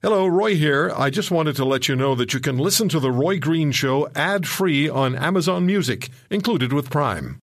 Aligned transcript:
Hello, 0.00 0.28
Roy 0.28 0.54
here. 0.54 0.92
I 0.96 1.10
just 1.10 1.32
wanted 1.32 1.56
to 1.56 1.64
let 1.64 1.88
you 1.88 1.96
know 1.96 2.14
that 2.14 2.32
you 2.32 2.38
can 2.38 2.56
listen 2.56 2.88
to 2.90 3.00
The 3.00 3.10
Roy 3.10 3.40
Green 3.40 3.72
Show 3.72 4.08
ad 4.14 4.46
free 4.46 4.88
on 4.88 5.16
Amazon 5.16 5.66
Music, 5.66 6.08
included 6.30 6.72
with 6.72 6.88
Prime. 6.88 7.40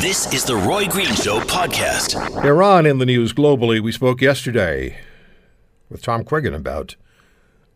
This 0.00 0.34
is 0.34 0.44
the 0.44 0.56
Roy 0.56 0.88
Green 0.88 1.14
Show 1.14 1.38
podcast. 1.38 2.16
Iran 2.44 2.84
in 2.84 2.98
the 2.98 3.06
news 3.06 3.32
globally. 3.32 3.80
We 3.80 3.92
spoke 3.92 4.20
yesterday 4.20 4.98
with 5.88 6.02
Tom 6.02 6.24
Quiggin 6.24 6.52
about 6.52 6.96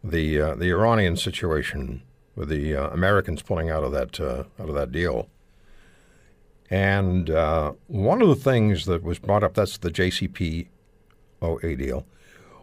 the 0.02 0.40
uh, 0.40 0.54
the 0.56 0.70
Iranian 0.70 1.16
situation 1.16 2.02
with 2.34 2.48
the 2.48 2.74
uh, 2.74 2.88
Americans 2.88 3.40
pulling 3.40 3.70
out 3.70 3.84
of 3.84 3.92
that 3.92 4.18
uh, 4.18 4.42
out 4.60 4.68
of 4.68 4.74
that 4.74 4.90
deal. 4.90 5.28
And 6.68 7.30
uh, 7.30 7.74
one 7.86 8.20
of 8.20 8.26
the 8.26 8.34
things 8.34 8.84
that 8.86 9.04
was 9.04 9.20
brought 9.20 9.44
up 9.44 9.54
that's 9.54 9.78
the 9.78 9.92
JCPOA 9.92 10.66
deal 11.78 12.04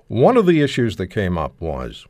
one 0.10 0.38
of 0.38 0.48
the 0.48 0.62
issues 0.62 0.98
that 0.98 1.08
came 1.08 1.38
up 1.38 1.62
was 1.62 2.06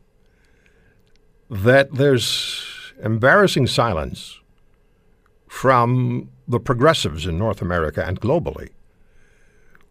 that 1.50 1.94
there's 1.94 2.92
embarrassing 3.02 3.66
silence 3.66 4.40
from 5.46 6.30
the 6.48 6.58
progressives 6.58 7.26
in 7.26 7.38
North 7.38 7.60
America 7.60 8.04
and 8.04 8.20
globally. 8.20 8.70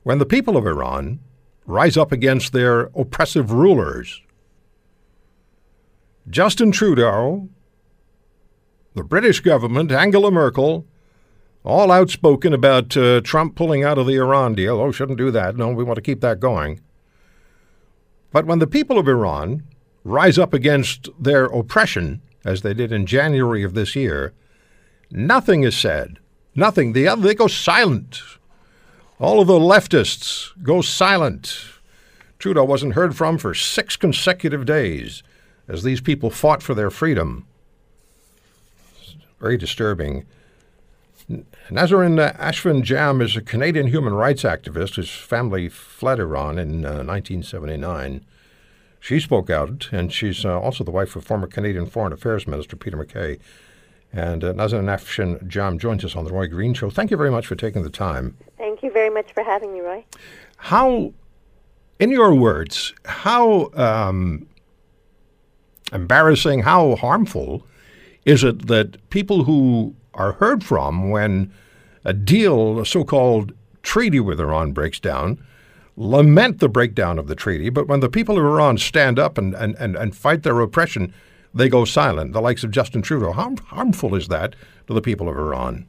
When 0.04 0.18
the 0.18 0.26
people 0.26 0.58
of 0.58 0.66
Iran 0.66 1.20
rise 1.66 1.98
up 1.98 2.12
against 2.12 2.52
their 2.52 2.90
oppressive 2.95 3.52
rulers, 3.52 4.21
Justin 6.27 6.71
Trudeau, 6.71 7.48
the 8.96 9.04
British 9.04 9.40
government, 9.41 9.91
Angela 9.91 10.32
Merkel, 10.32 10.88
all 11.63 11.91
outspoken 11.91 12.54
about 12.54 12.98
uh, 12.98 13.21
Trump 13.21 13.55
pulling 13.55 13.84
out 13.84 13.99
of 13.99 14.07
the 14.07 14.16
Iran 14.16 14.55
deal. 14.55 14.80
Oh, 14.80 14.91
shouldn't 14.91 15.20
do 15.20 15.30
that. 15.30 15.55
No, 15.55 15.70
we 15.70 15.84
want 15.84 15.98
to 15.98 16.02
keep 16.02 16.21
that 16.21 16.40
going. 16.40 16.82
But 18.32 18.46
when 18.46 18.60
the 18.60 18.68
people 18.68 18.98
of 18.98 19.08
Iran 19.08 19.64
rise 20.04 20.38
up 20.38 20.54
against 20.54 21.10
their 21.20 21.46
oppression, 21.46 22.22
as 22.46 22.62
they 22.62 22.74
did 22.74 22.92
in 22.92 23.05
January 23.05 23.63
of 23.63 23.74
this 23.74 23.96
year, 23.96 24.34
nothing 25.12 25.63
is 25.63 25.77
said. 25.77 26.20
Nothing. 26.55 26.94
The 26.94 27.08
other, 27.08 27.21
they 27.21 27.36
go 27.36 27.48
silent. 27.48 28.21
All 29.20 29.41
of 29.41 29.48
the 29.48 29.60
leftists 29.60 30.52
go 30.63 30.82
silent. 30.82 31.66
Trudeau 32.38 32.63
wasn't 32.63 32.94
heard 32.94 33.16
from 33.16 33.38
for 33.38 33.54
six 33.54 33.98
consecutive 33.98 34.66
days 34.66 35.24
as 35.68 35.84
these 35.84 36.02
people 36.02 36.30
fought 36.30 36.64
for 36.64 36.74
their 36.74 36.90
freedom. 36.90 37.46
Very 39.40 39.58
disturbing. 39.58 40.26
Nazanin 41.30 42.35
Afshin 42.38 42.82
Jam 42.82 43.22
is 43.22 43.35
a 43.35 43.41
Canadian 43.41 43.88
human 43.88 44.13
rights 44.13 44.41
activist 44.41 44.96
whose 44.96 45.12
family 45.12 45.70
fled 45.70 46.20
Iran 46.20 46.58
in 46.58 46.84
uh, 46.84 47.04
1979. 47.04 48.26
She 48.99 49.20
spoke 49.20 49.49
out, 49.49 49.90
and 49.91 50.12
she's 50.12 50.44
uh, 50.44 50.60
also 50.60 50.84
the 50.84 50.91
wife 50.91 51.16
of 51.16 51.24
former 51.24 51.46
Canadian 51.46 51.86
Foreign 51.86 52.13
Affairs 52.13 52.48
Minister 52.48 52.76
Peter 52.76 52.98
MacKay. 52.98 53.38
And 54.12 54.44
uh, 54.44 54.54
Nazanin 54.54 54.86
Afshin 54.86 55.48
Jam 55.48 55.77
joins 55.77 56.04
us 56.04 56.16
on 56.16 56.26
the 56.26 56.34
Roy 56.34 56.48
Green 56.48 56.74
Show. 56.74 56.90
Thank 56.90 57.12
you 57.12 57.18
very 57.18 57.30
much 57.30 57.46
for 57.46 57.55
taking 57.55 57.84
the 57.84 57.91
time. 57.91 58.36
Thank 58.58 58.82
you 58.82 58.91
very 58.91 59.12
much 59.12 59.32
for 59.32 59.43
having 59.43 59.71
me, 59.71 59.82
Roy. 59.82 60.04
How, 60.58 61.14
in 61.99 62.10
your 62.10 62.34
words, 62.34 62.96
how 63.05 63.71
um, 63.76 64.47
embarrassing, 65.94 66.64
how 66.64 66.96
harmful 66.96 67.68
is 68.25 68.44
it 68.44 68.66
that 68.66 69.09
people 69.12 69.44
who 69.44 69.96
are 70.13 70.34
heard 70.34 70.63
from 70.63 71.09
when 71.09 71.52
a 72.06 72.13
deal, 72.13 72.79
a 72.79 72.85
so 72.85 73.03
called 73.03 73.53
treaty 73.84 74.19
with 74.19 74.40
Iran 74.40 74.72
breaks 74.72 75.00
down, 75.00 75.44
lament 75.96 76.59
the 76.59 76.69
breakdown 76.69 77.19
of 77.19 77.28
the 77.28 77.35
treaty, 77.35 77.69
but 77.69 77.88
when 77.88 78.00
the 78.00 78.09
people 78.09 78.38
of 78.38 78.46
Iran 78.46 78.78
stand 78.78 79.19
up 79.19 79.38
and, 79.38 79.53
and, 79.53 79.75
and, 79.75 79.96
and 79.96 80.16
fight 80.16 80.44
their 80.44 80.59
oppression, 80.62 81.13
they 81.53 81.69
go 81.69 81.85
silent, 81.85 82.34
the 82.34 82.41
likes 82.41 82.63
of 82.63 82.72
Justin 82.72 83.02
Trudeau. 83.02 83.31
How 83.31 83.56
harmful 83.68 84.16
is 84.16 84.28
that 84.28 84.56
to 84.88 84.94
the 84.94 85.02
people 85.02 85.28
of 85.28 85.38
Iran? 85.38 85.88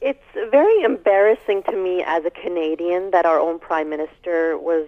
It's 0.00 0.18
very 0.50 0.82
embarrassing 0.82 1.62
to 1.64 1.76
me 1.76 2.02
as 2.06 2.24
a 2.24 2.30
Canadian 2.30 3.10
that 3.10 3.26
our 3.26 3.38
own 3.38 3.58
Prime 3.58 3.88
Minister 3.88 4.58
was 4.58 4.86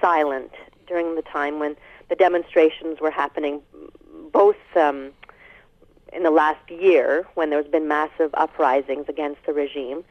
silent 0.00 0.52
during 0.86 1.16
the 1.16 1.22
time 1.22 1.58
when 1.58 1.76
the 2.08 2.14
demonstrations 2.14 3.00
were 3.00 3.10
happening, 3.10 3.60
both 4.32 4.56
um, 4.76 5.12
in 6.18 6.24
the 6.24 6.30
last 6.32 6.68
year 6.68 7.24
when 7.34 7.48
there's 7.48 7.68
been 7.68 7.86
massive 7.86 8.30
uprisings 8.34 9.08
against 9.08 9.40
the 9.46 9.52
regime, 9.52 10.04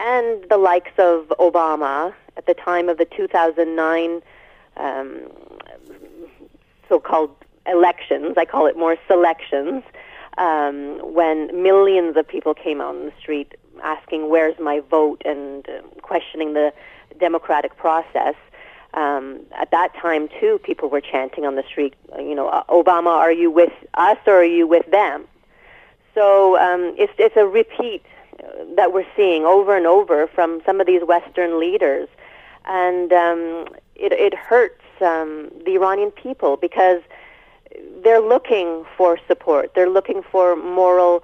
and 0.00 0.44
the 0.50 0.58
likes 0.58 0.90
of 0.98 1.28
Obama 1.38 2.12
at 2.36 2.46
the 2.46 2.54
time 2.54 2.88
of 2.88 2.98
the 2.98 3.04
2009 3.04 4.20
um, 4.76 5.20
so-called 6.88 7.32
elections. 7.66 8.34
I 8.36 8.44
call 8.44 8.66
it 8.66 8.76
more 8.76 8.96
selections. 9.06 9.84
Um, 10.36 10.98
when 11.14 11.62
millions 11.62 12.16
of 12.16 12.26
people 12.26 12.54
came 12.54 12.80
out 12.80 12.96
on 12.96 13.04
the 13.04 13.12
street 13.20 13.54
asking, 13.84 14.28
"Where's 14.30 14.58
my 14.58 14.80
vote?" 14.80 15.22
and 15.24 15.68
uh, 15.68 15.82
questioning 16.00 16.54
the 16.54 16.72
democratic 17.20 17.76
process. 17.76 18.34
Um, 18.94 19.40
at 19.52 19.70
that 19.70 19.94
time, 19.94 20.28
too, 20.40 20.58
people 20.64 20.90
were 20.90 21.00
chanting 21.00 21.46
on 21.46 21.54
the 21.54 21.62
street, 21.62 21.94
you 22.18 22.34
know, 22.34 22.64
Obama, 22.68 23.06
are 23.06 23.32
you 23.32 23.50
with 23.50 23.72
us 23.94 24.18
or 24.26 24.34
are 24.34 24.44
you 24.44 24.66
with 24.66 24.90
them? 24.90 25.26
So 26.14 26.58
um, 26.58 26.94
it's 26.98 27.12
it's 27.18 27.36
a 27.36 27.46
repeat 27.46 28.04
uh, 28.42 28.64
that 28.76 28.92
we're 28.92 29.06
seeing 29.16 29.44
over 29.44 29.76
and 29.76 29.86
over 29.86 30.26
from 30.26 30.60
some 30.66 30.80
of 30.80 30.86
these 30.86 31.02
Western 31.02 31.58
leaders, 31.58 32.08
and 32.66 33.12
um, 33.12 33.66
it 33.94 34.12
it 34.12 34.34
hurts 34.34 34.82
um, 35.00 35.50
the 35.64 35.74
Iranian 35.74 36.10
people 36.10 36.56
because 36.56 37.00
they're 38.02 38.20
looking 38.20 38.84
for 38.96 39.18
support. 39.26 39.74
They're 39.74 39.88
looking 39.88 40.22
for 40.22 40.56
moral 40.56 41.22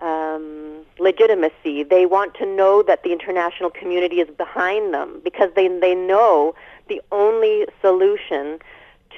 um, 0.00 0.84
legitimacy. 0.98 1.82
They 1.82 2.06
want 2.06 2.34
to 2.34 2.46
know 2.46 2.82
that 2.82 3.02
the 3.02 3.12
international 3.12 3.70
community 3.70 4.20
is 4.20 4.28
behind 4.36 4.94
them 4.94 5.20
because 5.24 5.50
they 5.56 5.68
they 5.68 5.94
know 5.94 6.54
the 6.88 7.00
only 7.12 7.66
solution 7.80 8.60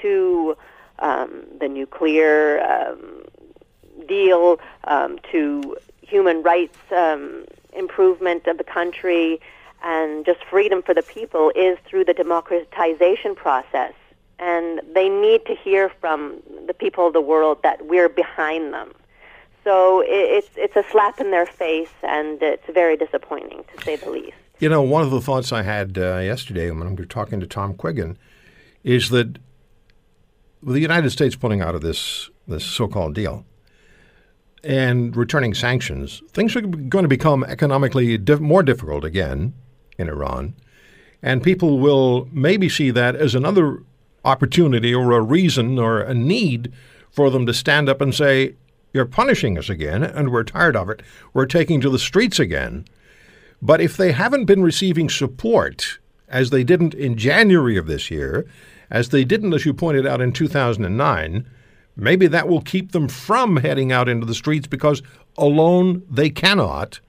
to 0.03 0.57
um, 1.01 1.45
the 1.59 1.69
nuclear 1.69 2.61
um, 2.63 3.25
deal 4.07 4.61
um, 4.85 5.19
to 5.33 5.77
human 6.03 6.43
rights 6.43 6.79
um, 6.91 7.45
improvement 7.73 8.47
of 8.47 8.59
the 8.59 8.65
country 8.65 9.41
and 9.83 10.27
just 10.27 10.45
freedom 10.45 10.83
for 10.83 10.95
the 10.95 11.03
people 11.03 11.53
is 11.55 11.79
through 11.87 12.05
the 12.05 12.15
democratization 12.15 13.35
process. 13.35 13.95
And 14.39 14.81
they 14.95 15.09
need 15.09 15.45
to 15.47 15.55
hear 15.55 15.91
from 16.01 16.41
the 16.67 16.75
people 16.75 17.07
of 17.07 17.13
the 17.13 17.21
world 17.21 17.63
that 17.63 17.87
we're 17.87 18.09
behind 18.09 18.73
them. 18.73 18.93
So 19.65 20.03
it's 20.07 20.49
it's 20.57 20.75
a 20.75 20.85
slap 20.91 21.21
in 21.21 21.31
their 21.31 21.45
face, 21.45 21.93
and 22.03 22.43
it's 22.43 22.65
very 22.73 22.97
disappointing 22.97 23.65
to 23.75 23.85
say 23.85 23.97
the 23.97 24.09
least. 24.09 24.33
You 24.59 24.71
know, 24.71 24.81
one 24.81 25.03
of 25.03 25.11
the 25.11 25.21
thoughts 25.21 25.53
I 25.53 25.63
had 25.63 25.99
uh, 25.99 26.19
yesterday 26.19 26.71
when 26.71 26.87
I'm 26.87 26.97
talking 27.09 27.41
to 27.41 27.47
Tom 27.47 27.75
Quiggin 27.75 28.17
is 28.85 29.11
that 29.11 29.39
the 30.63 30.81
United 30.81 31.11
States 31.11 31.37
pulling 31.37 31.61
out 31.61 31.75
of 31.75 31.83
this 31.83 32.31
this 32.49 32.65
so-called 32.65 33.15
deal, 33.15 33.45
and 34.63 35.17
returning 35.17 35.55
sanctions, 35.55 36.23
things 36.33 36.55
are 36.55 36.61
going 36.61 37.03
to 37.03 37.09
become 37.09 37.45
economically 37.45 38.19
more 38.41 38.63
difficult 38.63 39.05
again 39.05 39.55
in 39.99 40.09
Iran. 40.09 40.55
And 41.23 41.43
people 41.43 41.79
will 41.79 42.29
maybe 42.33 42.69
see 42.69 42.91
that 42.91 43.15
as 43.15 43.35
another 43.35 43.83
opportunity 44.25 44.95
or 44.95 45.13
a 45.13 45.21
reason 45.21 45.79
or 45.79 46.01
a 46.01 46.15
need 46.15 46.73
for 47.11 47.31
them 47.31 47.47
to 47.47 47.55
stand 47.55 47.89
up 47.89 48.01
and 48.01 48.15
say, 48.15 48.55
You're 48.93 49.07
punishing 49.07 49.59
us 49.59 49.69
again, 49.69 50.03
and 50.03 50.31
we're 50.31 50.45
tired 50.45 50.77
of 50.77 50.89
it. 50.89 51.03
We're 51.33 51.47
taking 51.47 51.81
to 51.81 51.91
the 51.91 51.99
streets 51.99 52.39
again. 52.39 52.87
But 53.63 53.81
if 53.81 53.97
they 53.97 54.13
haven't 54.13 54.47
been 54.47 54.63
receiving 54.63 55.11
support, 55.11 55.99
as 56.29 56.51
they 56.51 56.65
didn't 56.65 56.95
in 56.95 57.17
January 57.17 57.77
of 57.77 57.87
this 57.87 58.11
year, 58.11 58.47
as 58.91 59.11
they 59.11 59.25
didn't, 59.25 59.53
as 59.53 59.67
you 59.67 59.75
pointed 59.75 60.07
out, 60.07 60.21
in 60.21 60.33
2009, 60.33 61.47
Maybe 62.01 62.27
that 62.29 62.49
will 62.49 62.63
keep 62.63 62.93
them 62.93 63.09
from 63.09 63.59
heading 63.59 63.93
out 63.93 64.09
into 64.09 64.27
the 64.27 64.35
streets 64.35 64.67
because 64.67 65.03
alone 65.37 66.03
they 66.11 66.31
cannot. 66.31 67.01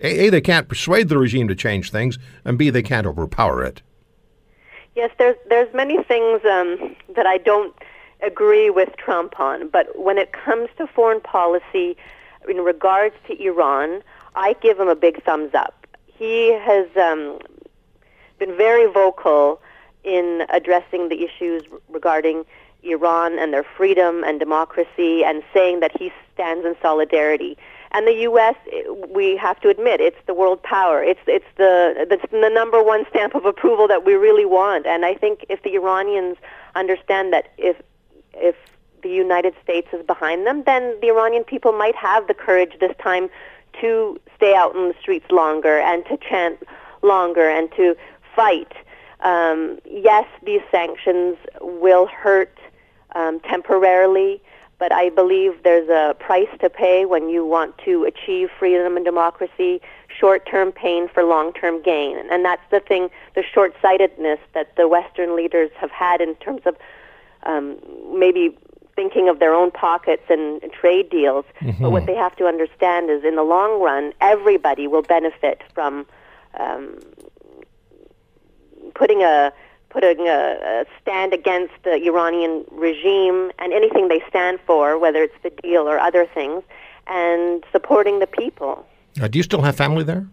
A, 0.00 0.30
they 0.30 0.40
can't 0.40 0.68
persuade 0.68 1.08
the 1.08 1.18
regime 1.18 1.46
to 1.48 1.54
change 1.54 1.90
things, 1.90 2.18
and 2.44 2.58
B, 2.58 2.70
they 2.70 2.82
can't 2.82 3.06
overpower 3.06 3.62
it. 3.62 3.82
Yes, 4.96 5.10
there's 5.18 5.36
there's 5.48 5.72
many 5.74 6.02
things 6.02 6.40
um, 6.44 6.96
that 7.14 7.26
I 7.26 7.38
don't 7.38 7.74
agree 8.22 8.70
with 8.70 8.96
Trump 8.96 9.38
on, 9.38 9.68
but 9.68 9.86
when 9.98 10.18
it 10.18 10.32
comes 10.32 10.68
to 10.78 10.86
foreign 10.86 11.20
policy 11.20 11.96
in 12.48 12.58
regards 12.58 13.14
to 13.28 13.40
Iran, 13.42 14.02
I 14.34 14.54
give 14.60 14.80
him 14.80 14.88
a 14.88 14.96
big 14.96 15.22
thumbs 15.22 15.54
up. 15.54 15.86
He 16.06 16.52
has 16.52 16.88
um, 16.96 17.38
been 18.38 18.56
very 18.56 18.90
vocal 18.90 19.60
in 20.02 20.46
addressing 20.50 21.08
the 21.08 21.24
issues 21.24 21.62
regarding 21.88 22.44
Iran 22.82 23.38
and 23.38 23.52
their 23.52 23.64
freedom 23.64 24.24
and 24.24 24.38
democracy 24.38 25.24
and 25.24 25.42
saying 25.52 25.80
that 25.80 25.96
he 25.96 26.12
stands 26.34 26.64
in 26.64 26.74
solidarity. 26.80 27.56
And 27.92 28.06
the 28.06 28.14
U.S., 28.14 28.54
we 29.08 29.36
have 29.36 29.60
to 29.60 29.68
admit, 29.68 30.00
it's 30.00 30.16
the 30.26 30.34
world 30.34 30.62
power. 30.62 31.02
It's 31.02 31.20
it's 31.26 31.44
the 31.56 32.06
it's 32.10 32.30
the 32.30 32.48
number 32.48 32.82
one 32.82 33.04
stamp 33.10 33.34
of 33.34 33.44
approval 33.44 33.88
that 33.88 34.04
we 34.04 34.14
really 34.14 34.44
want. 34.44 34.86
And 34.86 35.04
I 35.04 35.14
think 35.14 35.44
if 35.48 35.62
the 35.64 35.74
Iranians 35.74 36.36
understand 36.76 37.32
that 37.32 37.52
if 37.58 37.76
if 38.34 38.54
the 39.02 39.08
United 39.08 39.54
States 39.62 39.88
is 39.92 40.04
behind 40.06 40.46
them, 40.46 40.62
then 40.64 40.96
the 41.00 41.08
Iranian 41.08 41.42
people 41.42 41.72
might 41.72 41.96
have 41.96 42.28
the 42.28 42.34
courage 42.34 42.72
this 42.78 42.94
time 43.02 43.28
to 43.80 44.20
stay 44.36 44.54
out 44.54 44.74
in 44.76 44.88
the 44.88 44.94
streets 45.00 45.30
longer 45.30 45.78
and 45.78 46.04
to 46.06 46.16
chant 46.18 46.62
longer 47.02 47.48
and 47.48 47.72
to 47.72 47.96
fight. 48.36 48.72
Um, 49.20 49.78
yes, 49.84 50.26
these 50.44 50.62
sanctions 50.70 51.36
will 51.60 52.06
hurt 52.06 52.56
um, 53.14 53.40
temporarily, 53.40 54.42
but 54.78 54.92
I 54.92 55.10
believe 55.10 55.62
there's 55.62 55.88
a 55.88 56.14
price 56.18 56.48
to 56.60 56.70
pay 56.70 57.04
when 57.04 57.28
you 57.28 57.44
want 57.44 57.76
to 57.84 58.04
achieve 58.04 58.48
freedom 58.58 58.96
and 58.96 59.04
democracy, 59.04 59.80
short-term 60.08 60.72
pain 60.72 61.08
for 61.08 61.22
long-term 61.22 61.82
gain. 61.82 62.16
And 62.30 62.44
that's 62.44 62.62
the 62.70 62.80
thing, 62.80 63.10
the 63.34 63.42
short-sightedness 63.42 64.40
that 64.54 64.76
the 64.76 64.88
Western 64.88 65.36
leaders 65.36 65.70
have 65.76 65.90
had 65.90 66.20
in 66.20 66.34
terms 66.36 66.62
of 66.64 66.76
um, 67.42 67.78
maybe 68.12 68.56
thinking 68.96 69.28
of 69.28 69.38
their 69.38 69.54
own 69.54 69.70
pockets 69.70 70.24
and, 70.28 70.62
and 70.62 70.72
trade 70.72 71.10
deals. 71.10 71.44
Mm-hmm. 71.60 71.82
But 71.82 71.90
what 71.90 72.06
they 72.06 72.14
have 72.14 72.34
to 72.36 72.46
understand 72.46 73.10
is 73.10 73.22
in 73.24 73.36
the 73.36 73.42
long 73.42 73.80
run, 73.82 74.12
everybody 74.20 74.86
will 74.86 75.02
benefit 75.02 75.62
from 75.74 76.06
um, 76.58 76.98
putting 78.94 79.22
a 79.22 79.52
putting 79.90 80.20
a, 80.28 80.58
a, 80.62 80.84
stand 81.02 81.34
against 81.34 81.74
the 81.82 81.94
Iranian 81.94 82.64
regime 82.70 83.50
and 83.58 83.72
anything 83.72 84.08
they 84.08 84.22
stand 84.28 84.58
for, 84.66 84.98
whether 84.98 85.22
it's 85.22 85.34
the 85.42 85.50
deal 85.62 85.88
or 85.88 85.98
other 85.98 86.26
things, 86.26 86.62
and 87.06 87.64
supporting 87.72 88.20
the 88.20 88.26
people. 88.26 88.86
Uh, 89.20 89.28
do 89.28 89.38
you 89.38 89.42
still 89.42 89.62
have 89.62 89.76
family 89.76 90.04
there? 90.04 90.26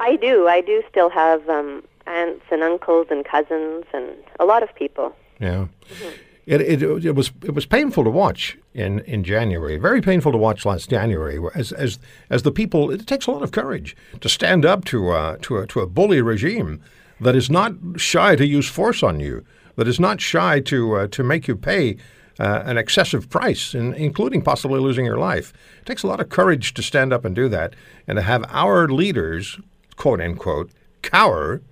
I 0.00 0.16
do. 0.16 0.46
I 0.46 0.60
do 0.60 0.82
still 0.88 1.10
have 1.10 1.48
um, 1.48 1.82
aunts 2.06 2.44
and 2.50 2.62
uncles 2.62 3.08
and 3.10 3.24
cousins 3.24 3.84
and 3.92 4.14
a 4.38 4.44
lot 4.44 4.62
of 4.62 4.74
people. 4.74 5.16
Yeah. 5.40 5.66
Mm-hmm. 5.90 6.08
It, 6.46 6.60
it, 6.62 7.04
it 7.04 7.12
was 7.12 7.30
it 7.44 7.54
was 7.54 7.66
painful 7.66 8.04
to 8.04 8.10
watch 8.10 8.56
in, 8.72 9.00
in 9.00 9.22
January. 9.22 9.76
Very 9.76 10.00
painful 10.00 10.32
to 10.32 10.38
watch 10.38 10.64
last 10.64 10.88
January. 10.88 11.38
As 11.54 11.72
as 11.72 11.98
as 12.30 12.42
the 12.42 12.50
people, 12.50 12.90
it 12.90 13.06
takes 13.06 13.26
a 13.26 13.30
lot 13.30 13.42
of 13.42 13.52
courage 13.52 13.94
to 14.22 14.30
stand 14.30 14.64
up 14.64 14.86
to 14.86 15.10
uh, 15.10 15.36
to 15.42 15.58
a, 15.58 15.66
to 15.66 15.80
a 15.80 15.86
bully 15.86 16.22
regime 16.22 16.80
that 17.20 17.36
is 17.36 17.50
not 17.50 17.72
shy 17.96 18.36
to 18.36 18.46
use 18.46 18.68
force 18.68 19.02
on 19.02 19.20
you, 19.20 19.44
that 19.76 19.88
is 19.88 20.00
not 20.00 20.20
shy 20.20 20.60
to 20.60 20.94
uh, 20.96 21.06
to 21.08 21.22
make 21.22 21.48
you 21.48 21.56
pay 21.56 21.96
uh, 22.38 22.62
an 22.64 22.78
excessive 22.78 23.28
price, 23.28 23.74
in, 23.74 23.94
including 23.94 24.42
possibly 24.42 24.80
losing 24.80 25.04
your 25.04 25.18
life. 25.18 25.52
It 25.80 25.86
takes 25.86 26.02
a 26.02 26.06
lot 26.06 26.20
of 26.20 26.28
courage 26.28 26.74
to 26.74 26.82
stand 26.82 27.12
up 27.12 27.24
and 27.24 27.34
do 27.34 27.48
that, 27.48 27.74
and 28.06 28.16
to 28.16 28.22
have 28.22 28.44
our 28.48 28.88
leaders, 28.88 29.58
quote 29.96 30.20
unquote, 30.20 30.70
cower 31.02 31.62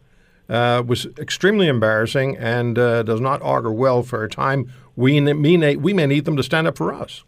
uh, 0.48 0.82
was 0.86 1.06
extremely 1.18 1.66
embarrassing 1.66 2.36
and 2.36 2.78
uh, 2.78 3.02
does 3.02 3.20
not 3.20 3.42
augur 3.42 3.72
well 3.72 4.02
for 4.02 4.22
a 4.24 4.28
time 4.28 4.72
we, 4.96 5.20
may, 5.20 5.76
we 5.76 5.92
may 5.92 6.06
need 6.06 6.24
them 6.24 6.36
to 6.36 6.42
stand 6.42 6.66
up 6.66 6.76
for 6.76 6.92
us. 6.92 7.22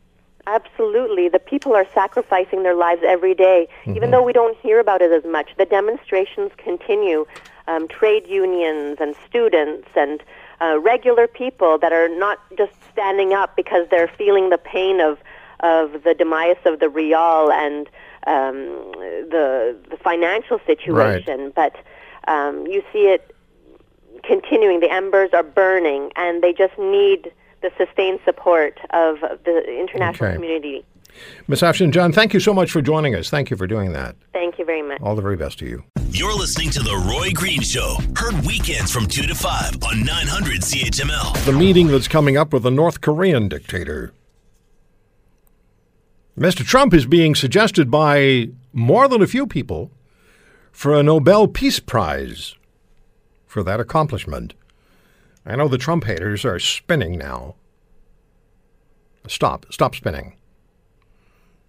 Absolutely. 0.46 1.28
The 1.28 1.38
people 1.38 1.74
are 1.74 1.86
sacrificing 1.92 2.62
their 2.62 2.74
lives 2.74 3.02
every 3.06 3.34
day, 3.34 3.68
mm-hmm. 3.82 3.94
even 3.94 4.10
though 4.10 4.22
we 4.22 4.32
don't 4.32 4.56
hear 4.56 4.80
about 4.80 5.02
it 5.02 5.12
as 5.12 5.30
much. 5.30 5.50
The 5.58 5.66
demonstrations 5.66 6.50
continue. 6.56 7.26
Um, 7.68 7.86
trade 7.86 8.26
unions 8.26 8.96
and 8.98 9.14
students 9.28 9.88
and 9.94 10.22
uh, 10.60 10.78
regular 10.80 11.26
people 11.26 11.76
that 11.78 11.92
are 11.92 12.08
not 12.08 12.38
just 12.56 12.72
standing 12.90 13.34
up 13.34 13.56
because 13.56 13.86
they're 13.90 14.10
feeling 14.16 14.48
the 14.48 14.58
pain 14.58 15.00
of 15.00 15.18
of 15.60 16.04
the 16.04 16.14
demise 16.14 16.56
of 16.64 16.80
the 16.80 16.88
real 16.88 17.50
and 17.52 17.88
um, 18.26 18.66
the 19.30 19.76
the 19.90 19.96
financial 19.96 20.60
situation, 20.66 21.52
right. 21.52 21.54
but 21.54 21.76
um, 22.32 22.66
you 22.66 22.82
see 22.92 23.06
it 23.06 23.34
continuing. 24.24 24.80
The 24.80 24.90
embers 24.90 25.30
are 25.32 25.42
burning, 25.42 26.10
and 26.16 26.42
they 26.42 26.52
just 26.52 26.78
need 26.78 27.32
the 27.62 27.70
sustained 27.76 28.20
support 28.24 28.78
of 28.90 29.20
the 29.20 29.64
international 29.78 30.28
okay. 30.28 30.36
community. 30.36 30.84
Ms. 31.46 31.62
Afshin-Jam, 31.62 32.12
thank 32.12 32.34
you 32.34 32.40
so 32.40 32.52
much 32.52 32.70
for 32.70 32.82
joining 32.82 33.14
us. 33.14 33.30
Thank 33.30 33.50
you 33.50 33.56
for 33.56 33.66
doing 33.66 33.92
that. 33.92 34.16
Thank 34.32 34.58
you 34.58 34.64
very 34.64 34.82
much. 34.82 35.00
All 35.00 35.14
the 35.14 35.22
very 35.22 35.36
best 35.36 35.58
to 35.60 35.66
you. 35.66 35.84
You're 36.10 36.34
listening 36.34 36.70
to 36.70 36.80
The 36.80 36.96
Roy 37.08 37.30
Green 37.32 37.60
Show, 37.60 37.96
heard 38.16 38.34
weekends 38.46 38.92
from 38.92 39.06
2 39.06 39.22
to 39.22 39.34
5 39.34 39.82
on 39.84 40.04
900 40.04 40.60
CHML. 40.62 41.44
The 41.44 41.52
meeting 41.52 41.88
that's 41.88 42.08
coming 42.08 42.36
up 42.36 42.52
with 42.52 42.62
the 42.62 42.70
North 42.70 43.00
Korean 43.00 43.48
dictator. 43.48 44.12
Mr. 46.38 46.64
Trump 46.64 46.94
is 46.94 47.04
being 47.04 47.34
suggested 47.34 47.90
by 47.90 48.48
more 48.72 49.08
than 49.08 49.20
a 49.20 49.26
few 49.26 49.46
people 49.46 49.90
for 50.70 50.94
a 50.94 51.02
Nobel 51.02 51.48
Peace 51.48 51.80
Prize 51.80 52.54
for 53.46 53.62
that 53.64 53.80
accomplishment. 53.80 54.54
I 55.44 55.56
know 55.56 55.66
the 55.66 55.78
Trump 55.78 56.04
haters 56.04 56.44
are 56.44 56.60
spinning 56.60 57.18
now. 57.18 57.56
Stop. 59.26 59.66
Stop 59.70 59.94
spinning. 59.94 60.37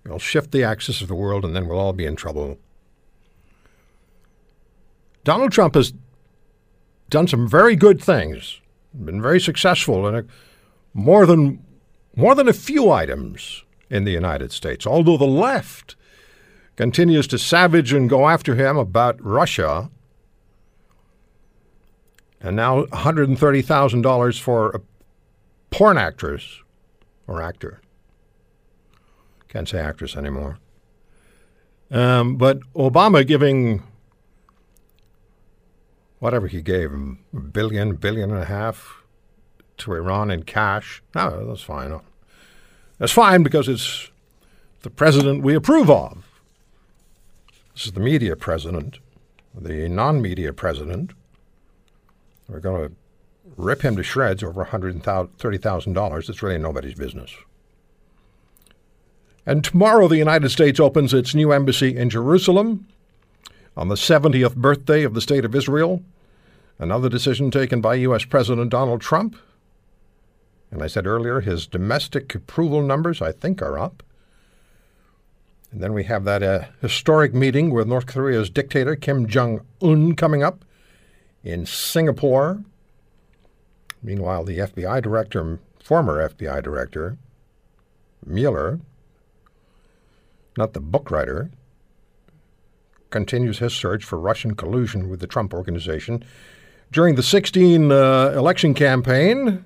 You'll 0.10 0.18
shift 0.18 0.52
the 0.52 0.64
axis 0.64 1.02
of 1.02 1.08
the 1.08 1.14
world 1.14 1.46
and 1.46 1.56
then 1.56 1.68
we'll 1.68 1.78
all 1.78 1.94
be 1.94 2.06
in 2.06 2.16
trouble. 2.16 2.58
Donald 5.24 5.52
Trump 5.52 5.76
has 5.76 5.94
done 7.12 7.28
some 7.28 7.48
very 7.48 7.76
good 7.76 8.02
things, 8.02 8.60
been 8.92 9.22
very 9.22 9.40
successful 9.40 10.08
in 10.08 10.16
a, 10.16 10.26
more 10.96 11.28
than 11.28 11.64
more 12.16 12.34
than 12.34 12.48
a 12.48 12.54
few 12.54 12.90
items 12.90 13.64
in 13.92 14.04
the 14.04 14.12
United 14.12 14.52
States. 14.52 14.88
Although 14.88 15.18
the 15.18 15.26
left 15.26 15.96
continues 16.76 17.28
to 17.28 17.38
savage 17.38 17.94
and 17.94 18.10
go 18.10 18.28
after 18.28 18.56
him 18.56 18.78
about 18.78 19.24
Russia. 19.24 19.92
And 22.42 22.56
now 22.56 22.86
$130,000 22.86 24.40
for 24.40 24.70
a 24.70 24.82
porn 25.70 25.98
actress 25.98 26.62
or 27.28 27.44
actor. 27.44 27.82
Can't 29.50 29.68
say 29.68 29.80
actress 29.80 30.16
anymore. 30.16 30.60
Um, 31.92 32.38
but 32.38 32.60
Obama 32.74 33.26
giving 33.26 33.84
whatever 36.20 36.48
he 36.48 36.62
gave, 36.62 36.94
a 36.94 37.40
billion, 37.40 37.96
billion 37.96 38.30
and 38.30 38.42
a 38.42 38.46
half 38.46 39.04
to 39.78 39.94
Iran 39.94 40.30
in 40.30 40.44
cash. 40.44 41.02
Oh, 41.16 41.46
that's 41.48 41.62
fine. 41.62 42.00
That's 43.00 43.12
fine 43.12 43.44
because 43.44 43.68
it's 43.68 44.12
the 44.82 44.90
president 44.90 45.44
we 45.44 45.56
approve 45.56 45.90
of. 45.90 46.26
This 47.74 47.88
is 47.88 47.94
the 47.94 48.02
media 48.02 48.36
president, 48.36 49.00
the 49.56 49.88
non 49.90 50.22
media 50.22 50.54
president. 50.54 51.12
We're 52.48 52.60
going 52.60 52.90
to 52.90 52.96
rip 53.56 53.82
him 53.82 53.96
to 53.96 54.04
shreds 54.04 54.44
over 54.44 54.66
$130,000. 54.66 56.30
It's 56.30 56.44
really 56.44 56.58
nobody's 56.58 56.96
business. 56.96 57.32
And 59.46 59.64
tomorrow, 59.64 60.08
the 60.08 60.18
United 60.18 60.50
States 60.50 60.80
opens 60.80 61.14
its 61.14 61.34
new 61.34 61.52
embassy 61.52 61.96
in 61.96 62.10
Jerusalem 62.10 62.88
on 63.76 63.88
the 63.88 63.96
70th 63.96 64.56
birthday 64.56 65.04
of 65.04 65.14
the 65.14 65.22
State 65.22 65.46
of 65.46 65.56
Israel. 65.56 66.04
Another 66.78 67.10
decision 67.10 67.52
taken 67.52 67.82
by 67.82 67.96
U.S. 67.96 68.26
President 68.26 68.70
Donald 68.70 69.02
Trump. 69.02 69.36
And 70.72 70.84
I 70.84 70.88
said 70.88 71.08
earlier, 71.08 71.42
his 71.42 71.66
domestic 71.66 72.34
approval 72.36 72.82
numbers, 72.82 73.22
I 73.22 73.32
think, 73.32 73.62
are 73.62 73.80
up. 73.80 74.04
And 75.72 75.82
then 75.82 75.94
we 75.94 76.04
have 76.06 76.24
that 76.26 76.42
uh, 76.42 76.66
historic 76.82 77.34
meeting 77.34 77.72
with 77.72 77.88
North 77.88 78.06
Korea's 78.06 78.50
dictator 78.50 78.96
Kim 78.96 79.28
Jong 79.28 79.62
un 79.82 80.16
coming 80.16 80.44
up 80.44 80.66
in 81.44 81.66
Singapore. 81.66 82.64
Meanwhile, 84.02 84.46
the 84.46 84.60
FBI 84.60 85.02
director, 85.02 85.60
former 85.84 86.28
FBI 86.30 86.64
director, 86.64 87.18
Mueller, 88.26 88.80
not 90.60 90.74
the 90.74 90.80
book 90.80 91.10
writer, 91.10 91.50
continues 93.10 93.58
his 93.58 93.74
search 93.74 94.04
for 94.04 94.20
Russian 94.20 94.54
collusion 94.54 95.10
with 95.10 95.20
the 95.20 95.28
Trump 95.28 95.54
organization 95.54 96.24
during 96.92 97.16
the 97.16 97.24
16 97.24 97.92
uh, 97.92 98.34
election 98.36 98.76
campaign. 98.76 99.66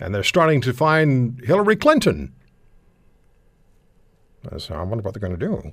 And 0.00 0.12
they're 0.12 0.24
starting 0.24 0.60
to 0.62 0.72
find 0.72 1.40
Hillary 1.44 1.76
Clinton 1.76 2.32
so 4.58 4.74
I 4.74 4.82
wonder 4.82 5.02
what 5.02 5.14
they're 5.14 5.26
going 5.26 5.38
to 5.38 5.46
do. 5.46 5.72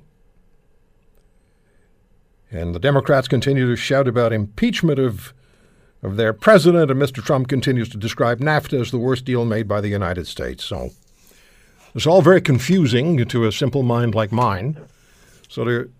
And 2.50 2.74
the 2.74 2.80
Democrats 2.80 3.28
continue 3.28 3.66
to 3.66 3.76
shout 3.76 4.06
about 4.06 4.32
impeachment 4.32 4.98
of, 4.98 5.32
of 6.02 6.16
their 6.16 6.32
president, 6.32 6.90
and 6.90 7.00
Mr. 7.00 7.24
Trump 7.24 7.48
continues 7.48 7.88
to 7.90 7.96
describe 7.96 8.40
NAFTA 8.40 8.80
as 8.80 8.90
the 8.90 8.98
worst 8.98 9.24
deal 9.24 9.44
made 9.44 9.66
by 9.66 9.80
the 9.80 9.88
United 9.88 10.26
States. 10.26 10.64
So 10.64 10.90
it's 11.94 12.06
all 12.06 12.22
very 12.22 12.40
confusing 12.40 13.24
to 13.26 13.46
a 13.46 13.52
simple 13.52 13.82
mind 13.82 14.14
like 14.14 14.32
mine. 14.32 14.80
So 15.48 15.64
to, 15.64 15.90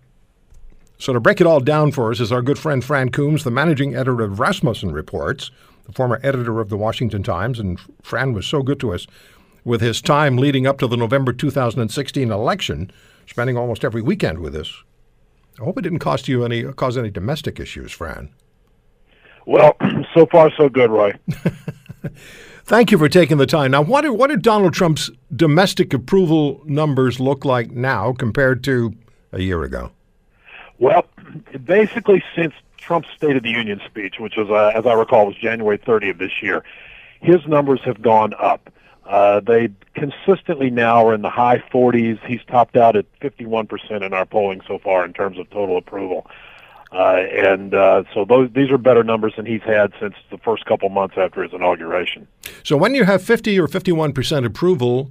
so 0.97 1.13
to 1.13 1.19
break 1.19 1.39
it 1.39 1.47
all 1.47 1.59
down 1.59 1.91
for 1.91 2.11
us 2.11 2.19
is 2.19 2.31
our 2.31 2.41
good 2.41 2.57
friend 2.57 2.83
Fran 2.83 3.09
Coombs, 3.09 3.43
the 3.43 3.51
managing 3.51 3.95
editor 3.95 4.21
of 4.21 4.39
Rasmussen 4.39 4.91
Reports, 4.91 5.51
the 5.85 5.91
former 5.91 6.19
editor 6.23 6.59
of 6.59 6.69
the 6.69 6.77
Washington 6.77 7.23
Times, 7.23 7.59
and 7.59 7.79
Fran 8.01 8.33
was 8.33 8.47
so 8.47 8.63
good 8.63 8.79
to 8.79 8.93
us 8.93 9.05
with 9.63 9.81
his 9.81 10.01
time 10.01 10.37
leading 10.37 10.65
up 10.65 10.77
to 10.79 10.87
the 10.87 10.97
November 10.97 11.31
2016 11.31 12.31
election, 12.31 12.91
spending 13.27 13.57
almost 13.57 13.85
every 13.85 14.01
weekend 14.01 14.39
with 14.39 14.55
us. 14.55 14.83
I 15.59 15.63
hope 15.63 15.77
it 15.77 15.83
didn't 15.83 15.99
cost 15.99 16.27
you 16.27 16.43
any 16.43 16.63
cause 16.63 16.97
any 16.97 17.11
domestic 17.11 17.59
issues, 17.59 17.91
Fran. 17.91 18.29
Well, 19.45 19.75
so 20.13 20.25
far 20.25 20.51
so 20.57 20.69
good, 20.69 20.89
Roy. 20.89 21.13
Thank 22.65 22.91
you 22.91 22.97
for 22.97 23.09
taking 23.09 23.37
the 23.37 23.45
time. 23.45 23.71
Now, 23.71 23.81
what 23.81 24.01
do, 24.01 24.13
what 24.13 24.29
do 24.29 24.37
Donald 24.37 24.73
Trump's 24.73 25.11
domestic 25.35 25.93
approval 25.93 26.61
numbers 26.65 27.19
look 27.19 27.43
like 27.43 27.71
now 27.71 28.13
compared 28.13 28.63
to 28.63 28.93
a 29.33 29.41
year 29.41 29.63
ago? 29.63 29.91
Well, 30.79 31.05
basically, 31.65 32.23
since 32.35 32.53
Trump's 32.77 33.09
State 33.15 33.35
of 33.35 33.43
the 33.43 33.49
Union 33.49 33.81
speech, 33.85 34.15
which 34.17 34.37
was, 34.37 34.49
uh, 34.49 34.77
as 34.77 34.85
I 34.85 34.93
recall, 34.93 35.27
was 35.27 35.35
January 35.35 35.77
30th 35.77 36.11
of 36.11 36.17
this 36.19 36.41
year, 36.41 36.63
his 37.21 37.45
numbers 37.47 37.81
have 37.83 38.01
gone 38.01 38.33
up. 38.39 38.69
Uh, 39.05 39.41
they 39.41 39.69
consistently 39.95 40.69
now 40.69 41.05
are 41.05 41.13
in 41.13 41.21
the 41.21 41.29
high 41.29 41.61
40s. 41.73 42.25
He's 42.25 42.41
topped 42.47 42.77
out 42.77 42.95
at 42.95 43.05
51% 43.19 44.01
in 44.01 44.13
our 44.13 44.25
polling 44.25 44.61
so 44.65 44.79
far 44.79 45.03
in 45.03 45.11
terms 45.11 45.37
of 45.37 45.49
total 45.49 45.77
approval. 45.77 46.27
Uh, 46.93 47.23
and 47.31 47.73
uh, 47.73 48.03
so 48.13 48.23
those 48.23 48.49
these 48.53 48.69
are 48.69 48.77
better 48.77 49.03
numbers 49.03 49.33
than 49.35 49.47
he's 49.47 49.63
had 49.63 49.91
since 49.99 50.13
the 50.29 50.37
first 50.37 50.65
couple 50.65 50.89
months 50.89 51.15
after 51.17 51.41
his 51.41 51.51
inauguration. 51.51 52.27
So 52.63 52.77
when 52.77 52.93
you 52.93 53.03
have 53.03 53.23
50 53.23 53.59
or 53.59 53.67
51 53.67 54.13
percent 54.13 54.45
approval, 54.45 55.09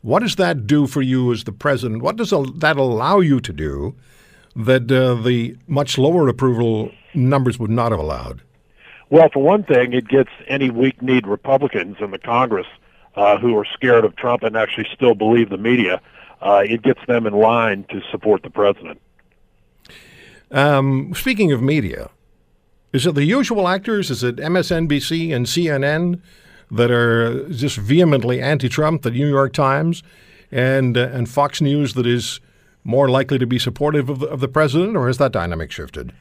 what 0.00 0.20
does 0.20 0.36
that 0.36 0.66
do 0.66 0.86
for 0.86 1.02
you 1.02 1.30
as 1.32 1.44
the 1.44 1.52
president? 1.52 2.02
What 2.02 2.16
does 2.16 2.30
that 2.30 2.76
allow 2.78 3.20
you 3.20 3.40
to 3.40 3.52
do 3.52 3.94
that 4.56 4.90
uh, 4.90 5.14
the 5.22 5.56
much 5.66 5.98
lower 5.98 6.28
approval 6.28 6.90
numbers 7.14 7.58
would 7.58 7.70
not 7.70 7.92
have 7.92 8.00
allowed? 8.00 8.40
Well, 9.10 9.28
for 9.32 9.42
one 9.42 9.64
thing, 9.64 9.92
it 9.92 10.08
gets 10.08 10.30
any 10.46 10.70
weak-kneed 10.70 11.26
Republicans 11.26 11.96
in 12.00 12.10
the 12.10 12.18
Congress 12.18 12.66
uh, 13.16 13.38
who 13.38 13.56
are 13.56 13.64
scared 13.64 14.04
of 14.04 14.16
Trump 14.16 14.42
and 14.42 14.56
actually 14.56 14.86
still 14.94 15.14
believe 15.14 15.50
the 15.50 15.58
media. 15.58 16.00
Uh, 16.40 16.62
it 16.64 16.82
gets 16.82 17.00
them 17.06 17.26
in 17.26 17.34
line 17.34 17.84
to 17.90 18.00
support 18.10 18.42
the 18.42 18.50
president. 18.50 19.00
Um, 20.50 21.12
speaking 21.14 21.52
of 21.52 21.62
media, 21.62 22.10
is 22.92 23.06
it 23.06 23.14
the 23.14 23.24
usual 23.24 23.68
actors? 23.68 24.10
Is 24.10 24.22
it 24.24 24.36
MSNBC 24.36 25.34
and 25.34 25.46
CNN 25.46 26.20
that 26.70 26.90
are 26.90 27.48
just 27.50 27.76
vehemently 27.76 28.40
anti-Trump? 28.40 29.02
The 29.02 29.10
New 29.10 29.28
York 29.28 29.52
Times 29.52 30.02
and 30.50 30.96
uh, 30.96 31.08
and 31.12 31.28
Fox 31.28 31.60
News 31.60 31.94
that 31.94 32.06
is 32.06 32.40
more 32.84 33.08
likely 33.08 33.38
to 33.38 33.46
be 33.46 33.58
supportive 33.58 34.08
of 34.08 34.20
the, 34.20 34.26
of 34.26 34.40
the 34.40 34.48
president, 34.48 34.96
or 34.96 35.06
has 35.08 35.18
that 35.18 35.32
dynamic 35.32 35.70
shifted? 35.70 36.12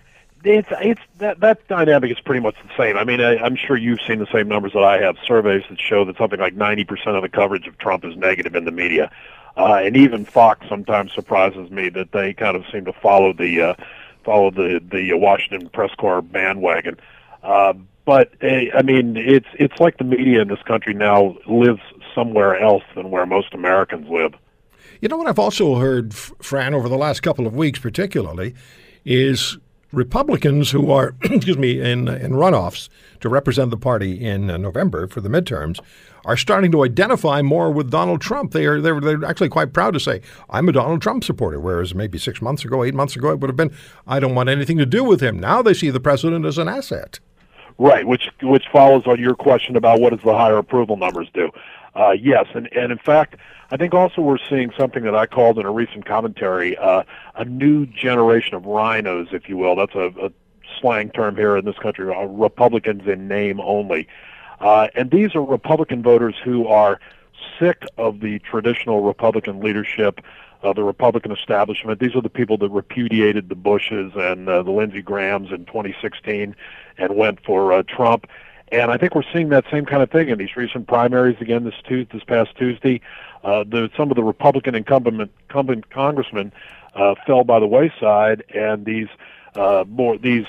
It's 0.43 0.67
it's 0.81 1.01
that 1.17 1.39
that 1.39 1.65
dynamic 1.67 2.11
is 2.11 2.19
pretty 2.19 2.41
much 2.41 2.55
the 2.61 2.69
same. 2.77 2.97
I 2.97 3.03
mean, 3.03 3.21
I, 3.21 3.37
I'm 3.37 3.55
sure 3.55 3.77
you've 3.77 4.01
seen 4.05 4.19
the 4.19 4.27
same 4.31 4.47
numbers 4.47 4.73
that 4.73 4.83
I 4.83 5.01
have. 5.01 5.17
Surveys 5.25 5.63
that 5.69 5.79
show 5.79 6.05
that 6.05 6.17
something 6.17 6.39
like 6.39 6.55
90% 6.55 7.15
of 7.15 7.21
the 7.21 7.29
coverage 7.29 7.67
of 7.67 7.77
Trump 7.77 8.05
is 8.05 8.15
negative 8.15 8.55
in 8.55 8.65
the 8.65 8.71
media, 8.71 9.11
uh, 9.55 9.81
and 9.83 9.97
even 9.97 10.25
Fox 10.25 10.67
sometimes 10.69 11.13
surprises 11.13 11.71
me 11.71 11.89
that 11.89 12.11
they 12.11 12.33
kind 12.33 12.55
of 12.55 12.65
seem 12.71 12.85
to 12.85 12.93
follow 12.93 13.33
the 13.33 13.61
uh, 13.61 13.73
follow 14.27 14.51
the 14.51 14.81
the 14.91 15.13
Washington 15.13 15.69
press 15.69 15.91
corps 15.97 16.21
bandwagon. 16.21 16.97
Uh, 17.43 17.73
but 18.05 18.33
uh, 18.43 18.77
I 18.77 18.81
mean, 18.83 19.15
it's 19.15 19.47
it's 19.53 19.79
like 19.79 19.97
the 19.97 20.03
media 20.03 20.41
in 20.41 20.49
this 20.49 20.61
country 20.63 20.93
now 20.93 21.37
lives 21.47 21.81
somewhere 22.13 22.59
else 22.59 22.83
than 22.93 23.09
where 23.09 23.25
most 23.25 23.53
Americans 23.53 24.07
live. 24.09 24.33
You 25.01 25.07
know 25.07 25.17
what 25.17 25.27
I've 25.27 25.39
also 25.39 25.75
heard, 25.75 26.13
Fran, 26.13 26.73
over 26.73 26.89
the 26.89 26.97
last 26.97 27.21
couple 27.21 27.47
of 27.47 27.55
weeks, 27.55 27.79
particularly, 27.79 28.53
is 29.05 29.57
Republicans 29.91 30.71
who 30.71 30.91
are, 30.91 31.15
excuse 31.23 31.57
me, 31.57 31.79
in 31.79 32.07
in 32.07 32.31
runoffs 32.33 32.89
to 33.21 33.29
represent 33.29 33.71
the 33.71 33.77
party 33.77 34.23
in 34.23 34.49
uh, 34.49 34.57
November 34.57 35.07
for 35.07 35.21
the 35.21 35.29
midterms 35.29 35.79
are 36.25 36.35
starting 36.35 36.71
to 36.71 36.83
identify 36.83 37.41
more 37.41 37.71
with 37.71 37.89
Donald 37.89 38.19
Trump. 38.19 38.51
They 38.51 38.65
are 38.65 38.81
they're, 38.81 38.99
they're 38.99 39.23
actually 39.23 39.49
quite 39.49 39.71
proud 39.73 39.93
to 39.93 39.99
say 39.99 40.21
I'm 40.49 40.67
a 40.67 40.73
Donald 40.73 41.01
Trump 41.01 41.23
supporter, 41.23 41.59
whereas 41.59 41.95
maybe 41.95 42.17
six 42.17 42.41
months 42.41 42.65
ago, 42.65 42.83
eight 42.83 42.93
months 42.93 43.15
ago, 43.15 43.31
it 43.31 43.39
would 43.39 43.49
have 43.49 43.55
been 43.55 43.73
I 44.05 44.19
don't 44.19 44.35
want 44.35 44.49
anything 44.49 44.77
to 44.77 44.85
do 44.85 45.03
with 45.03 45.21
him. 45.21 45.39
Now 45.39 45.61
they 45.61 45.73
see 45.73 45.89
the 45.89 46.01
president 46.01 46.45
as 46.45 46.57
an 46.57 46.67
asset. 46.67 47.19
Right, 47.79 48.07
which 48.07 48.29
which 48.41 48.65
follows 48.71 49.03
on 49.05 49.19
your 49.19 49.35
question 49.35 49.75
about 49.75 50.01
what 50.01 50.09
does 50.09 50.23
the 50.23 50.33
higher 50.33 50.57
approval 50.57 50.97
numbers 50.97 51.29
do. 51.33 51.49
Uh, 51.95 52.11
yes, 52.11 52.45
and, 52.53 52.71
and 52.73 52.91
in 52.91 52.97
fact, 52.97 53.35
I 53.69 53.77
think 53.77 53.93
also 53.93 54.21
we're 54.21 54.37
seeing 54.49 54.71
something 54.77 55.03
that 55.03 55.15
I 55.15 55.25
called 55.25 55.59
in 55.59 55.65
a 55.65 55.71
recent 55.71 56.05
commentary 56.05 56.77
uh, 56.77 57.03
a 57.35 57.45
new 57.45 57.85
generation 57.85 58.55
of 58.55 58.65
rhinos, 58.65 59.29
if 59.31 59.49
you 59.49 59.57
will. 59.57 59.75
That's 59.75 59.95
a, 59.95 60.13
a 60.25 60.31
slang 60.79 61.09
term 61.09 61.35
here 61.35 61.57
in 61.57 61.65
this 61.65 61.77
country, 61.77 62.13
uh, 62.13 62.23
Republicans 62.25 63.07
in 63.07 63.27
name 63.27 63.59
only. 63.59 64.07
Uh, 64.59 64.87
and 64.95 65.11
these 65.11 65.35
are 65.35 65.43
Republican 65.43 66.01
voters 66.01 66.35
who 66.43 66.67
are 66.67 66.99
sick 67.59 67.85
of 67.97 68.21
the 68.21 68.39
traditional 68.39 69.01
Republican 69.01 69.59
leadership, 69.59 70.21
uh, 70.63 70.73
the 70.73 70.83
Republican 70.83 71.31
establishment. 71.31 71.99
These 71.99 72.15
are 72.15 72.21
the 72.21 72.29
people 72.29 72.57
that 72.59 72.69
repudiated 72.69 73.49
the 73.49 73.55
Bushes 73.55 74.13
and 74.15 74.49
uh, 74.49 74.63
the 74.63 74.71
Lindsey 74.71 75.01
Grahams 75.01 75.51
in 75.51 75.65
2016 75.65 76.55
and 76.97 77.15
went 77.15 77.43
for 77.43 77.73
uh, 77.73 77.83
Trump. 77.83 78.27
And 78.71 78.91
I 78.91 78.97
think 78.97 79.15
we're 79.15 79.23
seeing 79.33 79.49
that 79.49 79.65
same 79.71 79.85
kind 79.85 80.03
of 80.03 80.11
thing 80.11 80.29
in 80.29 80.37
these 80.37 80.55
recent 80.55 80.87
primaries 80.87 81.37
again 81.39 81.63
this 81.63 81.75
Tuesday, 81.87 82.17
this 82.17 82.23
past 82.23 82.55
Tuesday. 82.57 83.01
Uh, 83.43 83.63
the, 83.63 83.89
some 83.95 84.09
of 84.11 84.15
the 84.15 84.23
Republican 84.23 84.75
incumbent, 84.75 85.31
incumbent 85.47 85.89
congressmen 85.89 86.51
uh, 86.95 87.15
fell 87.25 87.43
by 87.43 87.59
the 87.59 87.67
wayside, 87.67 88.43
and 88.53 88.85
these 88.85 89.07
uh, 89.55 89.85
more 89.87 90.17
these 90.17 90.45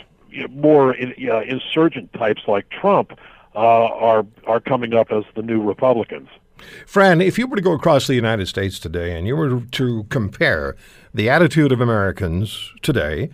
more 0.51 0.95
in, 0.95 1.15
uh, 1.31 1.41
insurgent 1.41 2.13
types 2.13 2.43
like 2.49 2.69
Trump 2.71 3.13
uh, 3.55 3.59
are 3.59 4.27
are 4.47 4.61
coming 4.61 4.95
up 4.95 5.13
as 5.13 5.25
the 5.37 5.43
new 5.43 5.63
Republicans. 5.63 6.29
Fran, 6.87 7.21
if 7.21 7.39
you 7.39 7.47
were 7.47 7.57
to 7.57 7.63
go 7.63 7.73
across 7.73 8.09
the 8.09 8.15
United 8.15 8.47
States 8.47 8.81
today 8.81 9.17
and 9.17 9.29
you 9.29 9.37
were 9.37 9.61
to 9.61 10.05
compare 10.05 10.75
the 11.15 11.31
attitude 11.31 11.71
of 11.71 11.81
Americans 11.81 12.73
today 12.83 13.31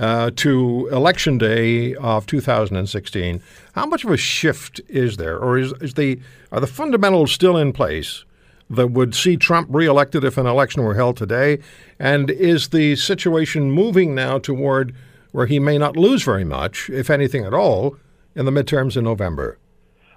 uh, 0.00 0.30
to 0.34 0.88
Election 0.90 1.36
Day 1.36 1.94
of 1.96 2.26
2016, 2.26 3.42
how 3.74 3.86
much 3.86 4.02
of 4.02 4.10
a 4.10 4.16
shift 4.16 4.80
is 4.88 5.18
there, 5.18 5.38
or 5.38 5.58
is, 5.58 5.72
is 5.80 5.94
the 5.94 6.18
are 6.50 6.60
the 6.60 6.66
fundamentals 6.66 7.30
still 7.30 7.56
in 7.56 7.72
place 7.72 8.24
that 8.70 8.88
would 8.88 9.14
see 9.14 9.36
Trump 9.36 9.68
reelected 9.70 10.24
if 10.24 10.38
an 10.38 10.46
election 10.46 10.82
were 10.82 10.94
held 10.94 11.16
today, 11.16 11.58
and 11.98 12.30
is 12.30 12.70
the 12.70 12.96
situation 12.96 13.70
moving 13.70 14.14
now 14.14 14.38
toward 14.38 14.94
where 15.32 15.46
he 15.46 15.58
may 15.58 15.76
not 15.76 15.96
lose 15.96 16.22
very 16.22 16.44
much, 16.44 16.88
if 16.88 17.10
anything 17.10 17.44
at 17.44 17.52
all, 17.52 17.96
in 18.34 18.46
the 18.46 18.50
midterms 18.50 18.96
in 18.96 19.04
November? 19.04 19.58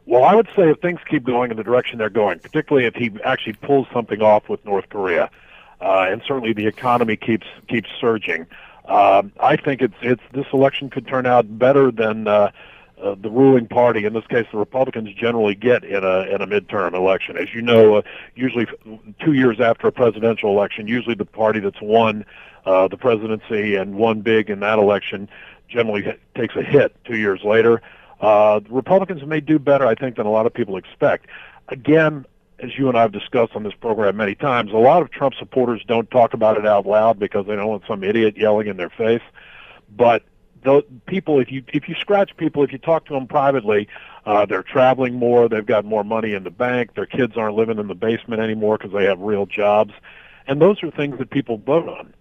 Well, 0.06 0.24
I 0.24 0.34
would 0.34 0.48
say 0.56 0.70
if 0.70 0.80
things 0.80 1.00
keep 1.10 1.24
going 1.24 1.52
in 1.52 1.58
the 1.58 1.64
direction 1.64 1.98
they're 1.98 2.10
going, 2.10 2.40
particularly 2.40 2.88
if 2.88 2.96
he 2.96 3.12
actually 3.26 3.54
pulls 3.54 3.88
something 3.92 4.22
off 4.22 4.48
with 4.48 4.64
North 4.66 4.88
Korea, 4.90 5.30
uh, 5.82 6.06
and 6.10 6.22
certainly 6.26 6.54
the 6.54 6.68
economy 6.68 7.18
keeps 7.18 7.48
keeps 7.68 7.90
surging. 8.00 8.46
Um, 8.86 9.32
I 9.40 9.56
think 9.56 9.82
it's 9.82 9.96
it's 10.02 10.22
this 10.34 10.46
election 10.52 10.90
could 10.90 11.08
turn 11.08 11.26
out 11.26 11.58
better 11.58 11.90
than 11.92 12.28
uh, 12.28 12.52
uh, 13.02 13.16
the 13.22 13.30
ruling 13.30 13.68
party, 13.68 14.06
in 14.06 14.14
this 14.14 14.26
case 14.28 14.46
the 14.52 14.58
Republicans, 14.58 15.14
generally 15.14 15.56
get 15.56 15.84
in 15.84 16.04
a 16.04 16.22
in 16.24 16.42
a 16.42 16.48
midterm 16.48 16.94
election. 16.94 17.38
As 17.38 17.54
you 17.54 17.62
know, 17.62 17.96
uh, 17.96 18.02
usually 18.36 18.68
two 19.20 19.34
years 19.34 19.60
after 19.60 19.88
a 19.88 19.92
presidential 19.92 20.50
election, 20.50 20.88
usually 20.88 21.16
the 21.16 21.26
party 21.26 21.60
that's 21.60 21.82
won 21.82 22.26
uh, 22.66 22.88
the 22.88 22.98
presidency 22.98 23.76
and 23.76 23.96
won 23.96 24.22
big 24.22 24.50
in 24.50 24.60
that 24.62 24.80
election 24.80 25.30
generally 25.70 26.18
takes 26.36 26.56
a 26.56 26.62
hit 26.62 26.96
two 27.06 27.18
years 27.18 27.42
later. 27.44 27.82
Uh, 28.22 28.62
Republicans 28.70 29.26
may 29.26 29.40
do 29.40 29.60
better, 29.60 29.86
I 29.86 29.96
think, 29.96 30.16
than 30.16 30.26
a 30.26 30.32
lot 30.32 30.46
of 30.46 30.54
people 30.54 30.78
expect. 30.78 31.28
Again, 31.70 32.26
as 32.64 32.78
you 32.78 32.88
and 32.88 32.98
I 32.98 33.02
have 33.02 33.12
discussed 33.12 33.56
on 33.56 33.64
this 33.64 33.74
program 33.74 34.16
many 34.16 34.36
times, 34.36 34.72
a 34.72 34.78
lot 34.78 35.02
of 35.02 35.12
Trump 35.12 35.36
supporters 35.36 35.84
don't 35.86 36.10
talk 36.10 36.34
about 36.34 36.58
it 36.58 36.66
out 36.66 36.86
loud 36.86 37.20
because 37.20 37.46
they 37.46 37.56
don't 37.56 37.68
want 37.68 37.84
some 37.88 38.04
idiot 38.04 38.38
yelling 38.38 38.68
in 38.68 38.78
their 38.78 38.90
face. 38.90 39.22
But 39.96 40.24
people, 41.06 41.40
if 41.40 41.52
you 41.52 41.64
if 41.74 41.90
you 41.90 41.96
scratch 41.96 42.36
people, 42.38 42.64
if 42.64 42.72
you 42.72 42.78
talk 42.78 43.06
to 43.08 43.14
them 43.14 43.28
privately, 43.28 43.90
uh, 44.26 44.46
they're 44.46 44.64
traveling 44.64 45.16
more, 45.16 45.50
they've 45.50 45.66
got 45.66 45.84
more 45.84 46.06
money 46.06 46.34
in 46.34 46.46
the 46.46 46.52
bank, 46.52 46.96
their 46.96 47.06
kids 47.06 47.36
aren't 47.36 47.56
living 47.56 47.80
in 47.80 47.88
the 47.88 47.96
basement 47.96 48.42
anymore 48.42 48.78
because 48.78 48.94
they 48.94 49.04
have 49.04 49.20
real 49.20 49.46
jobs, 49.46 49.94
and 50.48 50.62
those 50.62 50.82
are 50.84 50.90
things 50.90 51.20
that 51.20 51.30
people 51.30 51.58
vote 51.58 51.90
on. 51.90 52.14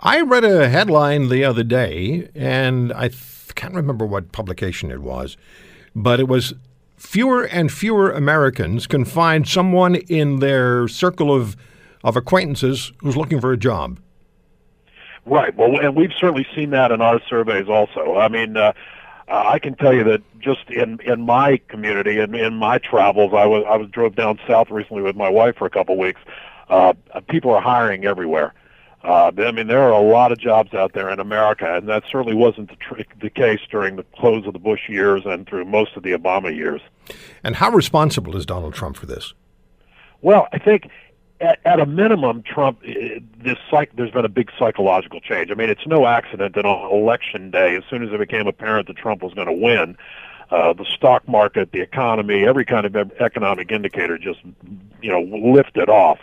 I 0.00 0.22
read 0.22 0.44
a 0.44 0.68
headline 0.68 1.28
the 1.28 1.44
other 1.44 1.62
day, 1.62 2.28
and 2.34 2.92
I 2.92 3.08
th- 3.08 3.54
can't 3.54 3.74
remember 3.74 4.04
what 4.04 4.32
publication 4.32 4.90
it 4.90 5.00
was, 5.00 5.36
but 5.94 6.18
it 6.18 6.26
was 6.26 6.52
fewer 6.96 7.44
and 7.44 7.70
fewer 7.70 8.10
Americans 8.10 8.86
can 8.86 9.04
find 9.04 9.46
someone 9.46 9.94
in 9.94 10.40
their 10.40 10.88
circle 10.88 11.34
of, 11.34 11.56
of 12.02 12.16
acquaintances 12.16 12.92
who's 12.98 13.16
looking 13.16 13.40
for 13.40 13.52
a 13.52 13.56
job. 13.56 14.00
Right. 15.24 15.54
Well, 15.56 15.80
and 15.80 15.96
we've 15.96 16.12
certainly 16.18 16.46
seen 16.54 16.70
that 16.70 16.92
in 16.92 17.00
our 17.00 17.20
surveys 17.28 17.68
also. 17.68 18.16
I 18.16 18.28
mean, 18.28 18.56
uh, 18.56 18.72
I 19.28 19.58
can 19.58 19.74
tell 19.74 19.92
you 19.92 20.04
that 20.04 20.22
just 20.38 20.70
in 20.70 21.00
in 21.00 21.22
my 21.22 21.56
community 21.68 22.20
and 22.20 22.34
in, 22.34 22.44
in 22.44 22.54
my 22.54 22.78
travels, 22.78 23.32
I 23.34 23.44
was 23.44 23.64
I 23.68 23.76
was 23.76 23.88
drove 23.90 24.14
down 24.14 24.38
south 24.46 24.70
recently 24.70 25.02
with 25.02 25.16
my 25.16 25.28
wife 25.28 25.56
for 25.56 25.66
a 25.66 25.70
couple 25.70 25.94
of 25.94 25.98
weeks. 25.98 26.20
Uh, 26.68 26.92
people 27.28 27.52
are 27.52 27.60
hiring 27.60 28.04
everywhere. 28.04 28.54
Uh, 29.06 29.30
I 29.38 29.52
mean, 29.52 29.68
there 29.68 29.82
are 29.82 29.92
a 29.92 30.00
lot 30.00 30.32
of 30.32 30.38
jobs 30.38 30.74
out 30.74 30.92
there 30.92 31.08
in 31.10 31.20
America, 31.20 31.76
and 31.76 31.88
that 31.88 32.02
certainly 32.10 32.34
wasn't 32.34 32.70
the, 32.70 32.76
tr- 32.76 33.02
the 33.20 33.30
case 33.30 33.60
during 33.70 33.94
the 33.94 34.02
close 34.16 34.44
of 34.48 34.52
the 34.52 34.58
Bush 34.58 34.88
years 34.88 35.22
and 35.24 35.46
through 35.46 35.64
most 35.64 35.96
of 35.96 36.02
the 36.02 36.10
Obama 36.10 36.52
years. 36.52 36.80
And 37.44 37.54
how 37.54 37.70
responsible 37.70 38.36
is 38.36 38.44
Donald 38.44 38.74
Trump 38.74 38.96
for 38.96 39.06
this? 39.06 39.32
Well, 40.22 40.48
I 40.52 40.58
think 40.58 40.90
at, 41.40 41.60
at 41.64 41.78
a 41.78 41.86
minimum, 41.86 42.42
Trump, 42.42 42.80
uh, 42.82 43.20
this 43.38 43.58
psych, 43.70 43.94
there's 43.94 44.10
been 44.10 44.24
a 44.24 44.28
big 44.28 44.50
psychological 44.58 45.20
change. 45.20 45.52
I 45.52 45.54
mean, 45.54 45.70
it's 45.70 45.86
no 45.86 46.06
accident 46.06 46.56
that 46.56 46.66
on 46.66 46.92
election 46.92 47.52
day, 47.52 47.76
as 47.76 47.84
soon 47.88 48.02
as 48.02 48.12
it 48.12 48.18
became 48.18 48.48
apparent 48.48 48.88
that 48.88 48.96
Trump 48.96 49.22
was 49.22 49.34
going 49.34 49.46
to 49.46 49.52
win, 49.52 49.96
uh, 50.50 50.72
the 50.72 50.84
stock 50.84 51.28
market, 51.28 51.70
the 51.70 51.80
economy, 51.80 52.44
every 52.44 52.64
kind 52.64 52.86
of 52.86 52.96
economic 53.20 53.70
indicator 53.70 54.18
just, 54.18 54.40
you 55.00 55.12
know, 55.12 55.20
lifted 55.20 55.88
off. 55.88 56.18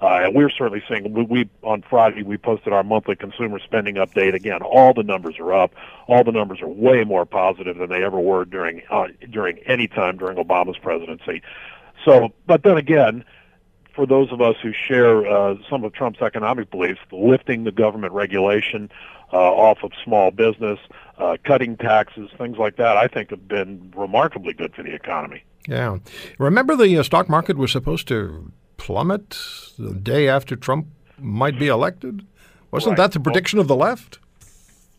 Uh, 0.00 0.22
and 0.24 0.34
we're 0.34 0.50
certainly 0.50 0.82
seeing 0.88 1.12
we, 1.12 1.22
we 1.24 1.50
on 1.62 1.82
Friday 1.88 2.22
we 2.22 2.36
posted 2.36 2.72
our 2.72 2.82
monthly 2.82 3.16
consumer 3.16 3.58
spending 3.58 3.94
update. 3.94 4.34
Again, 4.34 4.62
all 4.62 4.92
the 4.92 5.02
numbers 5.02 5.38
are 5.38 5.52
up. 5.52 5.72
All 6.08 6.24
the 6.24 6.32
numbers 6.32 6.60
are 6.60 6.68
way 6.68 7.04
more 7.04 7.24
positive 7.24 7.78
than 7.78 7.88
they 7.88 8.04
ever 8.04 8.18
were 8.18 8.44
during 8.44 8.82
uh, 8.90 9.08
during 9.30 9.58
any 9.60 9.88
time 9.88 10.18
during 10.18 10.36
Obama's 10.36 10.78
presidency. 10.78 11.42
So, 12.04 12.32
but 12.46 12.64
then 12.64 12.76
again, 12.76 13.24
for 13.94 14.06
those 14.06 14.32
of 14.32 14.40
us 14.40 14.56
who 14.62 14.72
share 14.72 15.26
uh, 15.26 15.56
some 15.70 15.84
of 15.84 15.92
Trump's 15.92 16.20
economic 16.20 16.70
beliefs, 16.70 17.00
lifting 17.12 17.64
the 17.64 17.72
government 17.72 18.12
regulation 18.12 18.90
uh, 19.32 19.36
off 19.36 19.78
of 19.82 19.92
small 20.02 20.30
business, 20.30 20.78
uh, 21.18 21.36
cutting 21.44 21.76
taxes, 21.76 22.30
things 22.36 22.58
like 22.58 22.76
that, 22.76 22.96
I 22.96 23.06
think 23.06 23.30
have 23.30 23.46
been 23.48 23.92
remarkably 23.96 24.52
good 24.52 24.74
for 24.74 24.82
the 24.82 24.94
economy. 24.94 25.44
Yeah. 25.66 25.98
Remember 26.38 26.76
the 26.76 26.98
uh, 26.98 27.02
stock 27.02 27.28
market 27.28 27.56
was 27.56 27.72
supposed 27.72 28.08
to 28.08 28.52
plummet 28.84 29.38
the 29.78 29.94
day 29.94 30.28
after 30.28 30.54
Trump 30.54 30.86
might 31.18 31.58
be 31.58 31.68
elected? 31.68 32.22
Wasn't 32.70 32.98
right. 32.98 33.04
that 33.04 33.12
the 33.12 33.20
prediction 33.20 33.56
well, 33.56 33.62
of 33.62 33.68
the 33.68 33.76
left? 33.76 34.18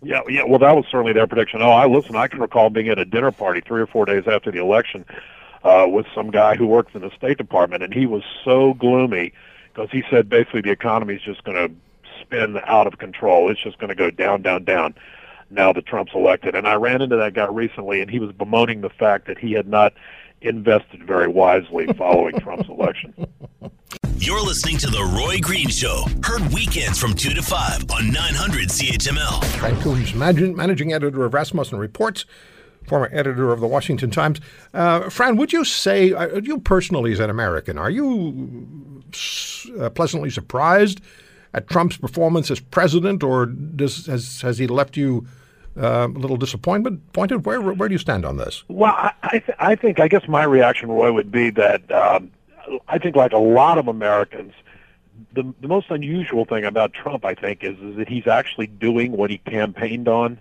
Yeah, 0.01 0.21
yeah. 0.27 0.43
Well, 0.43 0.57
that 0.57 0.75
was 0.75 0.85
certainly 0.89 1.13
their 1.13 1.27
prediction. 1.27 1.61
Oh, 1.61 1.69
I 1.69 1.85
listen. 1.85 2.15
I 2.15 2.27
can 2.27 2.39
recall 2.39 2.71
being 2.71 2.89
at 2.89 2.97
a 2.97 3.05
dinner 3.05 3.31
party 3.31 3.61
three 3.61 3.79
or 3.79 3.85
four 3.85 4.05
days 4.05 4.23
after 4.25 4.51
the 4.51 4.59
election 4.59 5.05
uh, 5.63 5.85
with 5.87 6.07
some 6.15 6.31
guy 6.31 6.55
who 6.55 6.65
works 6.65 6.95
in 6.95 7.01
the 7.01 7.11
State 7.15 7.37
Department, 7.37 7.83
and 7.83 7.93
he 7.93 8.07
was 8.07 8.23
so 8.43 8.73
gloomy 8.73 9.33
because 9.71 9.91
he 9.91 10.03
said 10.09 10.29
basically 10.29 10.61
the 10.61 10.71
economy 10.71 11.13
is 11.13 11.21
just 11.21 11.43
going 11.43 11.55
to 11.55 11.71
spin 12.21 12.59
out 12.65 12.87
of 12.87 12.97
control. 12.97 13.51
It's 13.51 13.61
just 13.61 13.77
going 13.77 13.89
to 13.89 13.95
go 13.95 14.09
down, 14.09 14.41
down, 14.41 14.63
down. 14.63 14.95
Now 15.51 15.71
that 15.73 15.85
Trump's 15.85 16.13
elected, 16.15 16.55
and 16.55 16.67
I 16.67 16.73
ran 16.73 17.03
into 17.03 17.17
that 17.17 17.35
guy 17.35 17.45
recently, 17.45 18.01
and 18.01 18.09
he 18.09 18.17
was 18.17 18.31
bemoaning 18.31 18.81
the 18.81 18.89
fact 18.89 19.27
that 19.27 19.37
he 19.37 19.51
had 19.51 19.67
not 19.67 19.93
invested 20.45 21.03
very 21.05 21.27
wisely 21.27 21.87
following 21.97 22.39
Trump's 22.39 22.69
election. 22.69 23.13
You're 24.17 24.41
listening 24.41 24.77
to 24.77 24.87
The 24.87 25.03
Roy 25.03 25.39
Green 25.39 25.69
Show, 25.69 26.05
heard 26.23 26.41
weekends 26.53 26.97
from 26.97 27.13
2 27.13 27.33
to 27.35 27.41
5 27.41 27.91
on 27.91 28.11
900 28.11 28.69
CHML. 28.69 29.43
Frank 29.59 29.81
Coombs, 29.81 30.15
managing 30.15 30.93
editor 30.93 31.25
of 31.25 31.33
Rasmussen 31.33 31.77
Reports, 31.77 32.25
former 32.87 33.09
editor 33.11 33.51
of 33.51 33.59
the 33.59 33.67
Washington 33.67 34.11
Times. 34.11 34.39
Uh, 34.73 35.09
Fran, 35.09 35.37
would 35.37 35.51
you 35.51 35.65
say, 35.65 36.13
uh, 36.13 36.39
you 36.39 36.59
personally 36.59 37.11
as 37.11 37.19
an 37.19 37.29
American, 37.29 37.77
are 37.77 37.89
you 37.89 39.03
uh, 39.79 39.89
pleasantly 39.89 40.29
surprised 40.29 41.01
at 41.53 41.67
Trump's 41.67 41.97
performance 41.97 42.51
as 42.51 42.59
president, 42.59 43.23
or 43.23 43.45
does, 43.45 44.05
has, 44.05 44.41
has 44.41 44.57
he 44.57 44.67
left 44.67 44.97
you 44.97 45.27
uh, 45.77 46.07
a 46.07 46.19
little 46.19 46.37
disappointment 46.37 47.11
pointed? 47.13 47.45
Where, 47.45 47.61
where 47.61 47.89
do 47.89 47.93
you 47.93 47.99
stand 47.99 48.25
on 48.25 48.37
this? 48.37 48.63
Well, 48.67 48.93
I, 49.23 49.39
th- 49.39 49.57
I 49.59 49.75
think, 49.75 49.99
I 49.99 50.07
guess 50.07 50.27
my 50.27 50.43
reaction, 50.43 50.89
Roy, 50.89 51.11
would 51.11 51.31
be 51.31 51.49
that 51.51 51.91
um, 51.91 52.31
I 52.87 52.97
think, 52.97 53.15
like 53.15 53.33
a 53.33 53.37
lot 53.37 53.77
of 53.77 53.87
Americans, 53.87 54.53
the, 55.33 55.53
the 55.61 55.67
most 55.67 55.89
unusual 55.89 56.45
thing 56.45 56.65
about 56.65 56.93
Trump, 56.93 57.25
I 57.25 57.33
think, 57.33 57.63
is, 57.63 57.77
is 57.79 57.97
that 57.97 58.09
he's 58.09 58.27
actually 58.27 58.67
doing 58.67 59.11
what 59.11 59.29
he 59.29 59.37
campaigned 59.39 60.07
on. 60.07 60.39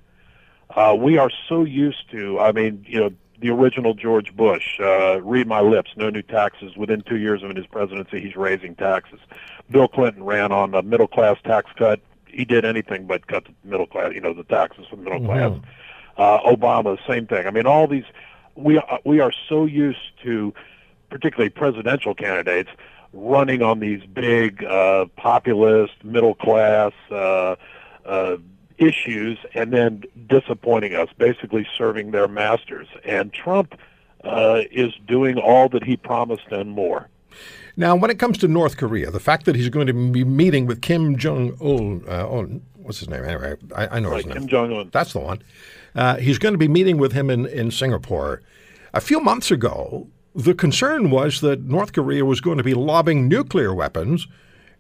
Uh, 0.71 0.97
we 0.99 1.19
are 1.19 1.31
so 1.49 1.65
used 1.65 2.11
to, 2.11 2.41
I 2.41 2.53
mean, 2.53 2.85
you 2.89 3.01
know, 3.01 3.11
the 3.41 3.51
original 3.51 3.95
George 3.95 4.35
Bush, 4.35 4.81
uh, 4.81 5.21
read 5.21 5.47
my 5.47 5.61
lips, 5.61 5.91
no 5.97 6.09
new 6.09 6.23
taxes. 6.23 6.77
Within 6.77 7.03
two 7.03 7.19
years 7.19 7.43
of 7.43 7.55
his 7.55 7.67
presidency, 7.67 8.21
he's 8.21 8.37
raising 8.37 8.75
taxes. 8.75 9.21
Bill 9.71 9.89
Clinton 9.89 10.25
ran 10.25 10.51
on 10.53 10.75
a 10.75 10.83
middle 10.83 11.09
class 11.09 11.37
tax 11.45 11.71
cut. 11.77 12.01
He 12.35 12.45
did 12.45 12.65
anything 12.65 13.07
but 13.07 13.27
cut 13.27 13.45
the 13.45 13.53
middle 13.69 13.87
class, 13.87 14.13
you 14.15 14.21
know, 14.21 14.35
the 14.35 14.45
taxes 14.45 14.87
for 14.89 14.97
the 14.97 15.03
middle 15.03 15.21
mm-hmm. 15.21 15.61
class. 15.61 15.75
Uh, 16.17 16.41
Obama, 16.51 16.99
same 17.07 17.27
thing. 17.27 17.47
I 17.47 17.51
mean, 17.51 17.67
all 17.67 17.87
these, 17.87 18.05
we 18.55 18.79
are, 18.79 19.01
we 19.05 19.21
are 19.21 19.33
so 19.49 19.65
used 19.65 20.13
to, 20.23 20.55
particularly 21.11 21.51
presidential 21.51 22.15
candidates, 22.15 22.71
running 23.13 23.63
on 23.63 23.81
these 23.81 24.05
big 24.07 24.65
uh, 24.65 25.07
populist, 25.17 25.93
middle 26.05 26.35
class, 26.35 26.93
uh, 27.11 27.57
uh, 28.05 28.37
issues 28.79 29.39
and 29.55 29.73
then 29.73 30.03
disappointing 30.27 30.95
us, 30.95 31.09
basically 31.17 31.67
serving 31.77 32.11
their 32.11 32.29
masters. 32.29 32.89
And 33.05 33.33
Trump 33.33 33.79
uh, 34.25 34.63
is 34.71 34.93
doing 35.07 35.39
all 35.39 35.69
that 35.71 35.85
he 35.85 35.97
promised 35.97 36.49
and 36.51 36.71
more. 36.71 37.09
Now, 37.77 37.97
when 37.97 38.11
it 38.11 38.19
comes 38.19 38.39
to 38.39 38.49
North 38.49 38.77
Korea, 38.77 39.11
the 39.11 39.21
fact 39.21 39.47
that 39.47 39.57
he's 39.57 39.69
going 39.69 39.87
to 39.89 39.93
be 39.93 40.25
meeting 40.25 40.67
with 40.67 40.81
Kim 40.81 41.17
Jong 41.17 41.57
Un, 41.61 42.05
uh, 42.09 42.25
what's 42.77 43.01
his 43.01 43.09
name? 43.09 43.25
Anyway, 43.25 43.57
I, 43.75 43.97
I 43.97 44.01
know 44.01 44.11
right, 44.11 44.19
his 44.19 44.27
name. 44.27 44.35
Kim 44.35 44.49
Jong 44.49 44.73
Un. 44.73 44.91
That's 44.93 45.13
the 45.13 45.21
one. 45.21 45.43
Uh, 45.95 46.17
he's 46.17 46.39
going 46.39 46.55
to 46.55 46.59
be 46.59 46.69
meeting 46.69 46.99
with 46.99 47.13
him 47.13 47.31
in, 47.31 47.47
in 47.47 47.71
Singapore. 47.71 48.43
A 48.93 49.01
few 49.01 49.21
months 49.21 49.51
ago, 49.51 50.09
the 50.35 50.55
concern 50.55 51.11
was 51.11 51.41
that 51.41 51.63
North 51.63 51.93
Korea 51.93 52.25
was 52.25 52.41
going 52.41 52.59
to 52.59 52.65
be 52.65 52.75
lobbing 52.75 53.29
nuclear 53.29 53.75
weapons 53.75 54.27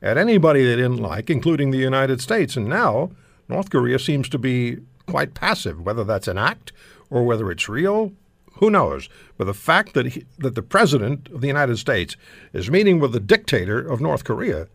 at 0.02 0.18
anybody 0.18 0.64
they 0.64 0.76
didn't 0.76 0.98
like, 0.98 1.30
including 1.30 1.70
the 1.70 1.78
United 1.78 2.20
States. 2.20 2.56
And 2.56 2.68
now 2.68 3.10
North 3.48 3.70
Korea 3.70 3.98
seems 3.98 4.28
to 4.30 4.38
be 4.38 4.78
quite 5.06 5.34
passive, 5.34 5.80
whether 5.80 6.04
that's 6.04 6.28
an 6.28 6.38
act 6.38 6.72
or 7.10 7.24
whether 7.24 7.50
it's 7.50 7.68
real. 7.68 8.12
Who 8.56 8.70
knows? 8.70 9.08
But 9.36 9.44
the 9.44 9.54
fact 9.54 9.94
that 9.94 10.06
he, 10.06 10.24
that 10.38 10.54
the 10.54 10.62
president 10.62 11.28
of 11.30 11.40
the 11.40 11.46
United 11.46 11.78
States 11.78 12.16
is 12.52 12.70
meeting 12.70 13.00
with 13.00 13.12
the 13.12 13.20
dictator 13.20 13.80
of 13.80 14.00
North 14.00 14.24
Korea, 14.24 14.68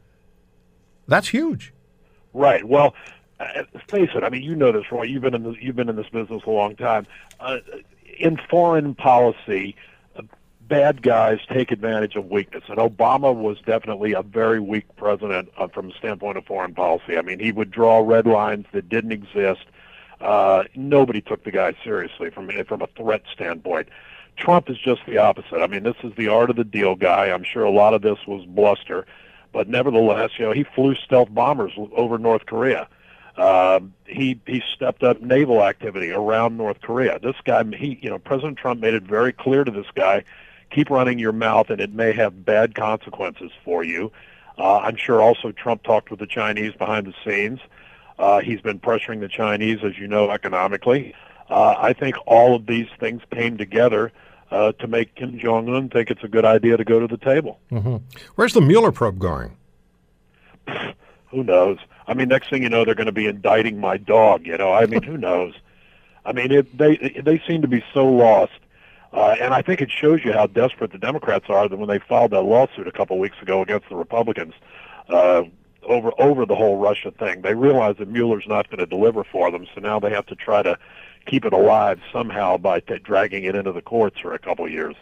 that's 1.07 1.29
huge. 1.29 1.73
Right. 2.33 2.63
Well, 2.63 2.93
uh, 3.39 3.63
face 3.87 4.09
it. 4.13 4.23
I 4.23 4.29
mean, 4.29 4.43
you 4.43 4.55
know 4.55 4.71
this, 4.71 4.91
Roy. 4.91 5.03
You've 5.03 5.23
been 5.23 5.35
in 5.35 5.43
this, 5.43 5.55
you've 5.61 5.75
been 5.75 5.89
in 5.89 5.95
this 5.95 6.09
business 6.09 6.43
a 6.45 6.49
long 6.49 6.75
time. 6.75 7.07
Uh, 7.39 7.59
in 8.19 8.37
foreign 8.49 8.95
policy, 8.95 9.75
bad 10.69 11.01
guys 11.01 11.39
take 11.51 11.71
advantage 11.71 12.15
of 12.15 12.29
weakness. 12.29 12.63
And 12.67 12.77
Obama 12.77 13.35
was 13.35 13.57
definitely 13.65 14.13
a 14.13 14.21
very 14.21 14.59
weak 14.59 14.85
president 14.95 15.49
uh, 15.57 15.67
from 15.67 15.89
the 15.89 15.93
standpoint 15.95 16.37
of 16.37 16.45
foreign 16.45 16.73
policy. 16.73 17.17
I 17.17 17.21
mean, 17.23 17.39
he 17.39 17.51
would 17.51 17.71
draw 17.71 17.99
red 17.99 18.27
lines 18.27 18.67
that 18.71 18.87
didn't 18.87 19.11
exist. 19.11 19.65
Uh, 20.21 20.63
nobody 20.75 21.21
took 21.21 21.43
the 21.43 21.51
guy 21.51 21.73
seriously 21.83 22.29
from 22.29 22.49
from 22.65 22.81
a 22.81 22.87
threat 22.87 23.23
standpoint. 23.33 23.89
Trump 24.37 24.69
is 24.69 24.77
just 24.77 25.01
the 25.05 25.17
opposite. 25.17 25.61
I 25.61 25.67
mean, 25.67 25.83
this 25.83 25.97
is 26.03 26.13
the 26.15 26.29
art 26.29 26.49
of 26.49 26.55
the 26.55 26.63
deal 26.63 26.95
guy. 26.95 27.25
I'm 27.29 27.43
sure 27.43 27.63
a 27.63 27.71
lot 27.71 27.93
of 27.93 28.01
this 28.01 28.19
was 28.25 28.45
bluster, 28.45 29.05
but 29.51 29.67
nevertheless, 29.67 30.31
you 30.37 30.45
know, 30.45 30.51
he 30.51 30.63
flew 30.63 30.95
stealth 30.95 31.33
bombers 31.33 31.73
over 31.93 32.17
North 32.17 32.45
Korea. 32.45 32.87
Uh, 33.37 33.79
he 34.05 34.39
he 34.45 34.61
stepped 34.73 35.03
up 35.03 35.21
naval 35.21 35.63
activity 35.63 36.11
around 36.11 36.57
North 36.57 36.81
Korea. 36.81 37.19
This 37.19 37.35
guy, 37.45 37.63
he 37.75 37.99
you 38.01 38.09
know, 38.09 38.19
President 38.19 38.57
Trump 38.57 38.81
made 38.81 38.93
it 38.93 39.03
very 39.03 39.31
clear 39.31 39.63
to 39.63 39.71
this 39.71 39.87
guy 39.95 40.23
keep 40.69 40.89
running 40.89 41.19
your 41.19 41.31
mouth, 41.31 41.69
and 41.69 41.81
it 41.81 41.93
may 41.93 42.13
have 42.13 42.45
bad 42.45 42.75
consequences 42.75 43.51
for 43.63 43.83
you. 43.83 44.11
Uh, 44.57 44.79
I'm 44.79 44.95
sure 44.95 45.21
also 45.21 45.51
Trump 45.51 45.83
talked 45.83 46.11
with 46.11 46.19
the 46.19 46.27
Chinese 46.27 46.73
behind 46.73 47.07
the 47.07 47.13
scenes. 47.25 47.59
Uh, 47.61 47.65
he's 48.41 48.61
been 48.61 48.79
pressuring 48.79 49.19
the 49.19 49.29
Chinese, 49.29 49.79
as 49.83 49.97
you 49.97 50.07
know, 50.07 50.29
economically. 50.29 51.13
Uh, 51.49 51.75
I 51.77 51.93
think 51.93 52.15
all 52.27 52.55
of 52.55 52.65
these 52.65 52.87
things 52.99 53.21
came 53.31 53.57
together 53.57 54.11
uh, 54.51 54.73
to 54.73 54.87
make 54.87 55.15
Kim 55.15 55.39
Jong 55.39 55.69
Un 55.69 55.89
think 55.89 56.11
it's 56.11 56.23
a 56.23 56.27
good 56.27 56.45
idea 56.45 56.77
to 56.77 56.83
go 56.83 56.99
to 56.99 57.07
the 57.07 57.17
table. 57.17 57.59
Mm-hmm. 57.71 57.97
Where's 58.35 58.53
the 58.53 58.61
Mueller 58.61 58.91
probe 58.91 59.19
going? 59.19 59.55
who 61.29 61.43
knows? 61.43 61.77
I 62.07 62.13
mean, 62.13 62.27
next 62.27 62.49
thing 62.49 62.63
you 62.63 62.69
know, 62.69 62.85
they're 62.85 62.95
going 62.95 63.07
to 63.07 63.11
be 63.11 63.27
indicting 63.27 63.79
my 63.79 63.97
dog. 63.97 64.45
You 64.45 64.57
know, 64.57 64.73
I 64.73 64.85
mean, 64.85 65.03
who 65.03 65.17
knows? 65.17 65.53
I 66.25 66.33
mean, 66.33 66.51
it, 66.51 66.77
they 66.77 67.21
they 67.23 67.41
seem 67.47 67.61
to 67.61 67.67
be 67.67 67.83
so 67.93 68.05
lost 68.05 68.59
uh, 69.11 69.35
and 69.41 69.53
I 69.53 69.61
think 69.61 69.81
it 69.81 69.89
shows 69.89 70.23
you 70.23 70.33
how 70.33 70.45
desperate 70.47 70.91
the 70.91 70.99
Democrats 70.99 71.45
are 71.49 71.67
that 71.67 71.77
when 71.77 71.89
they 71.89 71.99
filed 71.99 72.31
that 72.31 72.41
lawsuit 72.41 72.87
a 72.87 72.91
couple 72.91 73.15
of 73.15 73.19
weeks 73.19 73.37
ago 73.41 73.61
against 73.61 73.89
the 73.89 73.95
Republicans 73.95 74.53
uh, 75.09 75.43
over 75.83 76.11
over 76.19 76.45
the 76.45 76.55
whole 76.55 76.77
Russia 76.77 77.11
thing, 77.11 77.41
they 77.41 77.55
realize 77.55 77.97
that 77.97 78.07
Mueller's 78.07 78.47
not 78.47 78.69
going 78.69 78.79
to 78.79 78.85
deliver 78.85 79.23
for 79.23 79.51
them, 79.51 79.65
so 79.73 79.81
now 79.81 79.99
they 79.99 80.09
have 80.09 80.25
to 80.27 80.35
try 80.35 80.61
to 80.61 80.77
keep 81.25 81.45
it 81.45 81.53
alive 81.53 81.99
somehow 82.11 82.57
by 82.57 82.79
t- 82.79 82.97
dragging 82.99 83.43
it 83.43 83.55
into 83.55 83.71
the 83.71 83.81
courts 83.81 84.19
for 84.19 84.33
a 84.33 84.39
couple 84.39 84.65
of 84.65 84.71
years. 84.71 84.95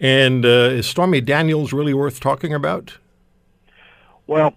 And 0.00 0.44
uh, 0.44 0.48
is 0.48 0.86
Stormy 0.86 1.20
Daniels 1.20 1.72
really 1.72 1.94
worth 1.94 2.20
talking 2.20 2.54
about? 2.54 2.98
Well, 4.26 4.54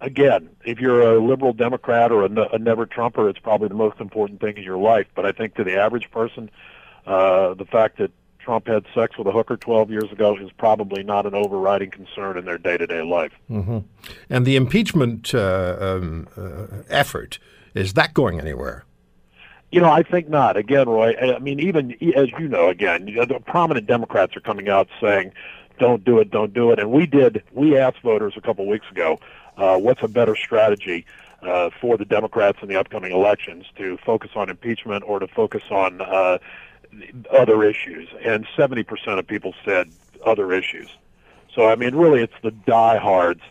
again, 0.00 0.50
if 0.64 0.80
you're 0.80 1.02
a 1.02 1.18
liberal 1.18 1.52
Democrat 1.52 2.12
or 2.12 2.24
a, 2.24 2.30
a 2.52 2.58
never 2.58 2.86
Trumper, 2.86 3.28
it's 3.28 3.38
probably 3.38 3.68
the 3.68 3.74
most 3.74 4.00
important 4.00 4.40
thing 4.40 4.56
in 4.56 4.62
your 4.62 4.78
life. 4.78 5.06
But 5.14 5.26
I 5.26 5.32
think 5.32 5.54
to 5.56 5.64
the 5.64 5.76
average 5.76 6.10
person, 6.10 6.50
uh, 7.06 7.54
the 7.54 7.64
fact 7.64 7.98
that 7.98 8.12
Trump 8.42 8.66
had 8.66 8.84
sex 8.94 9.16
with 9.16 9.26
a 9.26 9.32
hooker 9.32 9.56
12 9.56 9.90
years 9.90 10.10
ago 10.10 10.36
is 10.36 10.50
probably 10.58 11.02
not 11.02 11.26
an 11.26 11.34
overriding 11.34 11.90
concern 11.90 12.36
in 12.36 12.44
their 12.44 12.58
day-to-day 12.58 13.02
life. 13.02 13.32
Mm-hmm. 13.50 13.78
And 14.28 14.46
the 14.46 14.56
impeachment 14.56 15.34
uh, 15.34 15.76
um, 15.80 16.28
uh, 16.36 16.82
effort 16.88 17.38
is 17.74 17.94
that 17.94 18.14
going 18.14 18.40
anywhere? 18.40 18.84
You 19.70 19.80
know, 19.80 19.90
I 19.90 20.02
think 20.02 20.28
not. 20.28 20.56
Again, 20.56 20.88
Roy. 20.88 21.14
I 21.16 21.38
mean, 21.38 21.58
even 21.58 21.92
as 22.14 22.30
you 22.38 22.48
know, 22.48 22.68
again, 22.68 23.06
the 23.06 23.40
prominent 23.46 23.86
Democrats 23.86 24.36
are 24.36 24.40
coming 24.40 24.68
out 24.68 24.88
saying, 25.00 25.32
"Don't 25.78 26.04
do 26.04 26.18
it, 26.18 26.30
don't 26.30 26.52
do 26.52 26.72
it." 26.72 26.78
And 26.78 26.90
we 26.90 27.06
did. 27.06 27.42
We 27.52 27.78
asked 27.78 28.00
voters 28.02 28.34
a 28.36 28.42
couple 28.42 28.64
of 28.66 28.68
weeks 28.68 28.84
ago, 28.90 29.18
uh, 29.56 29.78
"What's 29.78 30.02
a 30.02 30.08
better 30.08 30.36
strategy?" 30.36 31.06
Uh, 31.42 31.70
for 31.80 31.96
the 31.96 32.04
Democrats 32.04 32.58
in 32.62 32.68
the 32.68 32.76
upcoming 32.76 33.10
elections 33.10 33.64
to 33.74 33.96
focus 34.06 34.30
on 34.36 34.48
impeachment 34.48 35.02
or 35.04 35.18
to 35.18 35.26
focus 35.26 35.64
on 35.72 36.00
uh, 36.00 36.38
other 37.30 37.62
issues, 37.64 38.08
and 38.24 38.46
70% 38.56 39.18
of 39.18 39.26
people 39.26 39.54
said 39.64 39.88
other 40.24 40.52
issues. 40.52 40.88
So, 41.54 41.68
I 41.68 41.76
mean, 41.76 41.94
really, 41.94 42.22
it's 42.22 42.32
the 42.42 42.50
diehards 42.50 43.42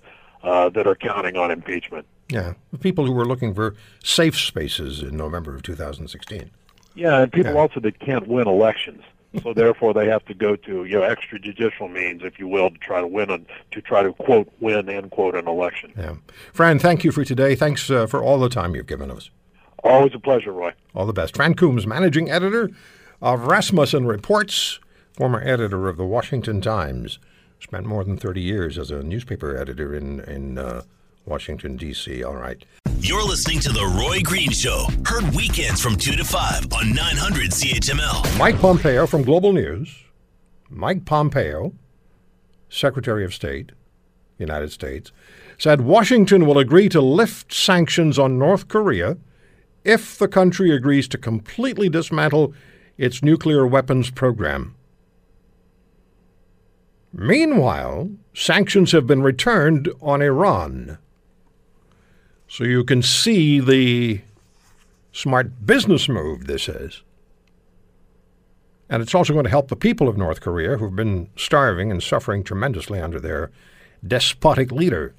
uh, 0.43 0.69
that 0.69 0.87
are 0.87 0.95
counting 0.95 1.37
on 1.37 1.51
impeachment. 1.51 2.05
Yeah, 2.29 2.53
the 2.71 2.77
people 2.77 3.05
who 3.05 3.11
were 3.11 3.25
looking 3.25 3.53
for 3.53 3.75
safe 4.03 4.37
spaces 4.37 5.01
in 5.01 5.17
November 5.17 5.53
of 5.53 5.63
2016. 5.63 6.49
Yeah, 6.95 7.21
and 7.21 7.31
people 7.31 7.53
Yeah. 7.53 7.59
also 7.59 7.79
that 7.81 7.99
can't 7.99 8.27
win 8.27 8.47
elections. 8.47 9.03
So 9.43 9.53
therefore, 9.55 9.93
they 9.93 10.07
have 10.07 10.25
to 10.25 10.33
go 10.33 10.55
to 10.55 10.85
you 10.85 10.99
know 10.99 11.01
extrajudicial 11.01 11.91
means, 11.91 12.21
if 12.23 12.39
you 12.39 12.47
will, 12.47 12.69
to 12.69 12.77
try 12.77 13.01
to 13.01 13.07
win 13.07 13.29
and 13.29 13.45
to 13.71 13.81
try 13.81 14.01
to 14.03 14.13
quote 14.13 14.49
win 14.59 14.89
end 14.89 15.11
quote 15.11 15.35
an 15.35 15.47
election. 15.47 15.91
Yeah. 15.97 16.15
Fran, 16.53 16.79
thank 16.79 17.03
you 17.03 17.11
for 17.11 17.23
today. 17.25 17.55
Thanks 17.55 17.89
uh, 17.89 18.07
for 18.07 18.23
all 18.23 18.39
the 18.39 18.49
time 18.49 18.75
you've 18.75 18.87
given 18.87 19.11
us. 19.11 19.29
Always 19.83 20.13
a 20.13 20.19
pleasure, 20.19 20.51
Roy. 20.51 20.73
All 20.95 21.05
the 21.05 21.13
best. 21.13 21.35
Fran 21.35 21.55
Coombs, 21.55 21.87
managing 21.87 22.29
editor 22.29 22.69
of 23.21 23.45
Rasmussen 23.45 24.07
Reports, 24.07 24.79
former 25.13 25.41
editor 25.41 25.87
of 25.87 25.97
the 25.97 26.05
Washington 26.05 26.59
Times, 26.59 27.19
spent 27.59 27.85
more 27.85 28.03
than 28.03 28.17
30 28.17 28.41
years 28.41 28.77
as 28.77 28.89
a 28.89 29.03
newspaper 29.03 29.55
editor 29.55 29.95
in, 29.95 30.21
in 30.21 30.57
uh, 30.57 30.81
Washington, 31.25 31.77
D.C. 31.77 32.23
All 32.23 32.35
right. 32.35 32.65
You're 32.99 33.23
listening 33.23 33.59
to 33.61 33.69
The 33.69 33.85
Roy 33.99 34.21
Green 34.21 34.51
Show. 34.51 34.87
Heard 35.05 35.35
weekends 35.35 35.81
from 35.81 35.95
2 35.95 36.13
to 36.13 36.23
5 36.23 36.73
on 36.73 36.93
900 36.93 37.51
CHML. 37.51 38.37
Mike 38.39 38.59
Pompeo 38.59 39.05
from 39.05 39.23
Global 39.23 39.53
News, 39.53 40.03
Mike 40.69 41.05
Pompeo, 41.05 41.73
Secretary 42.69 43.23
of 43.23 43.33
State, 43.33 43.71
United 44.39 44.71
States, 44.71 45.11
said 45.59 45.81
Washington 45.81 46.47
will 46.47 46.57
agree 46.57 46.89
to 46.89 47.01
lift 47.01 47.53
sanctions 47.53 48.17
on 48.17 48.39
North 48.39 48.67
Korea 48.67 49.17
if 49.83 50.17
the 50.17 50.27
country 50.27 50.71
agrees 50.71 51.07
to 51.09 51.17
completely 51.17 51.89
dismantle 51.89 52.53
its 53.01 53.23
nuclear 53.23 53.65
weapons 53.65 54.11
program. 54.11 54.75
Meanwhile, 57.11 58.11
sanctions 58.35 58.91
have 58.91 59.07
been 59.07 59.23
returned 59.23 59.89
on 60.01 60.21
Iran. 60.21 60.99
So 62.47 62.63
you 62.63 62.83
can 62.83 63.01
see 63.01 63.59
the 63.59 64.21
smart 65.11 65.65
business 65.65 66.07
move 66.07 66.45
this 66.45 66.69
is. 66.69 67.01
And 68.87 69.01
it's 69.01 69.15
also 69.15 69.33
going 69.33 69.45
to 69.45 69.49
help 69.49 69.69
the 69.69 69.75
people 69.75 70.07
of 70.07 70.15
North 70.15 70.39
Korea 70.39 70.77
who've 70.77 70.95
been 70.95 71.31
starving 71.35 71.89
and 71.89 72.03
suffering 72.03 72.43
tremendously 72.43 73.01
under 73.01 73.19
their 73.19 73.49
despotic 74.05 74.71
leader. 74.71 75.15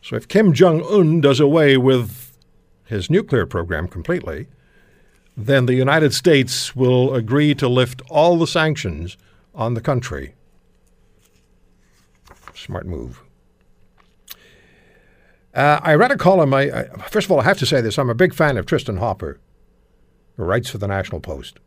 So 0.00 0.16
if 0.16 0.28
Kim 0.28 0.54
Jong 0.54 0.82
un 0.90 1.20
does 1.20 1.40
away 1.40 1.76
with 1.76 2.38
his 2.86 3.10
nuclear 3.10 3.44
program 3.44 3.86
completely, 3.86 4.46
then 5.46 5.66
the 5.66 5.74
United 5.74 6.14
States 6.14 6.74
will 6.74 7.14
agree 7.14 7.54
to 7.54 7.68
lift 7.68 8.02
all 8.08 8.38
the 8.38 8.46
sanctions 8.46 9.16
on 9.54 9.74
the 9.74 9.80
country. 9.80 10.34
Smart 12.54 12.86
move. 12.86 13.22
Uh, 15.54 15.80
I 15.82 15.94
read 15.94 16.12
a 16.12 16.16
column. 16.16 16.54
I, 16.54 16.70
I, 16.70 16.84
first 17.08 17.26
of 17.26 17.32
all, 17.32 17.40
I 17.40 17.44
have 17.44 17.58
to 17.58 17.66
say 17.66 17.80
this. 17.80 17.98
I'm 17.98 18.10
a 18.10 18.14
big 18.14 18.34
fan 18.34 18.56
of 18.56 18.66
Tristin 18.66 18.98
Hopper, 18.98 19.40
who 20.36 20.44
writes 20.44 20.70
for 20.70 20.78
the 20.78 20.86
National 20.86 21.20
Post. 21.20 21.58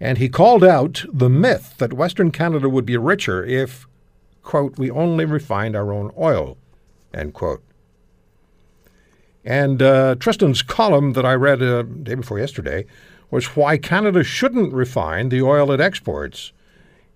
And 0.00 0.18
he 0.18 0.28
called 0.28 0.62
out 0.62 1.04
the 1.12 1.30
myth 1.30 1.74
that 1.78 1.92
Western 1.92 2.30
Canada 2.30 2.68
would 2.68 2.86
be 2.86 2.96
richer 2.96 3.44
if, 3.44 3.86
quote, 4.42 4.78
we 4.78 4.90
only 4.90 5.24
refined 5.24 5.74
our 5.74 5.92
own 5.92 6.12
oil, 6.16 6.56
end 7.12 7.34
quote. 7.34 7.62
And 9.48 9.80
uh, 9.80 10.14
Tristin's 10.16 10.60
column 10.60 11.14
that 11.14 11.24
I 11.24 11.32
read 11.32 11.62
uh, 11.62 11.80
day 11.80 12.16
before 12.16 12.38
yesterday 12.38 12.84
was 13.30 13.56
why 13.56 13.78
Canada 13.78 14.22
shouldn't 14.22 14.74
refine 14.74 15.30
the 15.30 15.40
oil 15.40 15.72
it 15.72 15.80
exports. 15.80 16.52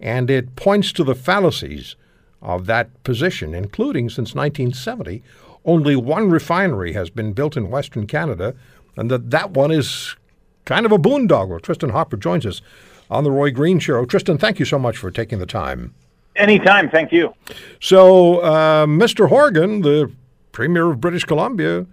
And 0.01 0.31
it 0.31 0.57
points 0.57 0.95
to 0.95 1.05
the 1.05 1.15
fallacies 1.15 1.95
of 2.41 2.65
that 2.65 3.05
position, 3.05 3.55
including 3.55 4.09
since 4.09 4.35
1970, 4.35 5.23
only 5.67 5.95
one 5.95 6.31
refinery 6.31 6.95
has 6.95 7.11
been 7.11 7.35
built 7.35 7.55
in 7.55 7.69
Western 7.69 8.07
Canada, 8.07 8.55
and 8.97 9.11
that 9.11 9.31
that 9.31 9.51
one 9.51 9.71
is 9.71 10.17
kind 10.65 10.87
of 10.87 10.93
a 10.93 10.99
boondoggle. 10.99 11.61
Tristin 11.61 11.91
Hopper 11.91 12.17
joins 12.17 12.47
us 12.47 12.63
on 13.11 13.25
the 13.25 13.31
Roy 13.31 13.51
Green 13.51 13.79
Show. 13.79 14.07
Tristan, 14.07 14.39
thank 14.39 14.59
you 14.59 14.65
so 14.65 14.79
much 14.79 14.97
for 14.97 15.11
taking 15.11 15.39
the 15.39 15.45
time. 15.45 15.93
Anytime, 16.37 16.89
thank 16.89 17.13
you. 17.13 17.35
So, 17.79 18.39
uh, 18.39 18.87
Mr. 18.87 19.29
Horgan, 19.29 19.83
the 19.83 20.11
Premier 20.51 20.91
of 20.93 20.99
British 20.99 21.25
Columbia, 21.25 21.87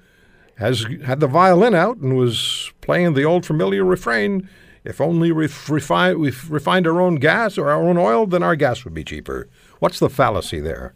has 0.60 0.86
had 1.06 1.19
the 1.19 1.28
violin 1.28 1.74
out 1.74 1.98
and 1.98 2.15
was 2.15 2.72
playing 2.82 3.13
the 3.13 3.24
old 3.24 3.45
familiar 3.45 3.84
refrain 3.84 4.48
if 4.84 5.02
only 5.02 5.32
we 5.32 5.48
refine, 5.67 6.19
we 6.19 6.34
refined 6.48 6.88
our 6.88 7.02
own 7.02 7.15
gas 7.15 7.58
or 7.58 7.69
our 7.69 7.82
own 7.82 7.98
oil, 7.98 8.26
then 8.26 8.43
our 8.43 8.56
gas 8.56 8.84
would 8.84 8.93
be 8.93 9.04
cheaper. 9.04 9.48
What's 9.80 10.00
the 10.00 10.10
fallacy 10.10 10.60
there? 10.60 10.95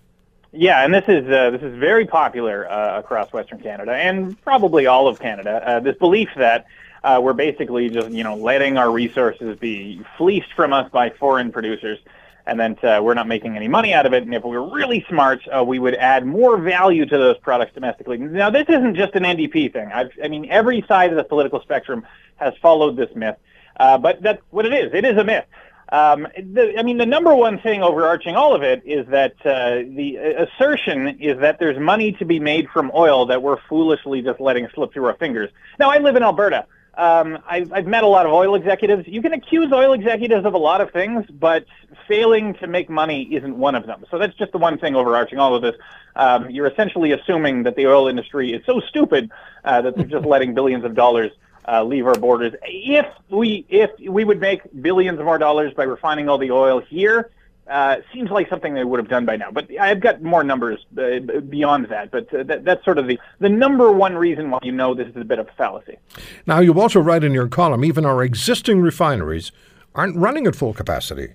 Yeah, 0.51 0.85
and 0.85 0.93
this 0.93 1.05
is 1.07 1.27
uh, 1.27 1.49
this 1.49 1.61
is 1.61 1.77
very 1.79 2.05
popular 2.05 2.69
uh, 2.71 2.99
across 2.99 3.33
Western 3.33 3.59
Canada 3.59 3.93
and 3.93 4.39
probably 4.43 4.85
all 4.85 5.07
of 5.07 5.19
Canada. 5.19 5.61
Uh, 5.67 5.79
this 5.79 5.97
belief 5.97 6.29
that 6.37 6.65
uh, 7.03 7.19
we're 7.21 7.33
basically 7.33 7.89
just 7.89 8.11
you 8.11 8.23
know 8.23 8.35
letting 8.35 8.77
our 8.77 8.91
resources 8.91 9.57
be 9.57 10.01
fleeced 10.17 10.53
from 10.55 10.71
us 10.71 10.89
by 10.91 11.09
foreign 11.09 11.51
producers, 11.51 11.97
and 12.45 12.59
then 12.59 12.77
uh, 12.83 12.99
we're 13.01 13.13
not 13.13 13.27
making 13.27 13.55
any 13.55 13.67
money 13.67 13.93
out 13.93 14.05
of 14.05 14.13
it. 14.13 14.23
And 14.23 14.33
if 14.33 14.43
we 14.43 14.51
were 14.51 14.73
really 14.73 15.05
smart, 15.09 15.41
uh, 15.55 15.63
we 15.63 15.79
would 15.79 15.95
add 15.95 16.25
more 16.25 16.57
value 16.57 17.05
to 17.05 17.17
those 17.17 17.37
products 17.37 17.73
domestically. 17.73 18.17
Now, 18.17 18.49
this 18.49 18.65
isn't 18.67 18.95
just 18.95 19.15
an 19.15 19.23
NDP 19.23 19.71
thing. 19.71 19.91
I've, 19.93 20.11
I 20.23 20.27
mean, 20.27 20.49
every 20.49 20.83
side 20.87 21.11
of 21.11 21.17
the 21.17 21.23
political 21.23 21.61
spectrum 21.61 22.05
has 22.37 22.53
followed 22.61 22.97
this 22.97 23.09
myth, 23.15 23.35
uh, 23.79 23.97
but 23.97 24.21
that's 24.21 24.41
what 24.49 24.65
it 24.65 24.73
is. 24.73 24.93
It 24.93 25.05
is 25.05 25.17
a 25.17 25.23
myth. 25.23 25.45
Um, 25.89 26.27
the, 26.35 26.73
I 26.77 26.81
mean, 26.81 26.97
the 26.97 27.05
number 27.05 27.35
one 27.35 27.59
thing 27.59 27.83
overarching 27.83 28.35
all 28.35 28.55
of 28.55 28.63
it 28.63 28.81
is 28.83 29.05
that 29.09 29.33
uh, 29.45 29.83
the 29.95 30.17
assertion 30.17 31.19
is 31.19 31.39
that 31.39 31.59
there's 31.59 31.77
money 31.77 32.13
to 32.13 32.25
be 32.25 32.39
made 32.39 32.67
from 32.69 32.91
oil 32.95 33.27
that 33.27 33.43
we're 33.43 33.61
foolishly 33.69 34.21
just 34.21 34.39
letting 34.39 34.67
slip 34.73 34.91
through 34.91 35.05
our 35.05 35.15
fingers. 35.15 35.51
Now, 35.79 35.91
I 35.91 35.99
live 35.99 36.15
in 36.15 36.23
Alberta. 36.23 36.65
Um, 36.95 37.39
I've, 37.47 37.71
I've 37.73 37.87
met 37.87 38.03
a 38.03 38.07
lot 38.07 38.25
of 38.25 38.31
oil 38.31 38.55
executives. 38.55 39.05
You 39.07 39.21
can 39.21 39.33
accuse 39.33 39.71
oil 39.71 39.93
executives 39.93 40.45
of 40.45 40.53
a 40.53 40.57
lot 40.57 40.79
of 40.79 40.91
things, 40.91 41.25
but 41.29 41.65
failing 42.07 42.53
to 42.55 42.67
make 42.67 42.89
money 42.89 43.23
isn't 43.33 43.57
one 43.57 43.75
of 43.75 43.87
them. 43.87 44.05
So 44.11 44.19
that's 44.19 44.35
just 44.35 44.51
the 44.51 44.59
one 44.59 44.77
thing 44.77 44.95
overarching 44.95 45.39
all 45.39 45.55
of 45.55 45.61
this. 45.61 45.75
Um, 46.15 46.49
you're 46.51 46.67
essentially 46.67 47.11
assuming 47.11 47.63
that 47.63 47.75
the 47.75 47.87
oil 47.87 48.07
industry 48.07 48.53
is 48.53 48.63
so 48.65 48.79
stupid 48.81 49.31
uh, 49.63 49.81
that 49.81 49.95
they're 49.95 50.05
just 50.05 50.25
letting 50.33 50.53
billions 50.53 50.85
of 50.85 50.93
dollars 50.93 51.31
uh, 51.67 51.83
leave 51.83 52.05
our 52.05 52.15
borders. 52.15 52.53
If 52.63 53.07
we 53.29 53.65
if 53.69 53.91
we 53.99 54.23
would 54.23 54.39
make 54.39 54.61
billions 54.81 55.19
of 55.19 55.25
more 55.25 55.37
dollars 55.37 55.73
by 55.73 55.83
refining 55.83 56.29
all 56.29 56.37
the 56.37 56.51
oil 56.51 56.79
here, 56.79 57.31
uh, 57.67 57.97
seems 58.13 58.29
like 58.29 58.49
something 58.49 58.73
they 58.73 58.83
would 58.83 58.99
have 58.99 59.09
done 59.09 59.25
by 59.25 59.37
now. 59.37 59.49
But 59.51 59.69
I've 59.79 60.01
got 60.01 60.21
more 60.21 60.43
numbers 60.43 60.85
uh, 60.97 61.19
beyond 61.41 61.87
that. 61.87 62.11
But 62.11 62.33
uh, 62.33 62.43
that, 62.43 62.65
that's 62.65 62.83
sort 62.83 62.97
of 62.97 63.07
the 63.07 63.19
the 63.39 63.49
number 63.49 63.91
one 63.91 64.15
reason 64.15 64.51
why 64.51 64.59
you 64.63 64.71
know 64.71 64.93
this 64.93 65.07
is 65.07 65.15
a 65.15 65.25
bit 65.25 65.39
of 65.39 65.47
a 65.47 65.51
fallacy. 65.53 65.97
Now, 66.45 66.59
you 66.59 66.79
also 66.79 66.99
write 66.99 67.23
in 67.23 67.33
your 67.33 67.47
column, 67.47 67.85
even 67.85 68.05
our 68.05 68.23
existing 68.23 68.81
refineries 68.81 69.51
aren't 69.95 70.17
running 70.17 70.47
at 70.47 70.55
full 70.55 70.73
capacity. 70.73 71.33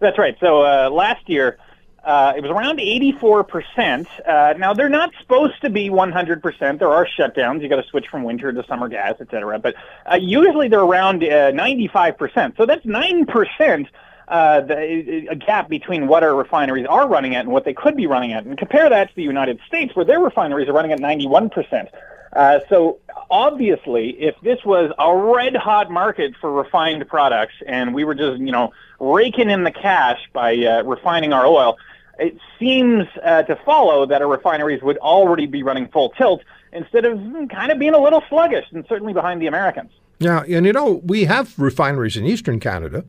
That's 0.00 0.18
right. 0.18 0.36
So 0.40 0.62
uh, 0.62 0.90
last 0.90 1.28
year. 1.28 1.58
Uh, 2.04 2.32
it 2.36 2.42
was 2.42 2.50
around 2.50 2.80
84%. 2.80 4.06
Uh, 4.26 4.54
now, 4.58 4.74
they're 4.74 4.88
not 4.88 5.12
supposed 5.20 5.60
to 5.60 5.70
be 5.70 5.88
100%. 5.88 6.80
There 6.80 6.88
are 6.88 7.06
shutdowns. 7.06 7.62
You 7.62 7.68
got 7.68 7.76
to 7.76 7.88
switch 7.88 8.08
from 8.08 8.24
winter 8.24 8.52
to 8.52 8.66
summer 8.66 8.88
gas, 8.88 9.14
et 9.20 9.28
cetera. 9.30 9.60
But 9.60 9.76
uh, 10.10 10.16
usually 10.16 10.66
they're 10.66 10.80
around 10.80 11.22
uh, 11.22 11.52
95%. 11.52 12.56
So 12.56 12.66
that's 12.66 12.84
9%. 12.84 13.86
Uh, 14.28 14.60
the, 14.60 15.26
a 15.30 15.34
gap 15.34 15.68
between 15.68 16.06
what 16.06 16.22
our 16.22 16.34
refineries 16.34 16.86
are 16.86 17.08
running 17.08 17.34
at 17.34 17.40
and 17.40 17.50
what 17.52 17.64
they 17.64 17.74
could 17.74 17.96
be 17.96 18.06
running 18.06 18.32
at. 18.32 18.44
And 18.44 18.56
compare 18.56 18.88
that 18.88 19.08
to 19.08 19.16
the 19.16 19.22
United 19.22 19.58
States, 19.66 19.94
where 19.94 20.04
their 20.04 20.20
refineries 20.20 20.68
are 20.68 20.72
running 20.72 20.92
at 20.92 21.00
91%. 21.00 21.88
Uh, 22.32 22.60
so 22.68 22.98
obviously, 23.30 24.10
if 24.10 24.34
this 24.42 24.64
was 24.64 24.90
a 24.98 25.16
red 25.16 25.54
hot 25.54 25.90
market 25.90 26.34
for 26.40 26.50
refined 26.50 27.06
products 27.08 27.54
and 27.66 27.94
we 27.94 28.04
were 28.04 28.14
just, 28.14 28.38
you 28.40 28.52
know, 28.52 28.72
raking 29.00 29.50
in 29.50 29.64
the 29.64 29.70
cash 29.70 30.18
by 30.32 30.56
uh, 30.56 30.82
refining 30.84 31.32
our 31.32 31.46
oil, 31.46 31.76
it 32.18 32.36
seems 32.58 33.06
uh, 33.22 33.42
to 33.42 33.56
follow 33.64 34.06
that 34.06 34.22
our 34.22 34.28
refineries 34.28 34.82
would 34.82 34.98
already 34.98 35.46
be 35.46 35.62
running 35.62 35.88
full 35.88 36.10
tilt 36.10 36.42
instead 36.72 37.04
of 37.04 37.18
kind 37.50 37.70
of 37.70 37.78
being 37.78 37.94
a 37.94 37.98
little 37.98 38.22
sluggish 38.28 38.64
and 38.72 38.84
certainly 38.88 39.12
behind 39.12 39.42
the 39.42 39.46
Americans. 39.46 39.90
Yeah, 40.18 40.42
and 40.48 40.64
you 40.64 40.72
know, 40.72 41.02
we 41.04 41.24
have 41.24 41.58
refineries 41.58 42.16
in 42.16 42.24
eastern 42.24 42.60
Canada, 42.60 43.04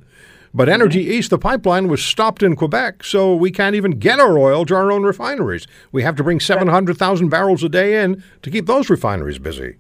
but 0.53 0.69
Energy 0.69 1.01
East, 1.01 1.29
the 1.31 1.37
pipeline, 1.37 1.87
was 1.87 2.03
stopped 2.03 2.43
in 2.43 2.55
Quebec, 2.55 3.03
so 3.03 3.35
we 3.35 3.51
can't 3.51 3.75
even 3.75 3.91
get 3.99 4.19
our 4.19 4.37
oil 4.37 4.65
to 4.65 4.75
our 4.75 4.91
own 4.91 5.03
refineries. 5.03 5.65
We 5.91 6.03
have 6.03 6.15
to 6.17 6.23
bring 6.23 6.39
700,000 6.39 7.29
barrels 7.29 7.63
a 7.63 7.69
day 7.69 8.03
in 8.03 8.23
to 8.43 8.51
keep 8.51 8.65
those 8.67 8.89
refineries 8.89 9.39
busy. 9.39 9.75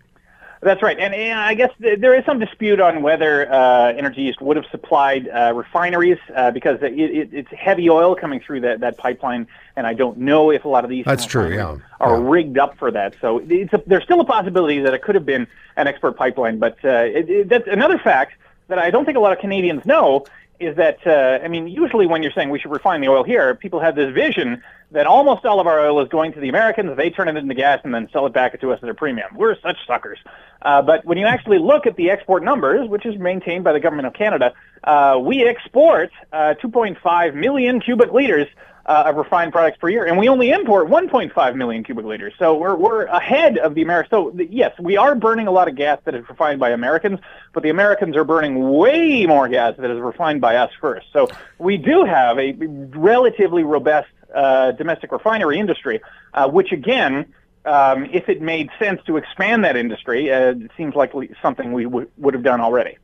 That's 0.61 0.81
right, 0.81 0.97
and, 0.97 1.13
and 1.13 1.37
I 1.37 1.55
guess 1.55 1.71
th- 1.81 1.99
there 1.99 2.17
is 2.17 2.23
some 2.25 2.39
dispute 2.39 2.79
on 2.79 3.01
whether 3.01 3.51
uh, 3.51 3.91
Energy 3.91 4.21
East 4.21 4.41
would 4.41 4.55
have 4.55 4.65
supplied 4.71 5.27
uh, 5.27 5.51
refineries 5.53 6.17
uh, 6.33 6.51
because 6.51 6.81
it, 6.81 6.93
it, 6.97 7.29
it's 7.33 7.51
heavy 7.51 7.89
oil 7.89 8.15
coming 8.15 8.39
through 8.39 8.61
that, 8.61 8.79
that 8.79 8.97
pipeline, 8.97 9.45
and 9.75 9.85
I 9.85 9.93
don't 9.93 10.19
know 10.19 10.51
if 10.51 10.63
a 10.63 10.69
lot 10.69 10.85
of 10.85 10.89
these 10.89 11.03
That's 11.03 11.25
true, 11.25 11.53
yeah. 11.53 11.75
are 11.99 12.17
Yeah. 12.17 12.29
rigged 12.29 12.57
up 12.57 12.77
for 12.77 12.91
that. 12.91 13.13
So 13.19 13.43
it's 13.49 13.73
a, 13.73 13.83
there's 13.85 14.05
still 14.05 14.21
a 14.21 14.25
possibility 14.25 14.79
that 14.79 14.93
it 14.93 15.01
could 15.01 15.15
have 15.15 15.25
been 15.25 15.47
an 15.75 15.87
export 15.87 16.15
pipeline, 16.15 16.59
but 16.59 16.77
uh, 16.85 16.89
it, 16.89 17.29
it, 17.29 17.49
that's 17.49 17.67
another 17.67 17.97
fact 17.97 18.35
that 18.69 18.79
I 18.79 18.89
don't 18.89 19.03
think 19.03 19.17
a 19.17 19.21
lot 19.21 19.33
of 19.33 19.39
Canadians 19.39 19.85
know 19.85 20.25
is 20.59 20.75
that 20.77 21.05
uh, 21.05 21.43
I 21.43 21.47
mean, 21.47 21.67
usually 21.67 22.07
when 22.07 22.23
you're 22.23 22.31
saying 22.31 22.49
we 22.49 22.59
should 22.59 22.71
refine 22.71 23.01
the 23.01 23.09
oil 23.09 23.23
here, 23.23 23.55
people 23.55 23.79
have 23.79 23.95
this 23.95 24.13
vision 24.13 24.63
that 24.93 25.07
almost 25.07 25.45
all 25.45 25.59
of 25.59 25.67
our 25.67 25.79
oil 25.79 26.01
is 26.01 26.09
going 26.09 26.33
to 26.33 26.39
the 26.39 26.49
Americans. 26.49 26.95
They 26.95 27.09
turn 27.09 27.27
it 27.27 27.35
into 27.35 27.53
gas 27.53 27.81
and 27.83 27.93
then 27.93 28.07
sell 28.13 28.25
it 28.25 28.33
back 28.33 28.59
to 28.59 28.71
us 28.71 28.79
at 28.81 28.89
a 28.89 28.93
premium. 28.93 29.35
We're 29.35 29.59
such 29.59 29.77
suckers. 29.85 30.19
Uh, 30.61 30.81
but 30.81 31.03
when 31.03 31.17
you 31.17 31.25
actually 31.25 31.59
look 31.59 31.85
at 31.85 31.95
the 31.95 32.09
export 32.09 32.43
numbers, 32.43 32.87
which 32.87 33.05
is 33.05 33.17
maintained 33.19 33.63
by 33.63 33.73
the 33.73 33.79
government 33.79 34.07
of 34.07 34.13
Canada, 34.13 34.53
uh, 34.83 35.19
we 35.21 35.43
export 35.43 36.11
uh, 36.31 36.53
2.5 36.63 37.35
million 37.35 37.81
cubic 37.81 38.13
liters 38.13 38.47
uh, 38.85 39.03
of 39.07 39.15
refined 39.15 39.51
products 39.51 39.77
per 39.77 39.89
year, 39.89 40.05
and 40.05 40.17
we 40.17 40.27
only 40.27 40.51
import 40.51 40.89
1.5 40.89 41.55
million 41.55 41.83
cubic 41.83 42.05
liters. 42.05 42.33
So 42.37 42.57
we're, 42.57 42.75
we're 42.75 43.05
ahead 43.05 43.57
of 43.57 43.75
the 43.75 43.81
Americans. 43.81 44.09
So 44.11 44.35
yes, 44.49 44.77
we 44.79 44.97
are 44.97 45.15
burning 45.15 45.47
a 45.47 45.51
lot 45.51 45.67
of 45.67 45.75
gas 45.75 45.99
that 46.05 46.15
is 46.15 46.27
refined 46.27 46.59
by 46.59 46.71
Americans, 46.71 47.19
but 47.53 47.63
the 47.63 47.69
Americans 47.69 48.15
are 48.15 48.25
burning 48.25 48.71
way 48.73 49.25
more 49.25 49.47
gas 49.47 49.75
that 49.77 49.89
is 49.89 49.99
refined 49.99 50.41
by 50.41 50.57
us 50.57 50.71
first. 50.81 51.07
So 51.13 51.29
we 51.59 51.77
do 51.77 52.03
have 52.03 52.37
a 52.37 52.51
relatively 52.51 53.63
robust 53.63 54.09
uh, 54.33 54.71
domestic 54.71 55.11
refinery 55.11 55.59
industry, 55.59 56.01
uh, 56.33 56.49
which 56.49 56.71
again. 56.71 57.33
Um, 57.65 58.09
if 58.11 58.27
it 58.27 58.41
made 58.41 58.69
sense 58.77 58.99
to 59.05 59.15
expand 59.15 59.63
that 59.63 59.77
industry, 59.77 60.29
uh, 60.29 60.51
it 60.51 60.71
seems 60.75 60.95
like 60.95 61.13
something 61.41 61.71
we 61.71 61.85
w- 61.85 62.09
would 62.17 62.33
have 62.33 62.43
done 62.43 62.59
already. 62.59 62.97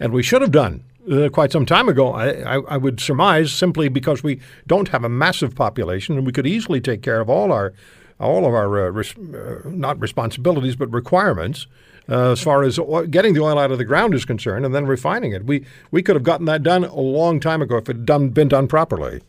And 0.00 0.14
we 0.14 0.22
should 0.22 0.40
have 0.40 0.50
done 0.50 0.82
uh, 1.10 1.28
quite 1.28 1.52
some 1.52 1.66
time 1.66 1.88
ago. 1.88 2.12
I, 2.12 2.28
I, 2.28 2.60
I, 2.68 2.76
would 2.76 3.00
surmise 3.00 3.52
simply 3.52 3.88
because 3.88 4.22
we 4.22 4.40
don't 4.66 4.88
have 4.88 5.04
a 5.04 5.08
massive 5.08 5.54
population, 5.54 6.16
and 6.16 6.26
we 6.26 6.32
could 6.32 6.46
easily 6.46 6.80
take 6.80 7.02
care 7.02 7.20
of 7.20 7.28
all 7.28 7.52
our 7.52 7.72
all 8.20 8.46
of 8.46 8.54
our 8.54 8.86
uh, 8.86 8.90
res- 8.90 9.16
uh, 9.16 9.60
not 9.66 10.00
responsibilities 10.00 10.76
but 10.76 10.90
requirements 10.92 11.66
uh, 12.08 12.32
as 12.32 12.40
far 12.40 12.62
as 12.62 12.78
getting 13.10 13.34
the 13.34 13.40
oil 13.40 13.58
out 13.58 13.70
of 13.70 13.78
the 13.78 13.84
ground 13.84 14.14
is 14.14 14.24
concerned, 14.24 14.64
and 14.64 14.74
then 14.74 14.86
refining 14.86 15.32
it. 15.32 15.44
We 15.44 15.64
we 15.90 16.02
could 16.02 16.16
have 16.16 16.22
gotten 16.24 16.46
that 16.46 16.62
done 16.62 16.84
a 16.84 17.00
long 17.00 17.40
time 17.40 17.62
ago 17.62 17.76
if 17.76 17.88
it 17.88 17.96
had 17.96 18.06
done 18.06 18.30
been 18.30 18.48
done 18.48 18.68
properly. 18.68 19.22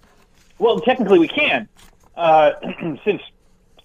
Well, 0.63 0.79
technically 0.79 1.19
we 1.19 1.27
can, 1.27 1.67
uh, 2.15 2.51
since 3.03 3.21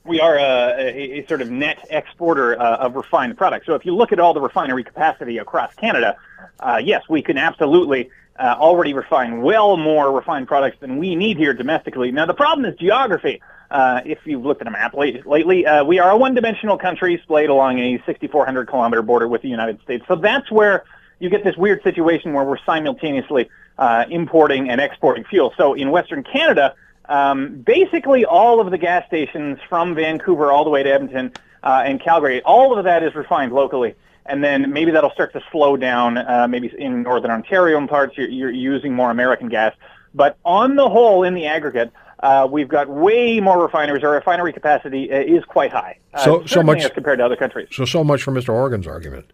we 0.05 0.21
are 0.21 0.38
a, 0.38 0.75
a, 0.79 1.19
a, 1.19 1.27
sort 1.27 1.43
of 1.43 1.51
net 1.51 1.85
exporter 1.91 2.57
uh, 2.57 2.77
of 2.77 2.95
refined 2.95 3.37
products. 3.37 3.67
So 3.67 3.75
if 3.75 3.85
you 3.85 3.97
look 3.97 4.12
at 4.12 4.21
all 4.21 4.33
the 4.33 4.41
refinery 4.41 4.85
capacity 4.85 5.38
across 5.38 5.75
Canada, 5.75 6.17
uh, 6.61 6.81
yes, 6.81 7.03
we 7.09 7.21
can 7.21 7.37
absolutely 7.37 8.11
uh, 8.38 8.55
already 8.61 8.95
refine 8.95 9.43
well 9.43 9.77
more 9.77 10.12
refined 10.12 10.47
products 10.47 10.77
than 10.79 10.99
we 10.99 11.17
need 11.17 11.37
here 11.37 11.53
domestically. 11.53 12.12
Now 12.12 12.27
the 12.27 12.35
problem 12.35 12.64
is 12.64 12.79
geography. 12.79 13.43
Uh, 13.73 14.03
if 14.05 14.21
you've 14.25 14.45
looked 14.45 14.61
at 14.61 14.69
a 14.69 14.71
map 14.71 14.95
late, 14.95 15.27
lately, 15.27 15.67
uh, 15.67 15.83
we 15.83 15.99
are 15.99 16.12
a 16.12 16.17
one-dimensional 16.17 16.79
country 16.79 17.21
splayed 17.25 17.51
along 17.51 17.81
a 17.81 18.01
6,400 18.07 18.69
kilometer 18.69 19.03
border 19.03 19.27
with 19.27 19.43
the 19.43 19.49
United 19.49 19.83
States. 19.83 20.05
So 20.07 20.14
that's 20.14 20.49
where 20.49 20.85
you 21.19 21.31
get 21.31 21.45
this 21.45 21.57
weird 21.57 21.83
situation 21.83 22.33
where 22.33 22.45
we're 22.45 22.59
simultaneously 22.65 23.51
uh, 23.79 24.05
importing 24.11 24.71
and 24.71 24.81
exporting 24.81 25.25
fuel. 25.25 25.53
So 25.57 25.75
in 25.75 25.91
Western 25.91 26.23
Canada, 26.23 26.75
um, 27.09 27.63
basically, 27.63 28.25
all 28.25 28.61
of 28.61 28.71
the 28.71 28.79
gas 28.79 29.07
stations 29.07 29.59
from 29.69 29.95
Vancouver 29.95 30.53
all 30.53 30.65
the 30.65 30.71
way 30.71 30.83
to 30.83 30.91
Edmonton 30.91 31.33
uh, 31.63 31.83
and 31.85 32.01
Calgary, 32.01 32.43
all 32.43 32.79
of 32.79 32.85
that 32.85 33.03
is 33.03 33.15
refined 33.15 33.53
locally. 33.53 33.95
And 34.27 34.45
then 34.45 34.73
maybe 34.73 34.91
that'll 34.91 35.13
start 35.13 35.33
to 35.33 35.43
slow 35.51 35.77
down. 35.79 36.19
Uh, 36.19 36.47
maybe 36.49 36.71
in 36.77 37.03
northern 37.03 37.31
Ontario 37.31 37.79
and 37.79 37.89
parts, 37.89 38.17
you're, 38.19 38.29
you're, 38.29 38.51
using 38.51 38.93
more 38.93 39.11
American 39.11 39.49
gas. 39.49 39.75
But 40.15 40.37
on 40.45 40.77
the 40.77 40.89
whole, 40.89 41.23
in 41.23 41.33
the 41.33 41.47
aggregate, 41.47 41.93
uh, 42.21 42.47
we've 42.51 42.69
got 42.69 42.91
way 42.91 43.41
more 43.41 43.63
refineries. 43.63 44.05
Our 44.05 44.11
refinery 44.11 44.53
capacity 44.53 45.11
uh, 45.11 45.21
is 45.21 45.45
quite 45.45 45.73
high. 45.73 45.99
Uh, 46.13 46.25
so, 46.25 46.47
so 46.47 46.63
much 46.63 46.83
as 46.83 46.91
compared 46.91 47.21
to 47.21 47.25
other 47.25 47.37
countries. 47.37 47.69
So, 47.73 47.87
so 47.87 48.05
much 48.05 48.23
for 48.23 48.33
Mr. 48.33 48.49
Horgan's 48.49 48.87
argument. 48.87 49.33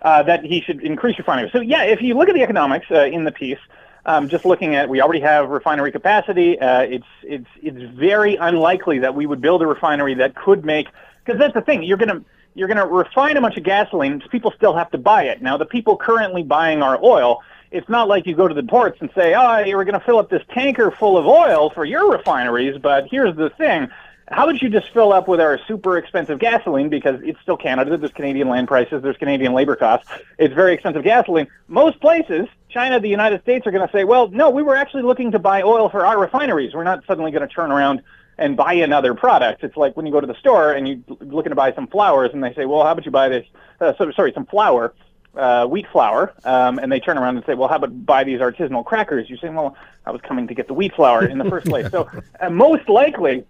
Uh, 0.00 0.22
that 0.22 0.44
he 0.44 0.60
should 0.60 0.80
increase 0.82 1.18
refineries. 1.18 1.50
So, 1.50 1.60
yeah, 1.60 1.82
if 1.82 2.00
you 2.00 2.14
look 2.14 2.28
at 2.28 2.34
the 2.36 2.42
economics 2.42 2.86
uh, 2.88 3.06
in 3.06 3.24
the 3.24 3.32
piece, 3.32 3.58
um, 4.06 4.28
just 4.28 4.44
looking 4.44 4.74
at, 4.74 4.88
we 4.88 5.02
already 5.02 5.20
have 5.20 5.50
refinery 5.50 5.92
capacity. 5.92 6.58
Uh, 6.58 6.80
it's 6.80 7.06
it's 7.22 7.48
it's 7.62 7.94
very 7.94 8.36
unlikely 8.36 9.00
that 9.00 9.14
we 9.14 9.26
would 9.26 9.40
build 9.40 9.60
a 9.60 9.66
refinery 9.66 10.14
that 10.14 10.34
could 10.34 10.64
make 10.64 10.88
because 11.24 11.38
that's 11.38 11.52
the 11.52 11.60
thing. 11.60 11.82
You're 11.82 11.98
gonna 11.98 12.22
you're 12.54 12.68
gonna 12.68 12.86
refine 12.86 13.36
a 13.36 13.40
bunch 13.40 13.56
of 13.56 13.64
gasoline. 13.64 14.22
People 14.30 14.52
still 14.56 14.74
have 14.74 14.90
to 14.92 14.98
buy 14.98 15.24
it. 15.24 15.42
Now, 15.42 15.56
the 15.56 15.66
people 15.66 15.96
currently 15.96 16.42
buying 16.42 16.82
our 16.82 16.98
oil. 17.02 17.42
It's 17.70 17.88
not 17.90 18.08
like 18.08 18.24
you 18.24 18.34
go 18.34 18.48
to 18.48 18.54
the 18.54 18.62
ports 18.62 18.96
and 19.02 19.10
say, 19.14 19.34
"Oh, 19.34 19.58
you're 19.58 19.84
going 19.84 19.98
to 19.98 20.06
fill 20.06 20.18
up 20.18 20.30
this 20.30 20.42
tanker 20.54 20.90
full 20.90 21.18
of 21.18 21.26
oil 21.26 21.68
for 21.68 21.84
your 21.84 22.10
refineries." 22.10 22.78
But 22.80 23.08
here's 23.10 23.36
the 23.36 23.50
thing: 23.50 23.90
how 24.30 24.46
would 24.46 24.60
you 24.60 24.68
just 24.68 24.90
fill 24.90 25.12
up 25.12 25.26
with 25.28 25.40
our 25.40 25.58
super 25.66 25.96
expensive 25.96 26.38
gasoline 26.38 26.88
because 26.88 27.20
it's 27.22 27.40
still 27.40 27.56
Canada, 27.56 27.96
there's 27.96 28.12
Canadian 28.12 28.48
land 28.48 28.68
prices, 28.68 29.02
there's 29.02 29.16
Canadian 29.16 29.52
labor 29.52 29.76
costs, 29.76 30.10
it's 30.38 30.54
very 30.54 30.74
expensive 30.74 31.02
gasoline. 31.02 31.46
Most 31.66 32.00
places, 32.00 32.46
China, 32.68 33.00
the 33.00 33.08
United 33.08 33.40
States 33.42 33.66
are 33.66 33.70
going 33.70 33.86
to 33.86 33.92
say, 33.92 34.04
well, 34.04 34.28
no, 34.28 34.50
we 34.50 34.62
were 34.62 34.76
actually 34.76 35.02
looking 35.02 35.32
to 35.32 35.38
buy 35.38 35.62
oil 35.62 35.88
for 35.88 36.04
our 36.04 36.18
refineries. 36.18 36.74
We're 36.74 36.84
not 36.84 37.04
suddenly 37.06 37.30
going 37.30 37.46
to 37.46 37.52
turn 37.52 37.72
around 37.72 38.02
and 38.36 38.56
buy 38.56 38.74
another 38.74 39.14
product. 39.14 39.64
It's 39.64 39.76
like 39.76 39.96
when 39.96 40.06
you 40.06 40.12
go 40.12 40.20
to 40.20 40.26
the 40.26 40.36
store 40.36 40.72
and 40.72 40.86
you're 40.86 40.98
looking 41.20 41.50
to 41.50 41.56
buy 41.56 41.72
some 41.72 41.86
flowers 41.86 42.30
and 42.32 42.44
they 42.44 42.54
say, 42.54 42.66
well, 42.66 42.84
how 42.84 42.92
about 42.92 43.04
you 43.04 43.10
buy 43.10 43.28
this, 43.28 43.46
uh, 43.80 43.94
so, 43.96 44.10
sorry, 44.12 44.32
some 44.32 44.46
flour, 44.46 44.94
uh, 45.36 45.66
wheat 45.66 45.86
flour, 45.90 46.34
um, 46.44 46.78
and 46.78 46.92
they 46.92 47.00
turn 47.00 47.16
around 47.16 47.36
and 47.36 47.46
say, 47.46 47.54
well, 47.54 47.68
how 47.68 47.76
about 47.76 48.04
buy 48.04 48.24
these 48.24 48.40
artisanal 48.40 48.84
crackers? 48.84 49.30
You 49.30 49.38
say, 49.38 49.48
well, 49.48 49.76
I 50.04 50.10
was 50.10 50.20
coming 50.20 50.46
to 50.48 50.54
get 50.54 50.68
the 50.68 50.74
wheat 50.74 50.94
flour 50.94 51.24
in 51.24 51.38
the 51.38 51.44
first 51.44 51.66
place. 51.66 51.90
So 51.90 52.08
uh, 52.40 52.50
most 52.50 52.88
likely, 52.88 53.44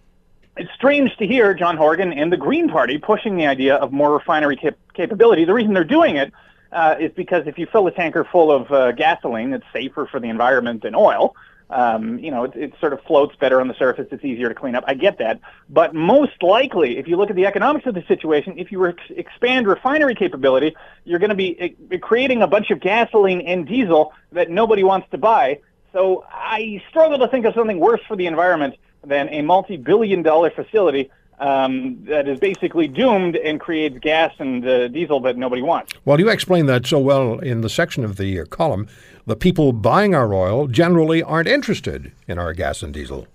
it's 0.58 0.72
strange 0.74 1.16
to 1.16 1.26
hear 1.26 1.54
John 1.54 1.76
Horgan 1.76 2.12
and 2.12 2.32
the 2.32 2.36
Green 2.36 2.68
Party 2.68 2.98
pushing 2.98 3.36
the 3.36 3.46
idea 3.46 3.76
of 3.76 3.92
more 3.92 4.12
refinery 4.12 4.56
cap- 4.56 4.78
capability. 4.94 5.44
The 5.44 5.54
reason 5.54 5.72
they're 5.72 5.84
doing 5.84 6.16
it 6.16 6.32
uh, 6.72 6.96
is 6.98 7.12
because 7.12 7.46
if 7.46 7.58
you 7.58 7.66
fill 7.66 7.86
a 7.86 7.92
tanker 7.92 8.24
full 8.24 8.50
of 8.50 8.70
uh, 8.70 8.92
gasoline, 8.92 9.52
it's 9.52 9.64
safer 9.72 10.06
for 10.06 10.20
the 10.20 10.28
environment 10.28 10.82
than 10.82 10.94
oil. 10.94 11.34
Um, 11.70 12.18
you 12.18 12.30
know, 12.30 12.44
it, 12.44 12.56
it 12.56 12.74
sort 12.80 12.94
of 12.94 13.02
floats 13.02 13.36
better 13.36 13.60
on 13.60 13.68
the 13.68 13.74
surface. 13.74 14.06
It's 14.10 14.24
easier 14.24 14.48
to 14.48 14.54
clean 14.54 14.74
up. 14.74 14.84
I 14.86 14.94
get 14.94 15.18
that. 15.18 15.40
But 15.68 15.94
most 15.94 16.42
likely, 16.42 16.96
if 16.96 17.06
you 17.06 17.16
look 17.16 17.30
at 17.30 17.36
the 17.36 17.44
economics 17.46 17.86
of 17.86 17.94
the 17.94 18.04
situation, 18.08 18.58
if 18.58 18.72
you 18.72 18.86
ex- 18.86 19.02
expand 19.10 19.66
refinery 19.66 20.14
capability, 20.14 20.74
you're 21.04 21.18
going 21.18 21.30
to 21.30 21.36
be 21.36 21.76
uh, 21.92 21.98
creating 21.98 22.42
a 22.42 22.46
bunch 22.46 22.70
of 22.70 22.80
gasoline 22.80 23.42
and 23.42 23.66
diesel 23.66 24.12
that 24.32 24.50
nobody 24.50 24.82
wants 24.82 25.08
to 25.10 25.18
buy. 25.18 25.60
So 25.92 26.24
I 26.30 26.82
struggle 26.88 27.18
to 27.18 27.28
think 27.28 27.44
of 27.44 27.54
something 27.54 27.78
worse 27.78 28.00
for 28.08 28.16
the 28.16 28.26
environment 28.26 28.76
than 29.04 29.28
a 29.28 29.42
multi-billion 29.42 30.22
dollar 30.22 30.50
facility 30.50 31.10
um, 31.40 32.04
that 32.04 32.28
is 32.28 32.38
basically 32.40 32.88
doomed 32.88 33.36
and 33.36 33.60
creates 33.60 33.98
gas 34.00 34.34
and 34.38 34.66
uh, 34.66 34.88
diesel 34.88 35.20
that 35.20 35.36
nobody 35.36 35.62
wants. 35.62 35.92
Well, 36.04 36.18
you 36.18 36.28
explained 36.28 36.68
that 36.68 36.86
so 36.86 36.98
well 36.98 37.38
in 37.38 37.60
the 37.60 37.70
section 37.70 38.04
of 38.04 38.16
the 38.16 38.40
uh, 38.40 38.44
column. 38.46 38.88
The 39.26 39.36
people 39.36 39.72
buying 39.72 40.14
our 40.14 40.32
oil 40.34 40.66
generally 40.66 41.22
aren't 41.22 41.48
interested 41.48 42.12
in 42.26 42.38
our 42.38 42.52
gas 42.54 42.82
and 42.82 42.92
diesel. 42.92 43.26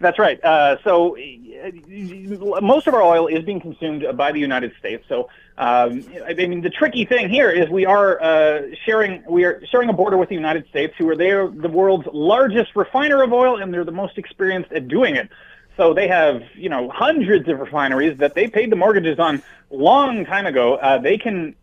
That's 0.00 0.18
right. 0.18 0.42
Uh, 0.44 0.76
so 0.84 1.16
uh, 1.16 2.60
most 2.60 2.86
of 2.86 2.94
our 2.94 3.02
oil 3.02 3.26
is 3.26 3.44
being 3.44 3.60
consumed 3.60 4.04
by 4.16 4.30
the 4.30 4.38
United 4.38 4.72
States. 4.78 5.04
So 5.08 5.28
um, 5.58 6.04
I 6.24 6.34
mean, 6.34 6.60
the 6.60 6.70
tricky 6.70 7.04
thing 7.04 7.28
here 7.28 7.50
is 7.50 7.68
we 7.68 7.84
are 7.84 8.22
uh, 8.22 8.62
sharing 8.86 9.24
we 9.28 9.44
are 9.44 9.60
sharing 9.66 9.88
a 9.88 9.92
border 9.92 10.16
with 10.16 10.28
the 10.28 10.36
United 10.36 10.68
States, 10.68 10.94
who 10.96 11.08
are 11.08 11.16
they 11.16 11.32
are 11.32 11.48
the 11.48 11.68
world's 11.68 12.06
largest 12.12 12.76
refiner 12.76 13.24
of 13.24 13.32
oil, 13.32 13.60
and 13.60 13.74
they're 13.74 13.84
the 13.84 13.90
most 13.90 14.18
experienced 14.18 14.70
at 14.70 14.86
doing 14.86 15.16
it. 15.16 15.28
So 15.76 15.94
they 15.94 16.06
have 16.06 16.42
you 16.54 16.68
know 16.68 16.88
hundreds 16.90 17.48
of 17.48 17.58
refineries 17.58 18.18
that 18.18 18.36
they 18.36 18.46
paid 18.46 18.70
the 18.70 18.76
mortgages 18.76 19.18
on 19.18 19.42
long 19.68 20.24
time 20.24 20.46
ago. 20.46 20.76
Uh, 20.76 20.98
they 20.98 21.18
can, 21.18 21.56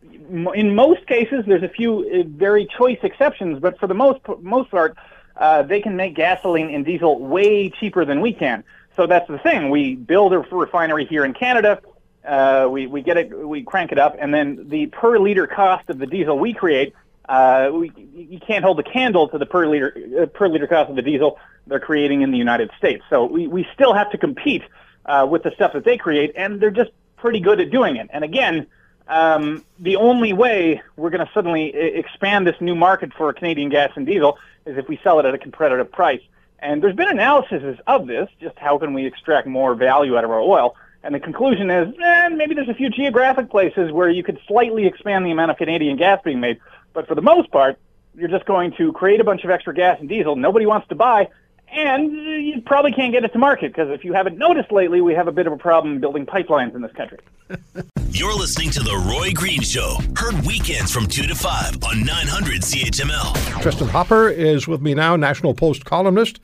in 0.53 0.75
most 0.75 1.07
cases, 1.07 1.45
there's 1.47 1.63
a 1.63 1.69
few 1.69 1.99
uh, 1.99 2.23
very 2.27 2.67
choice 2.77 2.99
exceptions, 3.01 3.59
but 3.59 3.79
for 3.79 3.87
the 3.87 3.93
most 3.93 4.19
most 4.41 4.71
part, 4.71 4.97
uh, 5.37 5.63
they 5.63 5.81
can 5.81 5.95
make 5.95 6.15
gasoline 6.15 6.73
and 6.73 6.85
diesel 6.85 7.19
way 7.19 7.69
cheaper 7.69 8.05
than 8.05 8.21
we 8.21 8.33
can. 8.33 8.63
So 8.95 9.07
that's 9.07 9.27
the 9.27 9.37
thing. 9.39 9.69
We 9.69 9.95
build 9.95 10.33
a 10.33 10.39
refinery 10.39 11.05
here 11.05 11.25
in 11.25 11.33
Canada 11.33 11.81
uh, 12.25 12.67
we, 12.69 12.87
we 12.87 13.01
get 13.01 13.17
it, 13.17 13.47
we 13.47 13.63
crank 13.63 13.91
it 13.91 13.99
up, 13.99 14.15
and 14.19 14.33
then 14.33 14.67
the 14.69 14.87
per 14.87 15.19
liter 15.19 15.47
cost 15.47 15.89
of 15.89 15.99
the 15.99 16.07
diesel 16.07 16.37
we 16.37 16.53
create, 16.53 16.93
uh, 17.29 17.69
we, 17.73 17.91
you 18.13 18.39
can't 18.39 18.63
hold 18.63 18.79
a 18.79 18.83
candle 18.83 19.29
to 19.29 19.37
the 19.37 19.45
per 19.45 19.67
liter 19.67 19.95
uh, 20.21 20.25
per 20.27 20.47
liter 20.47 20.67
cost 20.67 20.89
of 20.89 20.95
the 20.95 21.01
diesel 21.01 21.39
they're 21.67 21.79
creating 21.79 22.21
in 22.21 22.31
the 22.31 22.37
United 22.37 22.69
States. 22.77 23.03
So 23.09 23.25
we, 23.25 23.47
we 23.47 23.67
still 23.73 23.93
have 23.93 24.11
to 24.11 24.17
compete 24.17 24.63
uh, 25.05 25.27
with 25.29 25.43
the 25.43 25.51
stuff 25.51 25.73
that 25.73 25.83
they 25.83 25.97
create, 25.97 26.33
and 26.35 26.59
they're 26.59 26.71
just 26.71 26.91
pretty 27.17 27.39
good 27.39 27.59
at 27.59 27.71
doing 27.71 27.95
it. 27.95 28.09
And 28.11 28.23
again, 28.23 28.67
um, 29.07 29.63
the 29.79 29.97
only 29.97 30.33
way 30.33 30.81
we're 30.95 31.11
going 31.11 31.25
to 31.25 31.31
suddenly 31.33 31.75
expand 31.75 32.47
this 32.47 32.59
new 32.59 32.75
market 32.75 33.13
for 33.13 33.31
Canadian 33.33 33.69
gas 33.69 33.91
and 33.95 34.05
diesel 34.05 34.37
is 34.65 34.77
if 34.77 34.87
we 34.87 34.99
sell 35.03 35.19
it 35.19 35.25
at 35.25 35.33
a 35.33 35.37
competitive 35.37 35.91
price. 35.91 36.21
And 36.59 36.81
there's 36.81 36.95
been 36.95 37.09
analysis 37.09 37.79
of 37.85 38.07
this, 38.07 38.29
just 38.39 38.57
how 38.57 38.77
can 38.77 38.93
we 38.93 39.05
extract 39.05 39.47
more 39.47 39.75
value 39.75 40.17
out 40.17 40.23
of 40.23 40.31
our 40.31 40.39
oil. 40.39 40.75
And 41.03 41.13
the 41.13 41.19
conclusion 41.19 41.69
is, 41.69 41.93
eh, 42.01 42.29
maybe 42.29 42.55
there's 42.55 42.69
a 42.69 42.73
few 42.73 42.89
geographic 42.89 43.51
places 43.51 43.91
where 43.91 44.09
you 44.09 44.23
could 44.23 44.39
slightly 44.47 44.87
expand 44.87 45.25
the 45.25 45.31
amount 45.31 45.51
of 45.51 45.57
Canadian 45.57 45.97
gas 45.97 46.19
being 46.23 46.39
made. 46.39 46.59
But 46.93 47.07
for 47.07 47.13
the 47.13 47.21
most 47.21 47.51
part, 47.51 47.77
you're 48.15 48.29
just 48.29 48.45
going 48.45 48.73
to 48.77 48.91
create 48.93 49.19
a 49.19 49.23
bunch 49.23 49.43
of 49.43 49.51
extra 49.51 49.73
gas 49.73 49.99
and 49.99 50.09
diesel 50.09 50.35
nobody 50.35 50.65
wants 50.65 50.87
to 50.87 50.95
buy, 50.95 51.29
and 51.75 52.11
you 52.11 52.61
probably 52.61 52.91
can't 52.91 53.11
get 53.11 53.23
it 53.23 53.33
to 53.33 53.39
market 53.39 53.73
because 53.73 53.89
if 53.89 54.03
you 54.03 54.13
haven't 54.13 54.37
noticed 54.37 54.71
lately, 54.71 55.01
we 55.01 55.13
have 55.13 55.27
a 55.27 55.31
bit 55.31 55.45
of 55.45 55.53
a 55.53 55.57
problem 55.57 55.99
building 55.99 56.25
pipelines 56.25 56.73
in 56.73 56.81
this 56.81 56.91
country. 56.93 57.19
You're 58.09 58.33
listening 58.33 58.69
to 58.71 58.79
The 58.79 58.95
Roy 58.95 59.33
Green 59.33 59.61
Show. 59.61 59.97
Heard 60.15 60.45
weekends 60.45 60.91
from 60.91 61.05
2 61.05 61.23
to 61.23 61.35
5 61.35 61.83
on 61.83 62.05
900 62.05 62.61
CHML. 62.61 63.33
Tristin 63.61 63.89
Hopper 63.89 64.29
is 64.29 64.69
with 64.69 64.81
me 64.81 64.93
now, 64.93 65.17
National 65.17 65.53
Post 65.53 65.83
columnist. 65.83 66.39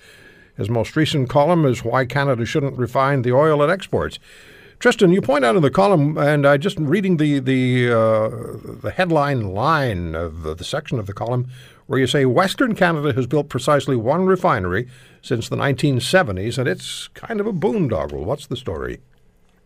His 0.57 0.69
most 0.69 0.95
recent 0.97 1.29
column 1.29 1.65
is 1.65 1.83
Why 1.83 2.05
Canada 2.05 2.45
Shouldn't 2.45 2.77
Refine 2.77 3.21
the 3.21 3.31
Oil 3.31 3.63
it 3.63 3.69
Exports. 3.69 4.19
Tristin, 4.79 5.13
you 5.13 5.21
point 5.21 5.45
out 5.45 5.55
in 5.55 5.61
the 5.61 5.69
column, 5.69 6.17
and 6.17 6.45
I 6.45 6.57
just 6.57 6.79
reading 6.79 7.17
the 7.17 7.39
the 7.39 7.91
uh, 7.91 8.29
the 8.81 8.91
headline 8.91 9.53
line 9.53 10.15
of 10.15 10.41
the, 10.41 10.55
the 10.55 10.63
section 10.63 10.97
of 10.97 11.05
the 11.05 11.13
column 11.13 11.49
where 11.91 11.99
you 11.99 12.07
say 12.07 12.25
Western 12.25 12.73
Canada 12.73 13.11
has 13.11 13.27
built 13.27 13.49
precisely 13.49 13.97
one 13.97 14.25
refinery 14.25 14.87
since 15.21 15.49
the 15.49 15.57
1970s, 15.57 16.57
and 16.57 16.65
it's 16.65 17.09
kind 17.09 17.41
of 17.41 17.45
a 17.45 17.51
boondoggle. 17.51 18.23
What's 18.23 18.47
the 18.47 18.55
story? 18.55 19.01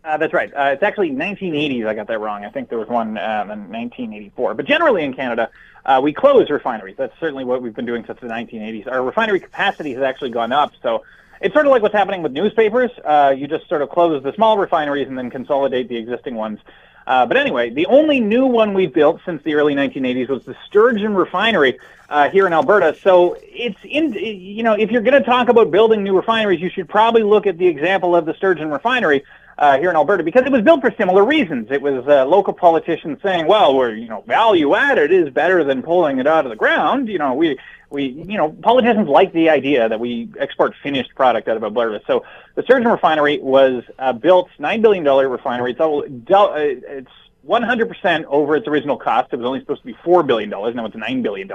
Uh, 0.02 0.16
that's 0.16 0.32
right. 0.32 0.52
Uh, 0.52 0.72
it's 0.72 0.82
actually 0.82 1.10
1980s. 1.10 1.86
I 1.86 1.94
got 1.94 2.08
that 2.08 2.18
wrong. 2.18 2.44
I 2.44 2.50
think 2.50 2.68
there 2.68 2.80
was 2.80 2.88
one 2.88 3.16
um, 3.16 3.52
in 3.52 3.70
1984. 3.70 4.54
But 4.54 4.66
generally 4.66 5.04
in 5.04 5.14
Canada, 5.14 5.50
uh, 5.84 6.00
we 6.02 6.12
close 6.12 6.50
refineries. 6.50 6.96
That's 6.98 7.16
certainly 7.20 7.44
what 7.44 7.62
we've 7.62 7.76
been 7.76 7.86
doing 7.86 8.04
since 8.04 8.18
the 8.18 8.26
1980s. 8.26 8.88
Our 8.88 9.04
refinery 9.04 9.38
capacity 9.38 9.94
has 9.94 10.02
actually 10.02 10.30
gone 10.30 10.50
up. 10.50 10.72
So 10.82 11.04
it's 11.40 11.54
sort 11.54 11.66
of 11.66 11.70
like 11.70 11.82
what's 11.82 11.94
happening 11.94 12.24
with 12.24 12.32
newspapers. 12.32 12.90
Uh, 13.04 13.36
you 13.38 13.46
just 13.46 13.68
sort 13.68 13.82
of 13.82 13.90
close 13.90 14.20
the 14.24 14.32
small 14.32 14.58
refineries 14.58 15.06
and 15.06 15.16
then 15.16 15.30
consolidate 15.30 15.88
the 15.88 15.96
existing 15.96 16.34
ones. 16.34 16.58
Uh, 17.06 17.24
but 17.24 17.36
anyway, 17.36 17.70
the 17.70 17.86
only 17.86 18.20
new 18.20 18.46
one 18.46 18.74
we've 18.74 18.92
built 18.92 19.20
since 19.24 19.42
the 19.44 19.54
early 19.54 19.74
1980s 19.74 20.28
was 20.28 20.44
the 20.44 20.56
Sturgeon 20.66 21.14
Refinery 21.14 21.78
uh, 22.08 22.28
here 22.30 22.46
in 22.46 22.52
Alberta. 22.52 22.96
So 23.00 23.36
it's 23.42 23.78
in, 23.84 24.12
you 24.14 24.62
know, 24.62 24.74
if 24.74 24.90
you're 24.90 25.02
going 25.02 25.20
to 25.20 25.24
talk 25.28 25.48
about 25.48 25.70
building 25.70 26.02
new 26.02 26.16
refineries, 26.16 26.60
you 26.60 26.70
should 26.70 26.88
probably 26.88 27.22
look 27.22 27.46
at 27.46 27.58
the 27.58 27.66
example 27.66 28.16
of 28.16 28.26
the 28.26 28.34
Sturgeon 28.34 28.70
Refinery, 28.70 29.24
uh, 29.58 29.78
here 29.78 29.90
in 29.90 29.96
Alberta 29.96 30.22
because 30.22 30.44
it 30.44 30.52
was 30.52 30.62
built 30.62 30.80
for 30.80 30.92
similar 30.96 31.24
reasons. 31.24 31.68
It 31.70 31.80
was 31.80 32.06
uh, 32.06 32.26
local 32.26 32.52
politicians 32.52 33.18
saying, 33.22 33.46
"Well, 33.46 33.74
we're 33.74 33.94
you 33.94 34.08
know 34.08 34.22
value 34.26 34.74
added 34.74 35.10
is 35.10 35.30
better 35.30 35.64
than 35.64 35.82
pulling 35.82 36.18
it 36.18 36.26
out 36.26 36.44
of 36.44 36.50
the 36.50 36.56
ground." 36.56 37.08
You 37.08 37.18
know, 37.18 37.34
we 37.34 37.58
we 37.90 38.06
you 38.06 38.36
know 38.36 38.50
politicians 38.50 39.08
like 39.08 39.32
the 39.32 39.50
idea 39.50 39.88
that 39.88 40.00
we 40.00 40.28
export 40.38 40.74
finished 40.82 41.14
product 41.14 41.48
out 41.48 41.56
of 41.56 41.64
Alberta. 41.64 42.00
So 42.06 42.24
the 42.54 42.62
Sturgeon 42.62 42.90
refinery 42.90 43.38
was 43.38 43.84
uh, 43.98 44.12
built 44.12 44.48
nine 44.58 44.82
billion 44.82 45.04
dollar 45.04 45.28
refinery. 45.28 45.72
It's 45.72 45.80
all, 45.80 46.02
uh, 46.02 46.54
it's 46.56 47.10
100% 47.46 48.24
over 48.24 48.56
its 48.56 48.66
original 48.66 48.96
cost. 48.96 49.32
It 49.32 49.36
was 49.36 49.46
only 49.46 49.60
supposed 49.60 49.82
to 49.82 49.86
be 49.86 49.94
$4 49.94 50.26
billion. 50.26 50.50
Now 50.50 50.66
it's 50.66 50.96
$9 50.96 51.22
billion. 51.22 51.50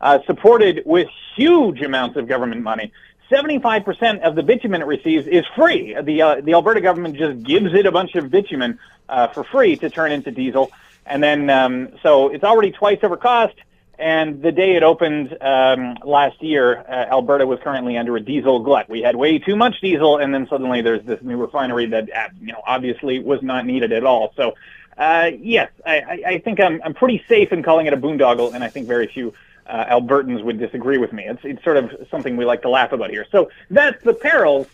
Uh, 0.00 0.18
supported 0.26 0.82
with 0.86 1.08
huge 1.36 1.82
amounts 1.82 2.16
of 2.16 2.26
government 2.26 2.62
money. 2.62 2.92
75% 3.30 4.20
of 4.22 4.34
the 4.34 4.42
bitumen 4.42 4.80
it 4.80 4.86
receives 4.86 5.26
is 5.26 5.44
free. 5.54 5.94
The, 6.02 6.22
uh, 6.22 6.40
the 6.40 6.54
Alberta 6.54 6.80
government 6.80 7.16
just 7.16 7.42
gives 7.42 7.72
it 7.74 7.86
a 7.86 7.92
bunch 7.92 8.14
of 8.16 8.30
bitumen 8.30 8.78
uh, 9.08 9.28
for 9.28 9.44
free 9.44 9.76
to 9.76 9.90
turn 9.90 10.10
into 10.10 10.30
diesel. 10.30 10.72
And 11.06 11.22
then, 11.22 11.50
um, 11.50 11.90
so 12.02 12.28
it's 12.28 12.44
already 12.44 12.72
twice 12.72 12.98
over 13.02 13.16
cost. 13.16 13.54
And 14.00 14.40
the 14.40 14.50
day 14.50 14.76
it 14.76 14.82
opened 14.82 15.36
um, 15.42 15.98
last 16.04 16.42
year, 16.42 16.78
uh, 16.88 17.12
Alberta 17.12 17.46
was 17.46 17.58
currently 17.62 17.98
under 17.98 18.16
a 18.16 18.20
diesel 18.20 18.60
glut. 18.60 18.88
We 18.88 19.02
had 19.02 19.14
way 19.14 19.38
too 19.38 19.56
much 19.56 19.78
diesel, 19.82 20.16
and 20.16 20.32
then 20.32 20.48
suddenly 20.48 20.80
there's 20.80 21.04
this 21.04 21.20
new 21.20 21.36
refinery 21.36 21.84
that, 21.86 22.08
uh, 22.10 22.28
you 22.40 22.52
know, 22.52 22.62
obviously 22.66 23.18
was 23.18 23.42
not 23.42 23.66
needed 23.66 23.92
at 23.92 24.04
all. 24.04 24.32
So, 24.36 24.54
uh, 24.96 25.32
yes, 25.38 25.70
I, 25.84 26.22
I 26.26 26.38
think 26.38 26.60
I'm, 26.60 26.80
I'm 26.82 26.94
pretty 26.94 27.22
safe 27.28 27.52
in 27.52 27.62
calling 27.62 27.86
it 27.86 27.92
a 27.92 27.98
boondoggle, 27.98 28.54
and 28.54 28.64
I 28.64 28.68
think 28.68 28.88
very 28.88 29.06
few 29.06 29.34
uh, 29.66 29.84
Albertans 29.84 30.42
would 30.44 30.58
disagree 30.58 30.96
with 30.96 31.12
me. 31.12 31.24
It's, 31.26 31.42
it's 31.44 31.62
sort 31.62 31.76
of 31.76 32.08
something 32.10 32.38
we 32.38 32.46
like 32.46 32.62
to 32.62 32.70
laugh 32.70 32.92
about 32.92 33.10
here. 33.10 33.26
So 33.30 33.50
that's 33.70 34.02
the 34.02 34.14
perils 34.14 34.66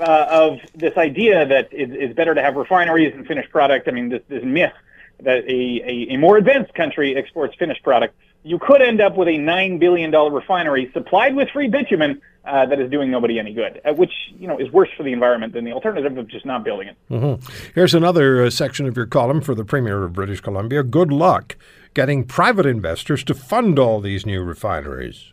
uh, 0.00 0.26
of 0.28 0.58
this 0.74 0.96
idea 0.96 1.46
that 1.46 1.68
it's 1.70 2.14
better 2.14 2.34
to 2.34 2.42
have 2.42 2.56
refineries 2.56 3.14
and 3.14 3.26
finished 3.28 3.50
product. 3.50 3.86
I 3.86 3.92
mean, 3.92 4.08
this, 4.08 4.22
this 4.28 4.42
myth 4.42 4.72
that 5.20 5.44
a, 5.44 5.50
a, 5.50 6.14
a 6.14 6.16
more 6.16 6.36
advanced 6.36 6.74
country 6.74 7.14
exports 7.16 7.54
finished 7.56 7.84
product. 7.84 8.16
You 8.44 8.58
could 8.58 8.82
end 8.82 9.00
up 9.00 9.16
with 9.16 9.28
a 9.28 9.38
$9 9.38 9.78
billion 9.78 10.10
refinery 10.10 10.90
supplied 10.92 11.36
with 11.36 11.48
free 11.50 11.68
bitumen 11.68 12.20
uh, 12.44 12.66
that 12.66 12.80
is 12.80 12.90
doing 12.90 13.10
nobody 13.10 13.38
any 13.38 13.52
good, 13.52 13.80
uh, 13.84 13.92
which 13.92 14.12
you 14.36 14.48
know 14.48 14.58
is 14.58 14.70
worse 14.72 14.88
for 14.96 15.04
the 15.04 15.12
environment 15.12 15.52
than 15.52 15.64
the 15.64 15.72
alternative 15.72 16.18
of 16.18 16.26
just 16.26 16.44
not 16.44 16.64
building 16.64 16.88
it. 16.88 16.96
Mm-hmm. 17.08 17.70
Here's 17.74 17.94
another 17.94 18.44
uh, 18.44 18.50
section 18.50 18.86
of 18.86 18.96
your 18.96 19.06
column 19.06 19.40
for 19.40 19.54
the 19.54 19.64
Premier 19.64 20.02
of 20.02 20.12
British 20.12 20.40
Columbia. 20.40 20.82
Good 20.82 21.12
luck 21.12 21.56
getting 21.94 22.24
private 22.24 22.66
investors 22.66 23.22
to 23.24 23.34
fund 23.34 23.78
all 23.78 24.00
these 24.00 24.24
new 24.26 24.42
refineries. 24.42 25.32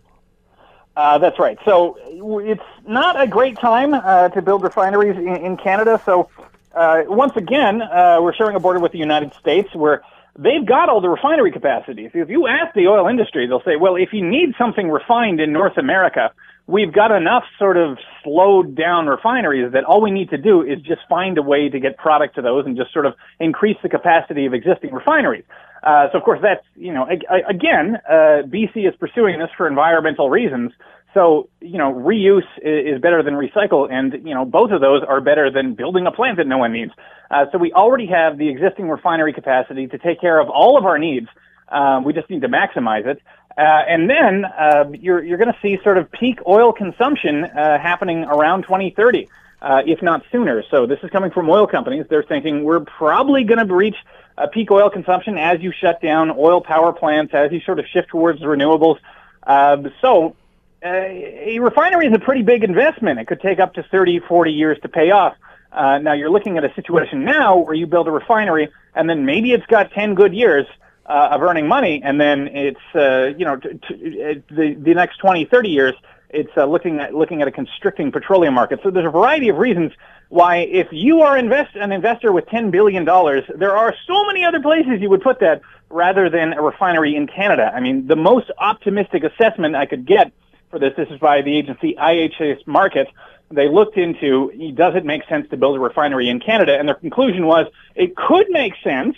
Uh, 0.95 1.17
that's 1.17 1.39
right. 1.39 1.58
So 1.63 1.98
it's 2.43 2.62
not 2.86 3.19
a 3.22 3.26
great 3.26 3.58
time 3.58 3.93
uh, 3.93 4.30
to 4.30 4.41
build 4.41 4.63
refineries 4.63 5.17
in, 5.17 5.36
in 5.38 5.58
Canada. 5.58 6.02
So 6.06 6.30
uh, 6.74 7.04
once 7.08 7.36
again, 7.38 7.82
uh, 7.82 8.19
we're 8.22 8.34
sharing 8.34 8.56
a 8.56 8.60
border 8.60 8.80
with 8.80 8.91
the 8.91 8.98
United 8.98 9.34
States 9.36 9.74
where 9.74 10.04
they've 10.39 10.65
got 10.65 10.88
all 10.88 11.02
the 11.02 11.10
refinery 11.10 11.52
capacity. 11.52 12.10
If 12.13 12.30
you 12.30 12.47
ask 12.47 12.73
the 12.73 12.88
oil 12.88 13.08
industry, 13.08 13.45
they'll 13.45 13.63
say, 13.63 13.75
well, 13.75 13.95
if 13.95 14.10
you 14.13 14.25
need 14.28 14.56
something 14.58 14.89
refined 14.89 15.41
in 15.41 15.52
North 15.52 15.78
America, 15.78 16.32
we've 16.65 16.93
got 16.93 17.12
enough 17.12 17.43
sort 17.58 17.75
of 17.75 17.97
slowed 18.23 18.75
down 18.75 19.08
refineries 19.08 19.73
that 19.73 19.84
all 19.84 20.02
we 20.02 20.12
need 20.12 20.30
to 20.30 20.38
do 20.38 20.62
is 20.62 20.80
just 20.80 21.02
find 21.10 21.38
a 21.38 21.41
way 21.41 21.67
to 21.67 21.80
get 21.80 21.97
product 21.97 22.36
to 22.36 22.41
those 22.41 22.65
and 22.65 22.78
just 22.78 22.93
sort 22.93 23.06
of 23.06 23.15
increase 23.39 23.78
the 23.84 23.89
capacity 23.89 24.45
of 24.45 24.54
existing 24.54 24.93
refineries. 24.93 25.43
Uh, 25.84 26.08
so 26.12 26.17
of 26.17 26.23
course 26.23 26.39
that's, 26.41 26.65
you 26.75 26.93
know, 26.93 27.06
again, 27.49 27.97
uh, 28.08 28.43
BC 28.47 28.88
is 28.88 28.95
pursuing 28.97 29.39
this 29.39 29.49
for 29.58 29.67
environmental 29.67 30.30
reasons. 30.30 30.71
So, 31.13 31.50
you 31.60 31.78
know, 31.78 31.93
reuse 31.93 32.45
is 32.62 33.02
better 33.02 33.24
than 33.24 33.34
recycle. 33.34 33.91
And, 33.91 34.13
you 34.28 34.34
know, 34.34 34.45
both 34.45 34.72
of 34.72 34.82
those 34.82 35.02
are 35.04 35.22
better 35.22 35.50
than 35.50 35.74
building 35.74 36.06
a 36.06 36.12
plant 36.12 36.38
that 36.38 36.48
no 36.48 36.60
one 36.60 36.72
needs. 36.72 36.91
Uh, 37.32 37.45
so 37.52 37.58
we 37.58 37.74
already 37.74 38.08
have 38.08 38.38
the 38.38 38.50
existing 38.50 38.89
refinery 38.89 39.34
capacity 39.34 39.88
to 39.88 39.98
take 39.98 40.22
care 40.22 40.39
of 40.39 40.50
all 40.50 40.78
of 40.78 40.86
our 40.86 41.00
needs. 41.00 41.28
Um, 41.69 42.04
we 42.04 42.13
just 42.13 42.30
need 42.30 42.41
to 42.41 42.48
maximize 42.48 43.06
it. 43.06 43.22
Uh, 43.58 43.62
and 43.62 44.10
then 44.10 44.45
uh, 44.45 44.86
you're, 44.93 45.24
you're 45.24 45.38
going 45.38 45.52
to 45.52 45.60
see 45.62 45.80
sort 45.84 45.98
of 45.98 46.12
peak 46.12 46.39
oil 46.48 46.72
consumption 46.72 47.43
uh, 47.43 47.80
happening 47.80 48.24
around 48.24 48.62
2030, 48.63 49.28
uh, 49.62 49.82
if 49.86 50.02
not 50.02 50.24
sooner. 50.32 50.63
So 50.69 50.86
this 50.86 51.00
is 51.04 51.10
coming 51.10 51.32
from 51.32 51.50
oil 51.50 51.67
companies. 51.67 52.06
They're 52.10 52.24
thinking 52.24 52.63
we're 52.63 52.80
probably 52.82 53.43
going 53.43 53.67
to 53.67 53.74
reach 53.74 53.98
a 54.38 54.48
peak 54.48 54.72
oil 54.72 54.89
consumption 54.89 55.38
as 55.38 55.60
you 55.60 55.74
shut 55.74 56.02
down 56.02 56.32
oil 56.32 56.62
power 56.62 56.93
plants, 56.93 57.34
as 57.34 57.52
you 57.52 57.60
sort 57.62 57.80
of 57.80 57.86
shift 57.88 58.10
towards 58.10 58.41
renewables. 58.41 58.98
Um, 59.45 59.91
so 60.02 60.36
a 60.83 61.59
refinery 61.59 62.07
is 62.07 62.13
a 62.13 62.19
pretty 62.19 62.41
big 62.41 62.63
investment. 62.63 63.19
It 63.19 63.27
could 63.27 63.41
take 63.41 63.59
up 63.59 63.73
to 63.73 63.83
30, 63.83 64.19
40 64.19 64.51
years 64.51 64.77
to 64.81 64.89
pay 64.89 65.11
off. 65.11 65.35
Uh, 65.71 65.99
now 65.99 66.13
you're 66.13 66.31
looking 66.31 66.57
at 66.57 66.63
a 66.63 66.73
situation 66.73 67.23
now 67.23 67.57
where 67.57 67.75
you 67.75 67.85
build 67.85 68.07
a 68.07 68.11
refinery 68.11 68.69
and 68.95 69.09
then 69.09 69.25
maybe 69.25 69.51
it's 69.51 69.65
got 69.67 69.91
10 69.91 70.15
good 70.15 70.33
years 70.33 70.65
uh, 71.09 71.29
of 71.31 71.41
earning 71.41 71.67
money, 71.67 72.01
and 72.03 72.21
then 72.21 72.47
it's 72.49 72.79
uh, 72.93 73.33
you 73.35 73.43
know 73.43 73.55
t- 73.55 73.79
t- 73.87 74.43
the 74.49 74.75
the 74.79 74.93
next 74.93 75.17
20, 75.17 75.45
30 75.45 75.69
years, 75.69 75.95
it's 76.29 76.51
uh, 76.55 76.65
looking 76.65 76.99
at 76.99 77.15
looking 77.15 77.41
at 77.41 77.47
a 77.47 77.51
constricting 77.51 78.11
petroleum 78.11 78.53
market. 78.53 78.79
So 78.83 78.91
there's 78.91 79.07
a 79.07 79.11
variety 79.11 79.49
of 79.49 79.57
reasons 79.57 79.91
why, 80.29 80.57
if 80.57 80.87
you 80.91 81.21
are 81.21 81.35
invest 81.35 81.75
an 81.75 81.91
investor 81.91 82.31
with 82.31 82.45
10 82.49 82.69
billion 82.69 83.05
dollars, 83.05 83.43
there 83.55 83.75
are 83.75 83.95
so 84.05 84.23
many 84.25 84.45
other 84.45 84.61
places 84.61 85.01
you 85.01 85.09
would 85.09 85.23
put 85.23 85.39
that 85.39 85.61
rather 85.89 86.29
than 86.29 86.53
a 86.53 86.61
refinery 86.61 87.15
in 87.15 87.25
Canada. 87.25 87.71
I 87.73 87.79
mean, 87.79 88.05
the 88.05 88.15
most 88.15 88.51
optimistic 88.59 89.23
assessment 89.23 89.75
I 89.75 89.87
could 89.87 90.05
get 90.05 90.31
for 90.69 90.79
this, 90.79 90.93
this 90.95 91.10
is 91.10 91.19
by 91.19 91.41
the 91.41 91.58
agency 91.58 91.95
IHS 91.95 92.65
Markit. 92.65 93.08
They 93.51 93.67
looked 93.67 93.97
into 93.97 94.51
does 94.75 94.95
it 94.95 95.05
make 95.05 95.27
sense 95.27 95.49
to 95.49 95.58
build 95.58 95.75
a 95.75 95.79
refinery 95.79 96.29
in 96.29 96.39
Canada, 96.39 96.77
and 96.77 96.88
their 96.88 96.95
conclusion 96.95 97.47
was 97.47 97.67
it 97.95 98.15
could 98.15 98.49
make 98.49 98.73
sense 98.84 99.15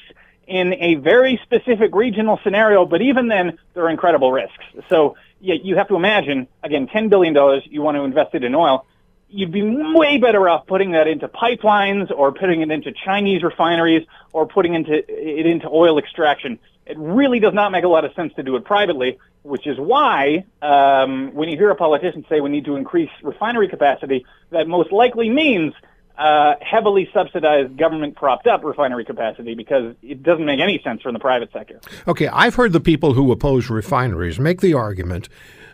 in 0.48 0.74
a 0.80 0.96
very 0.96 1.40
specific 1.44 1.94
regional 1.94 2.40
scenario, 2.44 2.86
but 2.86 3.02
even 3.02 3.28
then, 3.28 3.58
there 3.74 3.86
are 3.86 3.90
incredible 3.90 4.32
risks. 4.32 4.64
So 4.90 5.16
yeah, 5.40 5.56
you 5.62 5.76
have 5.78 5.88
to 5.88 5.96
imagine, 5.96 6.48
again, 6.64 6.88
$10 6.88 7.10
billion, 7.10 7.34
you 7.70 7.82
want 7.82 7.98
to 7.98 8.04
invest 8.04 8.36
it 8.36 8.44
in 8.44 8.54
oil. 8.54 8.86
You'd 9.30 9.52
be 9.52 9.64
way 9.64 10.18
better 10.18 10.48
off 10.50 10.68
putting 10.68 10.92
that 10.92 11.08
into 11.08 11.28
pipelines 11.28 12.12
or 12.12 12.34
putting 12.34 12.62
it 12.62 12.70
into 12.70 12.92
Chinese 12.92 13.44
refineries 13.44 14.06
or 14.34 14.46
putting 14.46 14.74
into, 14.74 14.94
it 14.94 15.46
into 15.46 15.70
oil 15.70 15.98
extraction. 15.98 16.60
It 16.92 16.98
really 17.00 17.40
does 17.40 17.54
not 17.54 17.72
make 17.72 17.84
a 17.84 17.88
lot 17.88 18.06
of 18.06 18.14
sense 18.14 18.34
to 18.36 18.44
do 18.44 18.56
it 18.58 18.66
privately, 18.66 19.18
which 19.44 19.66
is 19.66 19.78
why 19.80 20.46
um, 20.62 21.34
when 21.34 21.50
you 21.50 21.58
hear 21.58 21.70
a 21.70 21.76
politician 21.76 22.26
say 22.30 22.42
we 22.42 22.50
need 22.50 22.66
to 22.66 22.76
increase 22.76 23.10
refinery 23.24 23.68
capacity, 23.68 24.26
that 24.52 24.68
most 24.68 24.92
likely 24.92 25.30
means– 25.30 25.74
uh, 26.22 26.56
heavily 26.62 27.10
subsidized 27.14 27.76
government 27.78 28.16
propped 28.16 28.46
up 28.46 28.64
refinery 28.64 29.04
capacity 29.06 29.56
because 29.56 29.96
it 30.04 30.22
doesn't 30.22 30.46
make 30.46 30.60
any 30.60 30.80
sense 30.84 31.02
from 31.02 31.14
the 31.14 31.20
private 31.20 31.52
sector. 31.52 31.80
Okay, 32.08 32.28
I've 32.28 32.56
heard 32.56 32.74
the 32.74 32.80
people 32.80 33.14
who 33.14 33.32
oppose 33.32 33.70
refineries 33.70 34.40
make 34.40 34.62
the 34.62 34.74
argument 34.74 35.30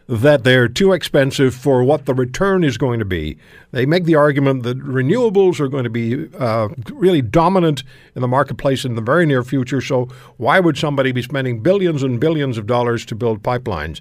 that 0.07 0.43
they're 0.43 0.69
too 0.69 0.93
expensive 0.93 1.53
for 1.53 1.83
what 1.83 2.05
the 2.05 2.13
return 2.13 2.63
is 2.63 2.77
going 2.77 2.99
to 2.99 3.05
be. 3.05 3.37
They 3.71 3.85
make 3.85 4.05
the 4.05 4.15
argument 4.15 4.63
that 4.63 4.79
renewables 4.79 5.59
are 5.59 5.67
going 5.67 5.83
to 5.83 5.89
be 5.89 6.29
uh, 6.37 6.69
really 6.93 7.21
dominant 7.21 7.83
in 8.15 8.21
the 8.21 8.27
marketplace 8.27 8.85
in 8.85 8.95
the 8.95 9.01
very 9.01 9.25
near 9.25 9.43
future, 9.43 9.81
so 9.81 10.07
why 10.37 10.59
would 10.59 10.77
somebody 10.77 11.11
be 11.11 11.21
spending 11.21 11.61
billions 11.61 12.03
and 12.03 12.19
billions 12.19 12.57
of 12.57 12.65
dollars 12.65 13.05
to 13.07 13.15
build 13.15 13.43
pipelines? 13.43 13.99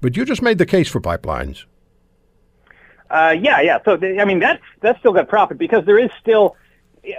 But 0.00 0.16
you 0.16 0.24
just 0.24 0.40
made 0.40 0.56
the 0.58 0.66
case 0.66 0.88
for 0.88 1.00
pipelines. 1.00 1.64
Uh, 3.10 3.36
yeah, 3.38 3.60
yeah. 3.60 3.78
So 3.84 3.98
I 4.02 4.24
mean, 4.24 4.38
that's 4.38 4.62
that's 4.80 4.98
still 5.00 5.12
got 5.12 5.28
profit 5.28 5.58
because 5.58 5.84
there 5.84 5.98
is 5.98 6.10
still 6.20 6.56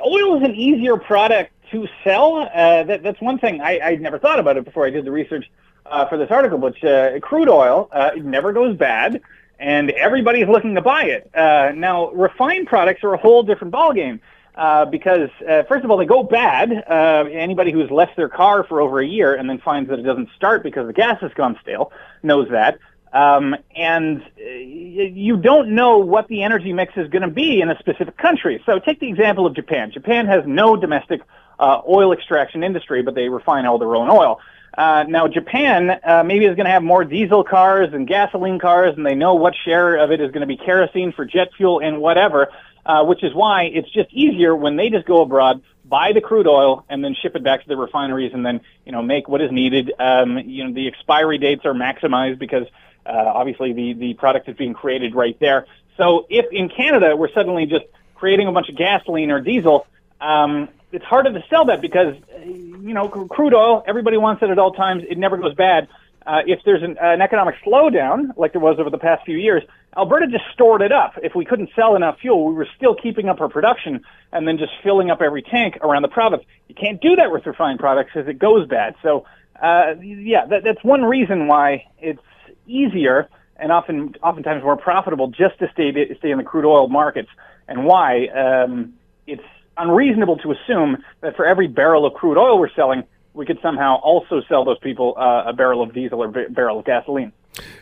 oil 0.05 0.37
is 0.37 0.43
an 0.43 0.55
easier 0.55 0.97
product 0.97 1.51
to 1.71 1.87
sell, 2.03 2.37
uh, 2.37 2.83
that, 2.83 3.01
that's 3.01 3.21
one 3.21 3.39
thing. 3.39 3.61
I, 3.61 3.79
I'd 3.79 4.01
never 4.01 4.19
thought 4.19 4.39
about 4.39 4.57
it 4.57 4.65
before 4.65 4.85
I 4.85 4.89
did 4.89 5.05
the 5.05 5.11
research 5.11 5.49
uh, 5.91 6.07
for 6.07 6.17
this 6.17 6.31
article, 6.31 6.57
which 6.57 6.83
uh, 6.83 7.19
crude 7.19 7.49
oil 7.49 7.89
uh, 7.91 8.11
never 8.17 8.53
goes 8.53 8.75
bad, 8.75 9.21
and 9.59 9.91
everybody's 9.91 10.47
looking 10.47 10.75
to 10.75 10.81
buy 10.81 11.03
it. 11.03 11.29
Uh, 11.35 11.71
now, 11.75 12.09
refined 12.11 12.67
products 12.67 13.03
are 13.03 13.13
a 13.13 13.17
whole 13.17 13.43
different 13.43 13.73
ballgame. 13.73 14.19
Uh, 14.53 14.83
because 14.83 15.29
uh, 15.49 15.63
first 15.63 15.85
of 15.85 15.89
all, 15.89 15.95
they 15.95 16.05
go 16.05 16.23
bad. 16.23 16.71
Uh, 16.73 17.23
anybody 17.31 17.71
who's 17.71 17.89
left 17.89 18.17
their 18.17 18.27
car 18.27 18.65
for 18.65 18.81
over 18.81 18.99
a 18.99 19.07
year 19.07 19.33
and 19.33 19.49
then 19.49 19.57
finds 19.59 19.89
that 19.89 19.97
it 19.97 20.03
doesn't 20.03 20.27
start 20.35 20.61
because 20.61 20.87
the 20.87 20.93
gas 20.93 21.21
has 21.21 21.31
gone 21.35 21.57
stale 21.61 21.91
knows 22.21 22.49
that. 22.49 22.77
Um, 23.13 23.55
and 23.75 24.21
uh, 24.21 24.43
you 24.43 25.37
don't 25.37 25.69
know 25.69 25.99
what 25.99 26.27
the 26.27 26.43
energy 26.43 26.73
mix 26.73 26.93
is 26.97 27.09
going 27.09 27.21
to 27.21 27.29
be 27.29 27.61
in 27.61 27.69
a 27.69 27.79
specific 27.79 28.17
country. 28.17 28.61
So 28.65 28.77
take 28.79 28.99
the 28.99 29.07
example 29.07 29.45
of 29.45 29.55
Japan. 29.55 29.91
Japan 29.91 30.25
has 30.27 30.43
no 30.45 30.75
domestic 30.75 31.21
uh, 31.57 31.81
oil 31.87 32.11
extraction 32.11 32.63
industry, 32.63 33.03
but 33.03 33.15
they 33.15 33.29
refine 33.29 33.65
all 33.65 33.77
their 33.77 33.95
own 33.95 34.09
oil. 34.09 34.39
Uh, 34.77 35.03
now, 35.07 35.27
Japan 35.27 35.99
uh, 36.03 36.23
maybe 36.23 36.45
is 36.45 36.55
going 36.55 36.65
to 36.65 36.71
have 36.71 36.83
more 36.83 37.03
diesel 37.03 37.43
cars 37.43 37.89
and 37.93 38.07
gasoline 38.07 38.57
cars, 38.57 38.95
and 38.95 39.05
they 39.05 39.15
know 39.15 39.35
what 39.35 39.53
share 39.65 39.97
of 39.97 40.11
it 40.11 40.21
is 40.21 40.31
going 40.31 40.41
to 40.41 40.47
be 40.47 40.57
kerosene 40.57 41.11
for 41.11 41.25
jet 41.25 41.49
fuel 41.57 41.79
and 41.79 41.99
whatever, 41.99 42.47
uh, 42.85 43.03
which 43.03 43.23
is 43.23 43.33
why 43.33 43.63
it's 43.63 43.91
just 43.91 44.11
easier 44.13 44.55
when 44.55 44.77
they 44.77 44.89
just 44.89 45.05
go 45.05 45.21
abroad, 45.21 45.61
buy 45.83 46.13
the 46.13 46.21
crude 46.21 46.47
oil, 46.47 46.85
and 46.87 47.03
then 47.03 47.13
ship 47.21 47.35
it 47.35 47.43
back 47.43 47.61
to 47.63 47.67
the 47.67 47.75
refineries, 47.75 48.33
and 48.33 48.45
then 48.45 48.61
you 48.85 48.93
know 48.93 49.01
make 49.01 49.27
what 49.27 49.41
is 49.41 49.51
needed. 49.51 49.91
Um, 49.99 50.37
you 50.37 50.63
know, 50.63 50.73
the 50.73 50.87
expiry 50.87 51.37
dates 51.37 51.65
are 51.65 51.73
maximized 51.73 52.39
because 52.39 52.65
uh, 53.05 53.11
obviously 53.11 53.73
the 53.73 53.93
the 53.93 54.13
product 54.13 54.47
is 54.47 54.55
being 54.55 54.73
created 54.73 55.15
right 55.15 55.37
there. 55.39 55.67
So 55.97 56.25
if 56.29 56.45
in 56.51 56.69
Canada 56.69 57.17
we're 57.17 57.33
suddenly 57.33 57.65
just 57.65 57.85
creating 58.15 58.47
a 58.47 58.51
bunch 58.53 58.69
of 58.69 58.77
gasoline 58.77 59.31
or 59.31 59.41
diesel, 59.41 59.85
um, 60.21 60.69
it's 60.91 61.05
harder 61.05 61.31
to 61.31 61.43
sell 61.49 61.65
that 61.65 61.81
because 61.81 62.15
you 62.45 62.93
know 62.93 63.07
crude 63.07 63.53
oil 63.53 63.83
everybody 63.87 64.17
wants 64.17 64.43
it 64.43 64.49
at 64.49 64.59
all 64.59 64.73
times. 64.73 65.03
It 65.09 65.17
never 65.17 65.37
goes 65.37 65.53
bad. 65.55 65.87
Uh, 66.25 66.41
if 66.45 66.59
there's 66.65 66.83
an, 66.83 66.97
an 67.01 67.21
economic 67.21 67.55
slowdown 67.65 68.37
like 68.37 68.51
there 68.51 68.61
was 68.61 68.79
over 68.79 68.91
the 68.91 68.97
past 68.99 69.25
few 69.25 69.37
years, 69.37 69.63
Alberta 69.97 70.27
just 70.27 70.43
stored 70.53 70.81
it 70.81 70.91
up. 70.91 71.13
If 71.23 71.33
we 71.33 71.45
couldn't 71.45 71.71
sell 71.75 71.95
enough 71.95 72.19
fuel, 72.19 72.45
we 72.45 72.53
were 72.53 72.67
still 72.77 72.93
keeping 72.93 73.27
up 73.27 73.41
our 73.41 73.49
production 73.49 74.01
and 74.31 74.47
then 74.47 74.59
just 74.59 74.71
filling 74.83 75.09
up 75.09 75.21
every 75.21 75.41
tank 75.41 75.77
around 75.81 76.03
the 76.03 76.09
province. 76.09 76.43
You 76.67 76.75
can't 76.75 77.01
do 77.01 77.15
that 77.15 77.31
with 77.31 77.45
refined 77.47 77.79
products 77.79 78.11
because 78.13 78.29
it 78.29 78.37
goes 78.37 78.67
bad. 78.67 78.95
So, 79.01 79.25
uh, 79.61 79.95
yeah, 79.99 80.45
that, 80.45 80.63
that's 80.63 80.83
one 80.83 81.03
reason 81.03 81.47
why 81.47 81.85
it's 81.99 82.21
easier 82.67 83.27
and 83.57 83.71
often 83.71 84.15
oftentimes 84.23 84.63
more 84.63 84.77
profitable 84.77 85.27
just 85.27 85.57
to 85.59 85.69
stay 85.73 85.91
stay 86.17 86.31
in 86.31 86.37
the 86.37 86.43
crude 86.43 86.65
oil 86.65 86.87
markets, 86.87 87.29
and 87.67 87.85
why 87.85 88.27
um, 88.27 88.93
it's 89.27 89.43
unreasonable 89.81 90.37
to 90.37 90.51
assume 90.51 91.03
that 91.21 91.35
for 91.35 91.45
every 91.45 91.67
barrel 91.67 92.05
of 92.05 92.13
crude 92.13 92.37
oil 92.37 92.59
we're 92.59 92.71
selling, 92.75 93.03
we 93.33 93.45
could 93.45 93.59
somehow 93.61 93.99
also 94.01 94.41
sell 94.47 94.63
those 94.63 94.79
people 94.79 95.15
uh, 95.17 95.43
a 95.47 95.53
barrel 95.53 95.81
of 95.81 95.93
diesel 95.93 96.23
or 96.23 96.27
a 96.27 96.49
barrel 96.49 96.79
of 96.79 96.85
gasoline. 96.85 97.31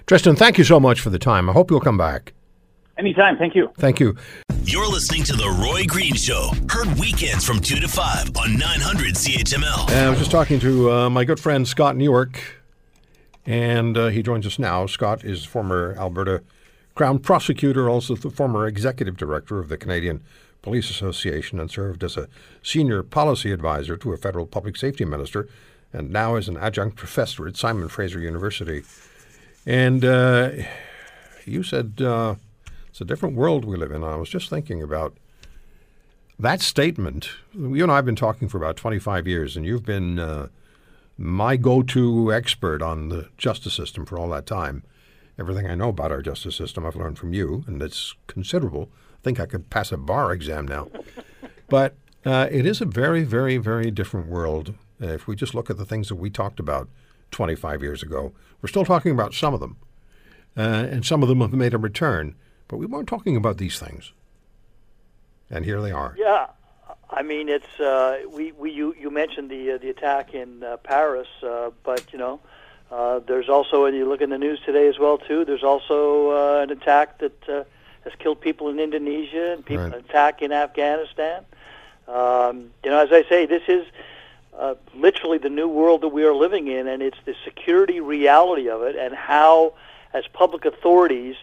Tristin, 0.07 0.37
thank 0.37 0.57
you 0.57 0.63
so 0.63 0.79
much 0.79 0.99
for 0.99 1.09
the 1.09 1.19
time. 1.19 1.49
I 1.49 1.53
hope 1.53 1.69
you'll 1.69 1.79
come 1.79 1.97
back. 1.97 2.33
Anytime. 2.97 3.37
Thank 3.37 3.55
you. 3.55 3.71
Thank 3.77 3.99
you. 3.99 4.15
You're 4.63 4.87
listening 4.87 5.23
to 5.23 5.33
The 5.33 5.49
Roy 5.49 5.85
Green 5.85 6.15
Show, 6.15 6.51
heard 6.69 6.87
weekends 6.99 7.45
from 7.45 7.59
2 7.59 7.79
to 7.79 7.87
5 7.87 8.37
on 8.37 8.57
900 8.57 9.15
CHML. 9.15 9.89
And 9.89 10.05
I 10.05 10.09
was 10.09 10.19
just 10.19 10.31
talking 10.31 10.59
to 10.59 10.91
uh, 10.91 11.09
my 11.09 11.23
good 11.23 11.39
friend 11.39 11.67
Scott 11.67 11.95
Newark, 11.95 12.39
and 13.45 13.97
uh, 13.97 14.07
he 14.07 14.21
joins 14.21 14.45
us 14.45 14.59
now. 14.59 14.85
Scott 14.85 15.23
is 15.23 15.45
former 15.45 15.95
Alberta 15.97 16.43
Crown 16.93 17.19
Prosecutor, 17.19 17.89
also 17.89 18.15
the 18.15 18.29
former 18.29 18.67
Executive 18.67 19.15
Director 19.15 19.59
of 19.59 19.69
the 19.69 19.77
Canadian 19.77 20.21
Police 20.61 20.89
Association 20.89 21.59
and 21.59 21.71
served 21.71 22.03
as 22.03 22.17
a 22.17 22.27
senior 22.61 23.03
policy 23.03 23.51
advisor 23.51 23.95
to 23.97 24.13
a 24.13 24.17
federal 24.17 24.45
public 24.45 24.75
safety 24.75 25.05
minister, 25.05 25.47
and 25.93 26.11
now 26.11 26.35
is 26.35 26.47
an 26.47 26.57
adjunct 26.57 26.95
professor 26.95 27.47
at 27.47 27.57
Simon 27.57 27.87
Fraser 27.87 28.19
University. 28.19 28.83
And 29.65 30.03
uh, 30.03 30.51
you 31.45 31.63
said 31.63 32.01
uh, 32.01 32.35
it's 32.89 33.01
a 33.01 33.05
different 33.05 33.35
world 33.35 33.65
we 33.65 33.77
live 33.77 33.91
in. 33.91 34.03
I 34.03 34.15
was 34.15 34.29
just 34.29 34.49
thinking 34.49 34.81
about 34.81 35.15
that 36.37 36.61
statement. 36.61 37.29
You 37.53 37.83
and 37.83 37.91
I 37.91 37.97
have 37.97 38.05
been 38.05 38.15
talking 38.15 38.47
for 38.47 38.57
about 38.57 38.77
25 38.77 39.27
years, 39.27 39.55
and 39.55 39.65
you've 39.65 39.85
been 39.85 40.19
uh, 40.19 40.47
my 41.17 41.57
go 41.57 41.81
to 41.83 42.33
expert 42.33 42.81
on 42.81 43.09
the 43.09 43.27
justice 43.37 43.73
system 43.73 44.05
for 44.05 44.17
all 44.17 44.29
that 44.29 44.45
time. 44.45 44.83
Everything 45.37 45.67
I 45.67 45.75
know 45.75 45.89
about 45.89 46.11
our 46.11 46.21
justice 46.21 46.55
system 46.55 46.85
I've 46.85 46.95
learned 46.95 47.17
from 47.17 47.33
you, 47.33 47.63
and 47.67 47.81
it's 47.81 48.15
considerable 48.27 48.89
think 49.23 49.39
I 49.39 49.45
could 49.45 49.69
pass 49.69 49.91
a 49.91 49.97
bar 49.97 50.31
exam 50.31 50.67
now. 50.67 50.87
but 51.69 51.95
uh, 52.25 52.47
it 52.51 52.65
is 52.65 52.81
a 52.81 52.85
very, 52.85 53.23
very, 53.23 53.57
very 53.57 53.91
different 53.91 54.27
world. 54.27 54.73
Uh, 55.01 55.07
if 55.07 55.27
we 55.27 55.35
just 55.35 55.53
look 55.53 55.69
at 55.69 55.77
the 55.77 55.85
things 55.85 56.09
that 56.09 56.15
we 56.15 56.29
talked 56.29 56.59
about 56.59 56.89
25 57.31 57.81
years 57.81 58.03
ago, 58.03 58.33
we're 58.61 58.69
still 58.69 58.85
talking 58.85 59.11
about 59.11 59.33
some 59.33 59.53
of 59.53 59.59
them. 59.59 59.77
Uh, 60.57 60.87
and 60.91 61.05
some 61.05 61.21
of 61.23 61.29
them 61.29 61.41
have 61.41 61.53
made 61.53 61.73
a 61.73 61.77
return. 61.77 62.35
But 62.67 62.77
we 62.77 62.85
weren't 62.85 63.07
talking 63.07 63.35
about 63.35 63.57
these 63.57 63.79
things. 63.79 64.13
And 65.49 65.65
here 65.65 65.81
they 65.81 65.91
are. 65.91 66.15
Yeah. 66.17 66.47
I 67.09 67.23
mean, 67.23 67.49
it's 67.49 67.79
uh, 67.79 68.19
we, 68.29 68.51
we 68.51 68.71
you, 68.71 68.95
you 68.99 69.09
mentioned 69.09 69.49
the 69.49 69.71
uh, 69.71 69.77
the 69.79 69.89
attack 69.89 70.35
in 70.35 70.63
uh, 70.63 70.77
Paris, 70.77 71.27
uh, 71.41 71.71
but 71.83 72.13
you 72.13 72.19
know, 72.19 72.39
uh, 72.91 73.19
there's 73.19 73.49
also, 73.49 73.85
and 73.85 73.95
you 73.95 74.07
look 74.07 74.21
in 74.21 74.29
the 74.29 74.37
news 74.37 74.59
today 74.65 74.87
as 74.87 74.99
well 74.99 75.17
too. 75.17 75.45
There's 75.45 75.63
also 75.63 76.31
uh, 76.31 76.61
an 76.61 76.69
attack 76.69 77.19
that 77.19 77.49
uh, 77.49 77.63
has 78.03 78.13
killed 78.19 78.41
people 78.41 78.69
in 78.69 78.79
Indonesia 78.79 79.53
and 79.53 79.65
people 79.65 79.85
right. 79.85 79.95
attack 79.95 80.41
in 80.41 80.51
Afghanistan. 80.51 81.45
Um, 82.07 82.71
you 82.83 82.89
know, 82.89 82.99
as 82.99 83.11
I 83.11 83.23
say, 83.29 83.45
this 83.45 83.63
is 83.67 83.85
uh, 84.57 84.75
literally 84.95 85.37
the 85.37 85.49
new 85.49 85.67
world 85.67 86.01
that 86.01 86.09
we 86.09 86.23
are 86.23 86.33
living 86.33 86.67
in, 86.67 86.87
and 86.87 87.01
it's 87.01 87.17
the 87.25 87.35
security 87.45 87.99
reality 87.99 88.69
of 88.69 88.81
it, 88.81 88.95
and 88.95 89.13
how, 89.13 89.73
as 90.13 90.25
public 90.33 90.65
authorities, 90.65 91.35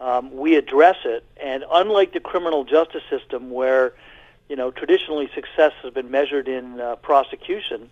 um, 0.00 0.34
we 0.36 0.56
address 0.56 0.96
it. 1.04 1.24
And 1.40 1.64
unlike 1.70 2.12
the 2.12 2.20
criminal 2.20 2.64
justice 2.64 3.04
system, 3.08 3.50
where 3.50 3.94
you 4.48 4.56
know 4.56 4.70
traditionally 4.70 5.30
success 5.34 5.72
has 5.82 5.92
been 5.94 6.10
measured 6.10 6.48
in 6.48 6.80
uh, 6.80 6.96
prosecution, 6.96 7.88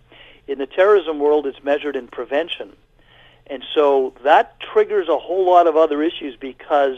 in 0.47 0.57
the 0.57 0.67
terrorism 0.67 1.19
world, 1.19 1.47
it's 1.47 1.63
measured 1.63 1.95
in 1.95 2.07
prevention. 2.07 2.73
And 3.47 3.63
so 3.73 4.13
that 4.23 4.59
triggers 4.59 5.09
a 5.09 5.17
whole 5.17 5.45
lot 5.45 5.67
of 5.67 5.75
other 5.75 6.03
issues 6.03 6.35
because 6.35 6.97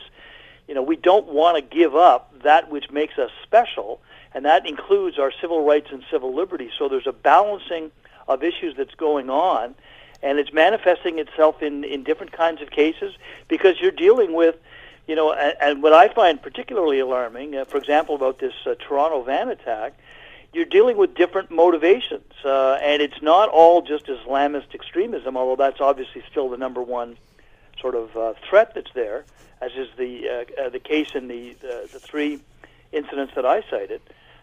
you 0.68 0.74
know, 0.74 0.82
we 0.82 0.96
don't 0.96 1.28
want 1.28 1.58
to 1.58 1.62
give 1.62 1.96
up 1.96 2.34
that 2.44 2.70
which 2.70 2.90
makes 2.92 3.18
us 3.18 3.32
special, 3.44 4.00
and 4.34 4.46
that 4.46 4.66
includes 4.66 5.20
our 5.20 5.32
civil 5.42 5.64
rights 5.66 5.88
and 5.92 6.04
civil 6.10 6.34
liberties. 6.36 6.72
So 6.78 6.90
there's 6.90 7.08
a 7.08 7.14
balancing 7.14 7.92
of 8.28 8.44
issues 8.44 8.76
that's 8.78 8.96
going 8.96 9.30
on, 9.30 9.76
and 10.22 10.40
it's 10.40 10.54
manifesting 10.54 11.20
itself 11.20 11.62
in, 11.62 11.84
in 11.84 12.04
different 12.04 12.32
kinds 12.32 12.62
of 12.62 12.70
cases 12.72 13.14
because 13.48 13.80
you're 13.82 13.92
dealing 13.92 14.34
with, 14.34 14.56
you 15.08 15.16
know, 15.16 15.34
and, 15.34 15.56
and 15.60 15.84
what 15.84 15.94
I 15.94 16.08
find 16.08 16.42
particularly 16.42 17.00
alarming, 17.00 17.56
uh, 17.56 17.66
for 17.66 17.78
example, 17.78 18.16
about 18.16 18.40
this 18.40 18.54
uh, 18.66 18.76
Toronto 18.76 19.22
van 19.22 19.50
attack, 19.50 19.94
you're 20.54 20.66
dealing 20.66 20.98
with 20.98 21.16
different 21.16 21.50
motivations, 21.52 22.32
uh, 22.46 22.74
and 22.76 23.02
it's 23.02 23.22
not 23.22 23.50
all 23.50 23.82
just 23.82 24.06
Islamist 24.06 24.74
extremism, 24.74 25.36
although 25.36 25.62
that's 25.62 25.82
obviously 25.82 26.24
still 26.30 26.48
the 26.50 26.58
number 26.58 26.82
one 26.82 27.18
sort 27.84 27.94
of 27.94 28.18
uh, 28.18 28.34
threat 28.50 28.74
that's 28.74 28.92
there 28.96 29.26
as 29.64 29.72
is 29.74 29.88
the 29.98 30.28
uh, 30.28 30.62
uh, 30.62 30.70
the 30.70 30.80
case 30.80 31.16
in 31.16 31.28
the, 31.28 31.56
the, 31.62 32.00
three 32.00 32.40
incidents 32.92 33.34
that 33.36 33.46
I 33.46 33.64
cited. 33.70 34.02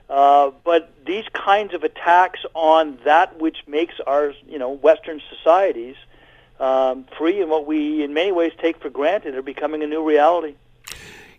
Uh, 0.08 0.50
but 0.64 0.92
these 1.04 1.24
kinds 1.32 1.74
of 1.74 1.84
attacks 1.84 2.40
on 2.54 2.98
that 3.04 3.38
which 3.38 3.58
makes 3.66 3.94
our 4.06 4.32
you 4.48 4.58
know 4.58 4.70
Western 4.70 5.20
societies 5.34 5.96
um, 6.58 7.04
free 7.16 7.40
and 7.40 7.50
what 7.50 7.66
we 7.66 8.02
in 8.02 8.14
many 8.14 8.32
ways 8.32 8.52
take 8.58 8.80
for 8.80 8.90
granted 8.90 9.34
are 9.34 9.42
becoming 9.42 9.82
a 9.82 9.86
new 9.86 10.06
reality. 10.06 10.54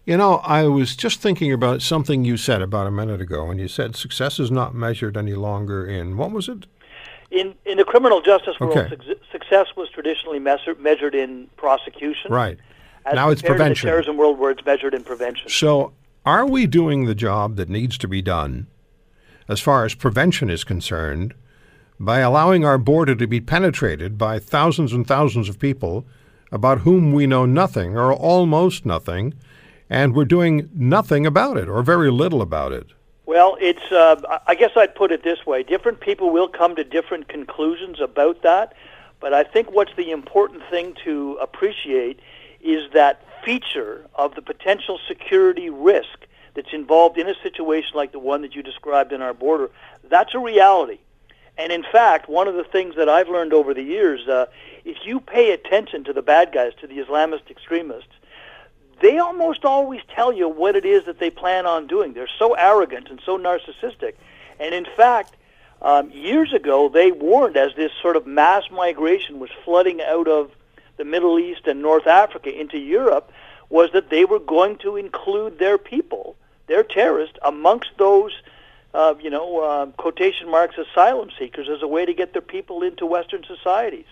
You 0.06 0.18
know, 0.18 0.38
I 0.38 0.64
was 0.64 0.96
just 0.96 1.22
thinking 1.22 1.54
about 1.54 1.84
something 1.84 2.26
you 2.26 2.36
said 2.36 2.62
about 2.62 2.88
a 2.88 2.92
minute 2.92 3.22
ago, 3.22 3.52
and 3.52 3.60
you 3.60 3.68
said 3.68 3.96
success 3.96 4.40
is 4.40 4.50
not 4.50 4.74
measured 4.74 5.16
any 5.16 5.34
longer 5.34 5.86
in 5.86 6.18
what 6.18 6.32
was 6.32 6.50
it? 6.50 6.66
In 7.32 7.56
in 7.66 7.78
the 7.78 7.86
criminal 7.86 8.22
justice 8.22 8.60
world, 8.60 8.78
okay. 8.78 8.96
su- 9.06 9.16
success 9.32 9.68
was 9.76 9.90
traditionally 9.90 10.40
measure, 10.40 10.76
measured 10.76 11.16
in 11.16 11.48
prosecution. 11.56 12.32
Right 12.32 12.60
now 13.14 13.30
it's 13.30 13.42
prevention. 13.42 13.88
In 13.88 13.92
the 13.92 13.92
terrorism 13.92 14.18
world, 14.18 14.38
where 14.38 14.52
it's 14.52 14.66
measured 14.66 14.94
in 14.94 15.04
prevention. 15.04 15.50
So, 15.50 15.94
are 16.26 16.46
we 16.46 16.68
doing 16.68 17.06
the 17.06 17.16
job 17.16 17.56
that 17.56 17.70
needs 17.70 17.98
to 18.00 18.08
be 18.08 18.22
done, 18.22 18.68
as 19.48 19.60
far 19.60 19.86
as 19.86 19.96
prevention 19.96 20.50
is 20.50 20.64
concerned, 20.64 21.34
by 22.00 22.20
allowing 22.20 22.66
our 22.66 22.78
border 22.78 23.16
to 23.16 23.28
be 23.28 23.40
penetrated 23.40 24.18
by 24.18 24.40
thousands 24.40 24.94
and 24.94 25.08
thousands 25.08 25.50
of 25.50 25.60
people 25.60 26.06
about 26.52 26.80
whom 26.80 27.14
we 27.14 27.26
know 27.26 27.46
nothing 27.46 27.98
or 27.98 28.12
almost 28.12 28.86
nothing, 28.86 29.34
and 29.90 30.14
we're 30.14 30.26
doing 30.26 30.70
nothing 30.74 31.26
about 31.26 31.58
it 31.58 31.70
or 31.70 31.82
very 31.82 32.12
little 32.12 32.42
about 32.42 32.72
it? 32.72 32.88
Well, 33.32 33.56
it's. 33.62 33.90
Uh, 33.90 34.40
I 34.46 34.56
guess 34.56 34.72
I'd 34.76 34.94
put 34.94 35.14
it 35.14 35.24
this 35.24 35.46
way: 35.46 35.64
different 35.64 36.02
people 36.02 36.32
will 36.32 36.50
come 36.50 36.76
to 36.76 36.84
different 36.84 37.30
conclusions 37.30 38.02
about 38.02 38.42
that. 38.42 38.74
But 39.22 39.34
I 39.34 39.46
think 39.46 39.72
what's 39.72 39.96
the 39.96 40.12
important 40.12 40.64
thing 40.70 40.98
to 41.06 41.38
appreciate 41.42 42.20
is 42.60 42.92
that 42.92 43.24
feature 43.46 44.06
of 44.16 44.36
the 44.36 44.42
potential 44.42 45.00
security 45.08 45.70
risk 45.70 46.28
that's 46.56 46.74
involved 46.74 47.18
in 47.18 47.30
a 47.30 47.36
situation 47.42 47.92
like 47.96 48.12
the 48.12 48.20
one 48.20 48.42
that 48.42 48.54
you 48.54 48.64
described 48.64 49.14
in 49.14 49.22
our 49.22 49.34
border, 49.34 49.70
that's 50.10 50.36
a 50.36 50.40
reality. 50.40 51.00
And 51.58 51.72
in 51.72 51.84
fact, 51.90 52.28
one 52.28 52.50
of 52.50 52.56
the 52.56 52.66
things 52.66 52.98
that 52.98 53.08
I've 53.08 53.30
learned 53.30 53.54
over 53.54 53.74
the 53.74 53.82
years, 53.82 54.28
uh, 54.28 54.48
if 54.84 54.98
you 55.06 55.22
pay 55.22 55.52
attention 55.52 56.04
to 56.04 56.12
the 56.12 56.22
bad 56.22 56.52
guys, 56.52 56.74
to 56.82 56.88
the 56.88 56.98
Islamist 56.98 57.50
extremists, 57.50 58.12
they 59.02 59.18
almost 59.18 59.66
always 59.66 60.02
tell 60.16 60.32
you 60.32 60.48
what 60.48 60.76
it 60.76 60.86
is 60.86 61.06
that 61.06 61.20
they 61.20 61.30
plan 61.30 61.66
on 61.66 61.88
doing. 61.88 62.14
They're 62.14 62.30
so 62.40 62.54
arrogant 62.54 63.10
and 63.10 63.20
so 63.26 63.38
narcissistic. 63.38 64.14
And 64.60 64.74
in 64.74 64.86
fact, 64.96 65.36
um, 65.82 66.12
years 66.12 66.54
ago, 66.54 66.90
they 66.90 67.12
warned 67.12 67.58
as 67.58 67.74
this 67.76 67.92
sort 68.02 68.16
of 68.16 68.28
mass 68.28 68.64
migration 68.72 69.40
was 69.40 69.50
flooding 69.66 70.02
out 70.02 70.28
of 70.28 70.52
the 70.98 71.06
Middle 71.06 71.40
East 71.40 71.66
and 71.66 71.82
North 71.82 72.06
Africa 72.06 72.54
into 72.54 72.78
Europe, 72.78 73.32
was 73.70 73.92
that 73.94 74.10
they 74.10 74.26
were 74.26 74.40
going 74.40 74.78
to 74.78 74.98
include 74.98 75.58
their 75.58 75.78
people, 75.80 76.36
their 76.68 76.84
terrorists, 76.84 77.38
amongst 77.42 77.90
those, 77.98 78.34
uh, 78.94 79.16
you 79.20 79.30
know, 79.30 79.60
uh, 79.62 79.86
quotation 79.98 80.52
marks, 80.52 80.78
asylum 80.78 81.32
seekers 81.40 81.68
as 81.70 81.82
a 81.82 81.88
way 81.88 82.06
to 82.06 82.14
get 82.14 82.34
their 82.34 82.42
people 82.42 82.84
into 82.84 83.06
Western 83.06 83.44
societies. 83.44 84.06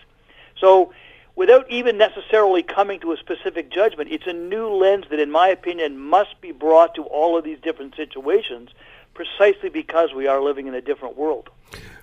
So 0.58 0.92
without 1.40 1.72
even 1.72 1.98
necessarily 1.98 2.62
coming 2.62 3.00
to 3.00 3.14
a 3.14 3.18
specific 3.18 3.72
judgment, 3.72 4.12
it's 4.12 4.28
a 4.28 4.34
new 4.34 4.68
lens 4.68 5.06
that, 5.10 5.20
in 5.20 5.32
my 5.32 5.48
opinion, 5.48 5.98
must 5.98 6.40
be 6.42 6.52
brought 6.52 6.94
to 6.94 7.02
all 7.04 7.38
of 7.38 7.46
these 7.46 7.58
different 7.62 7.96
situations 7.96 8.72
precisely 9.14 9.70
because 9.70 10.14
we 10.14 10.28
are 10.28 10.42
living 10.42 10.68
in 10.68 10.74
a 10.74 10.82
different 10.82 11.16
world. 11.16 11.50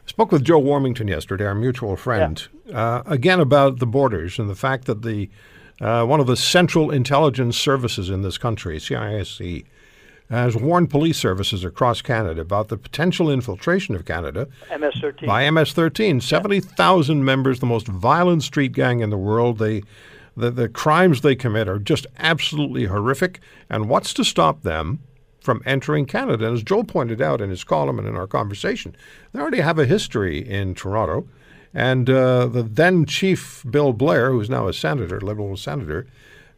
Spoke 0.07 0.33
with 0.33 0.43
Joe 0.43 0.61
Warmington 0.61 1.11
yesterday, 1.11 1.45
our 1.45 1.55
mutual 1.55 1.97
friend, 1.97 2.49
yeah. 2.65 2.79
uh, 2.79 3.03
again 3.05 3.39
about 3.39 3.79
the 3.79 3.87
borders 3.87 4.39
and 4.39 4.49
the 4.49 4.55
fact 4.55 4.87
that 4.87 5.03
the 5.03 5.29
uh, 5.83 6.07
one 6.07 6.21
of 6.21 6.27
the 6.27 6.37
central 6.37 6.91
intelligence 6.91 7.59
services 7.59 8.09
in 8.09 8.23
this 8.23 8.39
country, 8.39 8.79
CISC, 8.79 9.67
has 10.31 10.57
warned 10.57 10.91
police 10.91 11.19
services 11.19 11.65
across 11.65 12.03
Canada 12.03 12.41
about 12.41 12.69
the 12.69 12.77
potential 12.77 13.31
infiltration 13.31 13.95
of 13.95 14.05
Canada 14.05 14.49
MS-13. 14.71 15.27
by 15.27 15.49
MS-13. 15.51 16.23
70,000 16.23 17.25
members, 17.25 17.61
the 17.61 17.67
most 17.67 17.87
violent 17.87 18.43
street 18.43 18.73
gang 18.73 19.01
in 19.01 19.11
the 19.11 19.19
world. 19.19 19.59
They, 19.59 19.83
the, 20.37 20.51
the 20.51 20.69
crimes 20.69 21.21
they 21.21 21.37
commit 21.37 21.69
are 21.69 21.79
just 21.79 22.07
absolutely 22.19 22.87
horrific. 22.87 23.41
And 23.71 23.89
what's 23.89 24.13
to 24.15 24.25
stop 24.25 24.63
them 24.63 24.99
from 25.41 25.63
entering 25.65 26.07
Canada? 26.07 26.47
And 26.47 26.57
as 26.57 26.65
Joel 26.65 26.85
pointed 26.85 27.23
out 27.23 27.41
in 27.41 27.51
his 27.51 27.63
column 27.63 27.99
and 27.99 28.09
in 28.09 28.17
our 28.17 28.27
conversation, 28.27 28.97
they 29.33 29.41
already 29.41 29.61
have 29.61 29.79
a 29.79 29.87
history 29.87 30.39
in 30.39 30.75
Toronto. 30.75 31.29
And 31.73 32.11
uh, 32.11 32.47
the 32.47 32.63
then 32.63 33.05
chief 33.05 33.65
Bill 33.69 33.93
Blair, 33.93 34.31
who's 34.33 34.51
now 34.51 34.67
a 34.67 34.73
senator, 34.73 35.21
liberal 35.21 35.57
senator, 35.57 36.07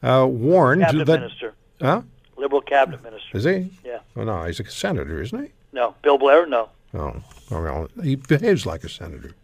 uh, 0.02 0.26
warned 0.30 0.82
Cabinet 0.82 1.04
that. 1.06 1.20
Minister. 1.20 1.54
Huh? 1.80 2.02
Liberal 2.38 2.62
cabinet 2.62 3.02
minister. 3.02 3.36
Is 3.36 3.44
he? 3.44 3.70
Yeah. 3.84 3.98
Oh, 4.16 4.24
no, 4.24 4.44
he's 4.44 4.60
a 4.60 4.64
senator, 4.64 5.20
isn't 5.20 5.42
he? 5.42 5.50
No, 5.72 5.94
Bill 6.02 6.18
Blair. 6.18 6.46
No. 6.46 6.68
Oh, 6.94 7.22
well, 7.50 7.88
he 8.02 8.16
behaves 8.16 8.64
like 8.64 8.84
a 8.84 8.88
senator. 8.88 9.34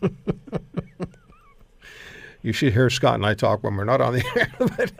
you 2.42 2.52
should 2.52 2.72
hear 2.72 2.88
Scott 2.88 3.16
and 3.16 3.26
I 3.26 3.34
talk 3.34 3.62
when 3.62 3.76
we're 3.76 3.84
not 3.84 4.00
on 4.00 4.14
the 4.14 4.24
air. 4.36 4.50
but, 4.58 4.92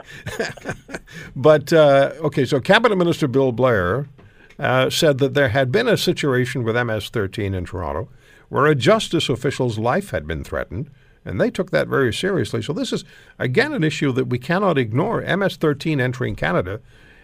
but 1.34 1.72
uh, 1.72 2.12
okay, 2.26 2.44
so 2.44 2.60
Cabinet 2.60 2.96
Minister 2.96 3.28
Bill 3.28 3.52
Blair 3.52 4.08
uh, 4.58 4.90
said 4.90 5.18
that 5.18 5.34
there 5.34 5.48
had 5.48 5.72
been 5.72 5.88
a 5.88 5.96
situation 5.96 6.64
with 6.64 6.74
MS-13 6.74 7.54
in 7.54 7.64
Toronto 7.64 8.08
where 8.48 8.66
a 8.66 8.74
justice 8.74 9.28
official's 9.28 9.78
life 9.78 10.10
had 10.10 10.26
been 10.26 10.42
threatened 10.42 10.90
and 11.24 11.40
they 11.40 11.50
took 11.50 11.70
that 11.70 11.88
very 11.88 12.12
seriously. 12.12 12.62
So 12.62 12.72
this 12.72 12.92
is 12.92 13.04
again 13.38 13.72
an 13.72 13.84
issue 13.84 14.12
that 14.12 14.26
we 14.26 14.38
cannot 14.38 14.78
ignore. 14.78 15.20
MS-13 15.20 16.00
entering 16.00 16.36
Canada, 16.36 16.80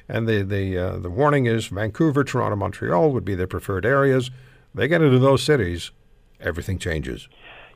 and 0.08 0.28
the 0.28 0.42
the 0.42 0.78
uh, 0.78 0.96
the 0.98 1.10
warning 1.10 1.46
is 1.46 1.66
Vancouver, 1.66 2.24
Toronto, 2.24 2.56
Montreal 2.56 3.10
would 3.12 3.24
be 3.24 3.34
their 3.34 3.46
preferred 3.46 3.86
areas. 3.86 4.30
They 4.74 4.88
get 4.88 5.02
into 5.02 5.18
those 5.18 5.42
cities, 5.42 5.92
everything 6.40 6.78
changes. 6.78 7.28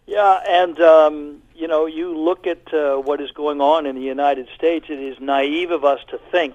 Yeah, 0.07 0.43
and 0.49 0.81
um, 0.81 1.43
you 1.55 1.69
know, 1.69 1.87
you 1.87 2.16
look 2.16 2.47
at 2.47 2.73
uh, 2.73 2.97
what 2.97 3.21
is 3.21 3.31
going 3.33 3.61
on 3.61 3.85
in 3.85 3.95
the 3.95 4.03
United 4.03 4.49
States. 4.55 4.87
It 4.89 5.01
is 5.01 5.19
naive 5.21 5.71
of 5.71 5.85
us 5.85 6.01
to 6.09 6.19
think 6.31 6.55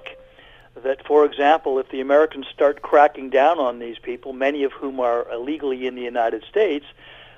that, 0.82 1.06
for 1.06 1.26
example, 1.26 1.78
if 1.78 1.90
the 1.90 2.02
Americans 2.02 2.48
start 2.52 2.82
cracking 2.82 3.30
down 3.30 3.60
on 3.60 3.80
these 3.80 4.00
people, 4.00 4.34
many 4.34 4.64
of 4.64 4.72
whom 4.72 5.00
are 5.00 5.30
illegally 5.32 5.86
in 5.86 5.96
the 5.96 6.02
United 6.02 6.44
States, 6.46 6.86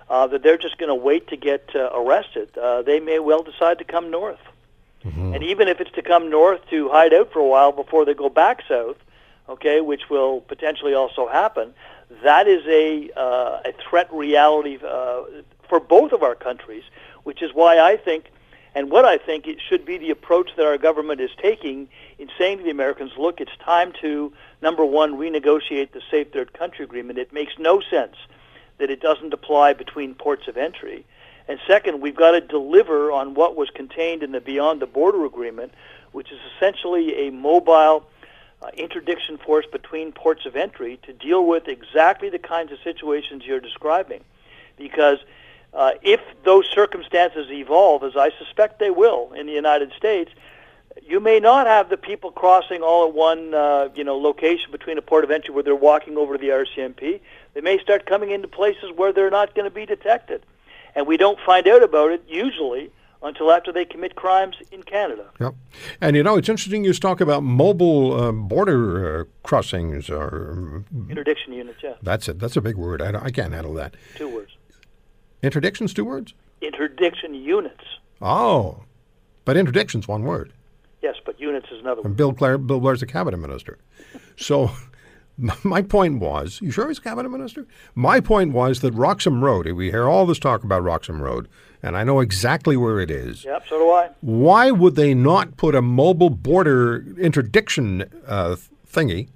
uh, 0.09 0.27
that 0.27 0.43
they're 0.43 0.57
just 0.57 0.77
going 0.77 0.89
to 0.89 0.95
wait 0.95 1.27
to 1.29 1.37
get 1.37 1.69
uh, 1.75 1.89
arrested. 1.93 2.55
Uh, 2.57 2.81
they 2.81 2.99
may 2.99 3.19
well 3.19 3.43
decide 3.43 3.77
to 3.79 3.83
come 3.83 4.11
north. 4.11 4.39
Mm-hmm. 5.03 5.33
And 5.35 5.43
even 5.43 5.67
if 5.67 5.79
it's 5.79 5.91
to 5.91 6.01
come 6.01 6.29
north 6.29 6.61
to 6.69 6.89
hide 6.89 7.13
out 7.13 7.31
for 7.31 7.39
a 7.39 7.47
while 7.47 7.71
before 7.71 8.05
they 8.05 8.13
go 8.13 8.29
back 8.29 8.63
south, 8.67 8.97
okay, 9.47 9.81
which 9.81 10.09
will 10.09 10.41
potentially 10.41 10.93
also 10.93 11.27
happen, 11.27 11.73
that 12.23 12.47
is 12.47 12.65
a, 12.67 13.09
uh, 13.15 13.61
a 13.65 13.73
threat 13.89 14.11
reality 14.11 14.77
uh, 14.83 15.23
for 15.67 15.79
both 15.79 16.11
of 16.11 16.23
our 16.23 16.35
countries, 16.35 16.83
which 17.23 17.41
is 17.41 17.51
why 17.53 17.79
I 17.79 17.97
think 17.97 18.31
and 18.75 18.91
what 18.91 19.05
I 19.05 19.17
think 19.17 19.47
it 19.47 19.59
should 19.67 19.85
be 19.85 19.97
the 19.97 20.09
approach 20.09 20.51
that 20.57 20.65
our 20.65 20.77
government 20.77 21.21
is 21.21 21.31
taking 21.41 21.87
in 22.19 22.29
saying 22.37 22.57
to 22.57 22.63
the 22.65 22.69
Americans, 22.69 23.13
look, 23.17 23.39
it's 23.39 23.55
time 23.63 23.93
to, 24.01 24.33
number 24.61 24.85
one, 24.85 25.13
renegotiate 25.13 25.93
the 25.93 26.01
Safe 26.11 26.33
Third 26.33 26.51
Country 26.51 26.83
Agreement. 26.83 27.17
It 27.17 27.31
makes 27.31 27.53
no 27.57 27.79
sense 27.79 28.17
that 28.77 28.89
it 28.89 29.01
doesn't 29.01 29.33
apply 29.33 29.73
between 29.73 30.13
ports 30.13 30.47
of 30.47 30.57
entry. 30.57 31.05
And 31.47 31.59
second, 31.67 32.01
we've 32.01 32.15
got 32.15 32.31
to 32.31 32.41
deliver 32.41 33.11
on 33.11 33.35
what 33.35 33.55
was 33.55 33.69
contained 33.69 34.23
in 34.23 34.31
the 34.31 34.41
Beyond 34.41 34.81
the 34.81 34.87
Border 34.87 35.25
Agreement, 35.25 35.73
which 36.11 36.31
is 36.31 36.39
essentially 36.55 37.27
a 37.27 37.31
mobile 37.31 38.07
uh, 38.61 38.67
interdiction 38.75 39.37
force 39.37 39.65
between 39.71 40.11
ports 40.11 40.45
of 40.45 40.55
entry 40.55 40.99
to 41.03 41.13
deal 41.13 41.45
with 41.45 41.67
exactly 41.67 42.29
the 42.29 42.39
kinds 42.39 42.71
of 42.71 42.79
situations 42.83 43.43
you're 43.45 43.59
describing. 43.59 44.23
Because 44.77 45.19
uh, 45.73 45.91
if 46.01 46.21
those 46.43 46.65
circumstances 46.73 47.51
evolve, 47.51 48.03
as 48.03 48.15
I 48.15 48.31
suspect 48.39 48.79
they 48.79 48.89
will 48.89 49.33
in 49.33 49.45
the 49.45 49.53
United 49.53 49.91
States, 49.93 50.31
you 51.01 51.19
may 51.19 51.39
not 51.39 51.67
have 51.67 51.89
the 51.89 51.97
people 51.97 52.31
crossing 52.31 52.81
all 52.81 53.07
at 53.07 53.13
one, 53.13 53.53
uh, 53.53 53.89
you 53.95 54.03
know, 54.03 54.17
location 54.17 54.71
between 54.71 54.97
a 54.97 55.01
port 55.01 55.23
of 55.23 55.31
entry 55.31 55.53
where 55.53 55.63
they're 55.63 55.75
walking 55.75 56.17
over 56.17 56.37
to 56.37 56.41
the 56.41 56.49
RCMP. 56.49 57.19
They 57.53 57.61
may 57.61 57.79
start 57.79 58.05
coming 58.05 58.31
into 58.31 58.47
places 58.47 58.91
where 58.95 59.11
they're 59.13 59.29
not 59.29 59.55
going 59.55 59.65
to 59.65 59.73
be 59.73 59.85
detected, 59.85 60.45
and 60.95 61.07
we 61.07 61.17
don't 61.17 61.39
find 61.45 61.67
out 61.67 61.83
about 61.83 62.11
it 62.11 62.23
usually 62.27 62.91
until 63.21 63.51
after 63.51 63.71
they 63.71 63.85
commit 63.85 64.15
crimes 64.15 64.55
in 64.71 64.83
Canada. 64.83 65.25
Yep. 65.39 65.55
And 65.99 66.15
you 66.15 66.23
know, 66.23 66.37
it's 66.37 66.47
interesting 66.47 66.85
you 66.85 66.93
talk 66.93 67.21
about 67.21 67.43
mobile 67.43 68.13
uh, 68.13 68.31
border 68.31 69.21
uh, 69.21 69.23
crossings 69.43 70.09
or 70.09 70.83
interdiction 71.09 71.53
units. 71.53 71.79
Yeah, 71.83 71.95
that's 72.01 72.27
it. 72.27 72.39
That's 72.39 72.55
a 72.55 72.61
big 72.61 72.75
word. 72.75 73.01
I, 73.01 73.25
I 73.25 73.31
can't 73.31 73.53
handle 73.53 73.73
that. 73.75 73.95
Two 74.15 74.29
words. 74.29 74.55
Interdictions, 75.41 75.93
two 75.93 76.05
words. 76.05 76.33
Interdiction 76.61 77.33
units. 77.33 77.83
Oh, 78.21 78.83
but 79.43 79.57
interdiction's 79.57 80.07
one 80.07 80.23
word. 80.23 80.53
Yes, 81.05 81.17
but 81.23 81.39
units 81.39 81.67
is 81.71 81.81
another. 81.81 82.01
And 82.03 82.17
Bill 82.17 82.31
Blair, 82.31 82.57
Bill 82.57 82.79
Blair's 82.79 83.03
a 83.03 83.05
cabinet 83.05 83.37
minister. 83.37 83.77
so 84.37 84.71
my 85.63 85.83
point 85.83 86.19
was, 86.19 86.59
you 86.63 86.71
sure 86.71 86.87
he's 86.87 86.97
a 86.97 87.01
cabinet 87.01 87.29
minister? 87.29 87.67
My 87.93 88.19
point 88.19 88.53
was 88.53 88.79
that 88.79 88.91
Roxham 88.95 89.43
Road, 89.43 89.71
we 89.73 89.91
hear 89.91 90.09
all 90.09 90.25
this 90.25 90.39
talk 90.39 90.63
about 90.63 90.81
Roxham 90.81 91.21
Road, 91.21 91.47
and 91.83 91.95
I 91.95 92.03
know 92.03 92.21
exactly 92.21 92.75
where 92.75 92.99
it 92.99 93.11
is. 93.11 93.45
Yep, 93.45 93.65
so 93.69 93.77
do 93.77 93.91
I. 93.91 94.09
Why 94.21 94.71
would 94.71 94.95
they 94.95 95.13
not 95.13 95.57
put 95.57 95.75
a 95.75 95.81
mobile 95.83 96.31
border 96.31 97.05
interdiction 97.19 98.05
uh, 98.25 98.55
thingy 98.91 99.27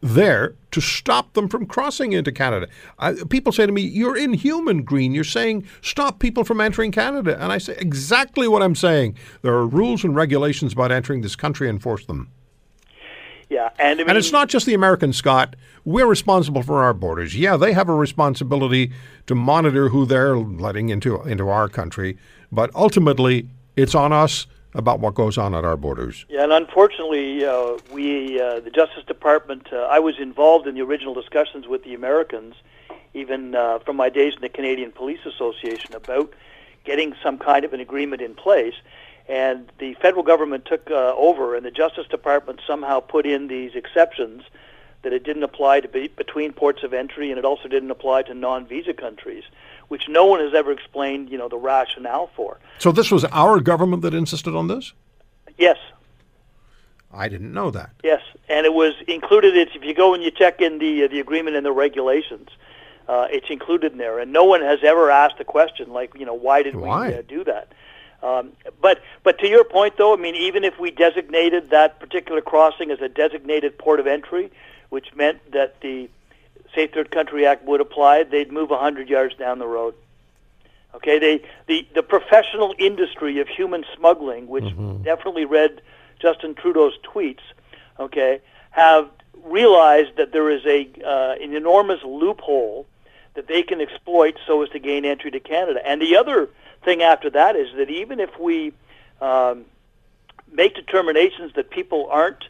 there 0.00 0.54
to 0.70 0.80
stop 0.80 1.32
them 1.32 1.48
from 1.48 1.66
crossing 1.66 2.12
into 2.12 2.30
Canada. 2.30 2.68
Uh, 2.98 3.14
people 3.28 3.52
say 3.52 3.66
to 3.66 3.72
me, 3.72 3.82
You're 3.82 4.16
inhuman, 4.16 4.82
Green. 4.82 5.12
You're 5.12 5.24
saying 5.24 5.66
stop 5.82 6.18
people 6.18 6.44
from 6.44 6.60
entering 6.60 6.92
Canada. 6.92 7.40
And 7.42 7.52
I 7.52 7.58
say 7.58 7.76
exactly 7.78 8.48
what 8.48 8.62
I'm 8.62 8.74
saying. 8.74 9.16
There 9.42 9.54
are 9.54 9.66
rules 9.66 10.04
and 10.04 10.14
regulations 10.14 10.72
about 10.72 10.92
entering 10.92 11.22
this 11.22 11.36
country, 11.36 11.68
enforce 11.68 12.06
them. 12.06 12.30
Yeah, 13.50 13.70
and 13.78 13.98
I 13.98 14.02
mean, 14.02 14.10
and 14.10 14.18
it's 14.18 14.30
not 14.30 14.48
just 14.48 14.66
the 14.66 14.74
Americans, 14.74 15.16
Scott. 15.16 15.56
We're 15.86 16.06
responsible 16.06 16.62
for 16.62 16.82
our 16.84 16.92
borders. 16.92 17.34
Yeah, 17.34 17.56
they 17.56 17.72
have 17.72 17.88
a 17.88 17.94
responsibility 17.94 18.92
to 19.26 19.34
monitor 19.34 19.88
who 19.88 20.04
they're 20.04 20.36
letting 20.36 20.90
into 20.90 21.22
into 21.22 21.48
our 21.48 21.66
country, 21.66 22.18
but 22.52 22.70
ultimately, 22.74 23.48
it's 23.74 23.94
on 23.94 24.12
us 24.12 24.46
about 24.78 25.00
what 25.00 25.14
goes 25.14 25.36
on 25.36 25.54
at 25.54 25.64
our 25.64 25.76
borders. 25.76 26.24
Yeah, 26.28 26.44
and 26.44 26.52
unfortunately, 26.52 27.44
uh, 27.44 27.78
we, 27.92 28.40
uh, 28.40 28.60
the 28.60 28.70
Justice 28.70 29.04
Department, 29.06 29.72
uh, 29.72 29.78
I 29.90 29.98
was 29.98 30.18
involved 30.18 30.66
in 30.66 30.76
the 30.76 30.82
original 30.82 31.14
discussions 31.14 31.66
with 31.66 31.82
the 31.82 31.94
Americans, 31.94 32.54
even 33.12 33.56
uh, 33.56 33.80
from 33.80 33.96
my 33.96 34.08
days 34.08 34.34
in 34.36 34.40
the 34.40 34.48
Canadian 34.48 34.92
Police 34.92 35.26
Association, 35.26 35.94
about 35.94 36.32
getting 36.84 37.14
some 37.22 37.38
kind 37.38 37.64
of 37.64 37.72
an 37.72 37.80
agreement 37.80 38.22
in 38.22 38.34
place. 38.34 38.74
And 39.28 39.70
the 39.78 39.94
federal 39.94 40.22
government 40.22 40.64
took 40.64 40.90
uh, 40.90 41.12
over, 41.14 41.54
and 41.54 41.66
the 41.66 41.70
Justice 41.70 42.06
Department 42.06 42.60
somehow 42.66 43.00
put 43.00 43.26
in 43.26 43.48
these 43.48 43.74
exceptions 43.74 44.44
that 45.02 45.12
it 45.12 45.24
didn't 45.24 45.42
apply 45.42 45.80
to 45.80 45.88
be 45.88 46.08
between 46.08 46.52
ports 46.52 46.82
of 46.82 46.94
entry, 46.94 47.30
and 47.30 47.38
it 47.38 47.44
also 47.44 47.68
didn't 47.68 47.90
apply 47.90 48.22
to 48.22 48.34
non-visa 48.34 48.94
countries 48.94 49.44
which 49.88 50.08
no 50.08 50.26
one 50.26 50.40
has 50.40 50.54
ever 50.54 50.70
explained, 50.72 51.30
you 51.30 51.38
know, 51.38 51.48
the 51.48 51.56
rationale 51.56 52.30
for. 52.36 52.58
So 52.78 52.92
this 52.92 53.10
was 53.10 53.24
our 53.26 53.60
government 53.60 54.02
that 54.02 54.14
insisted 54.14 54.54
on 54.54 54.68
this? 54.68 54.92
Yes. 55.56 55.78
I 57.12 57.28
didn't 57.28 57.52
know 57.52 57.70
that. 57.70 57.90
Yes. 58.04 58.20
and 58.48 58.66
it 58.66 58.74
was 58.74 58.94
included. 59.06 59.56
It's 59.56 59.74
if 59.74 59.82
you 59.82 59.94
go 59.94 60.14
and 60.14 60.22
you 60.22 60.30
check 60.30 60.60
in 60.60 60.78
the 60.78 61.04
uh, 61.04 61.08
the 61.08 61.20
agreement 61.20 61.56
and 61.56 61.64
the 61.64 61.72
regulations, 61.72 62.48
uh, 63.08 63.26
it's 63.30 63.48
included 63.50 63.92
in 63.92 63.98
there, 63.98 64.18
and 64.18 64.32
no 64.32 64.44
one 64.44 64.60
has 64.60 64.80
ever 64.82 65.10
asked 65.10 65.38
the 65.38 65.44
question 65.44 65.90
like, 65.90 66.12
you 66.18 66.26
know, 66.26 66.34
why 66.34 66.62
did 66.62 66.76
Why? 66.76 67.08
we 67.08 67.14
uh, 67.14 67.22
do 67.26 67.44
that? 67.44 67.72
Um, 68.22 68.52
but 68.80 69.00
but 69.22 69.38
to 69.38 69.48
your 69.48 69.64
point, 69.64 69.96
though, 69.96 70.12
I 70.12 70.16
mean, 70.16 70.34
even 70.34 70.64
if 70.64 70.78
we 70.78 70.90
designated 70.90 71.70
that 71.70 71.98
particular 72.00 72.40
crossing 72.42 72.90
as 72.90 73.00
a 73.00 73.08
designated 73.08 73.78
port 73.78 74.00
of 74.00 74.06
entry, 74.06 74.50
which 74.90 75.14
meant 75.14 75.38
that 75.52 75.80
the 75.80 76.10
Safe 76.78 76.92
Third 76.92 77.10
Country 77.10 77.44
Act 77.44 77.64
would 77.64 77.80
apply, 77.80 78.22
they'd 78.22 78.52
move 78.52 78.70
100 78.70 79.08
yards 79.08 79.34
down 79.34 79.58
the 79.58 79.66
road. 79.66 79.94
Okay, 80.94 81.18
they 81.18 81.42
the 81.66 81.86
the 81.92 82.04
professional 82.04 82.72
industry 82.78 83.40
of 83.40 83.48
human 83.48 83.84
smuggling, 83.96 84.46
which 84.46 84.64
definitely 85.02 85.44
read 85.44 85.82
Justin 86.20 86.54
Trudeau's 86.54 86.96
tweets, 87.02 87.42
okay, 87.98 88.40
have 88.70 89.10
realized 89.44 90.16
that 90.18 90.30
there 90.32 90.48
is 90.50 90.64
a 90.66 90.88
uh, 91.04 91.34
an 91.42 91.52
enormous 91.52 92.00
loophole 92.04 92.86
that 93.34 93.48
they 93.48 93.62
can 93.62 93.80
exploit 93.80 94.38
so 94.46 94.62
as 94.62 94.68
to 94.70 94.78
gain 94.78 95.04
entry 95.04 95.32
to 95.32 95.40
Canada. 95.40 95.80
And 95.84 96.00
the 96.00 96.16
other 96.16 96.48
thing 96.84 97.02
after 97.02 97.28
that 97.30 97.56
is 97.56 97.68
that 97.76 97.90
even 97.90 98.20
if 98.20 98.30
we 98.38 98.72
um, 99.20 99.64
make 100.50 100.76
determinations 100.76 101.52
that 101.54 101.70
people 101.70 102.08
aren't 102.08 102.44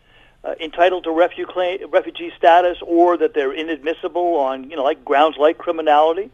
uh, 0.45 0.55
entitled 0.61 1.05
to 1.05 1.11
refugee, 1.11 1.85
refugee 1.87 2.33
status 2.37 2.79
or 2.83 3.17
that 3.17 3.35
they're 3.35 3.53
inadmissible 3.53 4.37
on, 4.37 4.71
you 4.71 4.77
know, 4.77 4.85
like 4.85 5.05
grounds 5.05 5.37
like 5.39 5.59
criminality, 5.59 6.31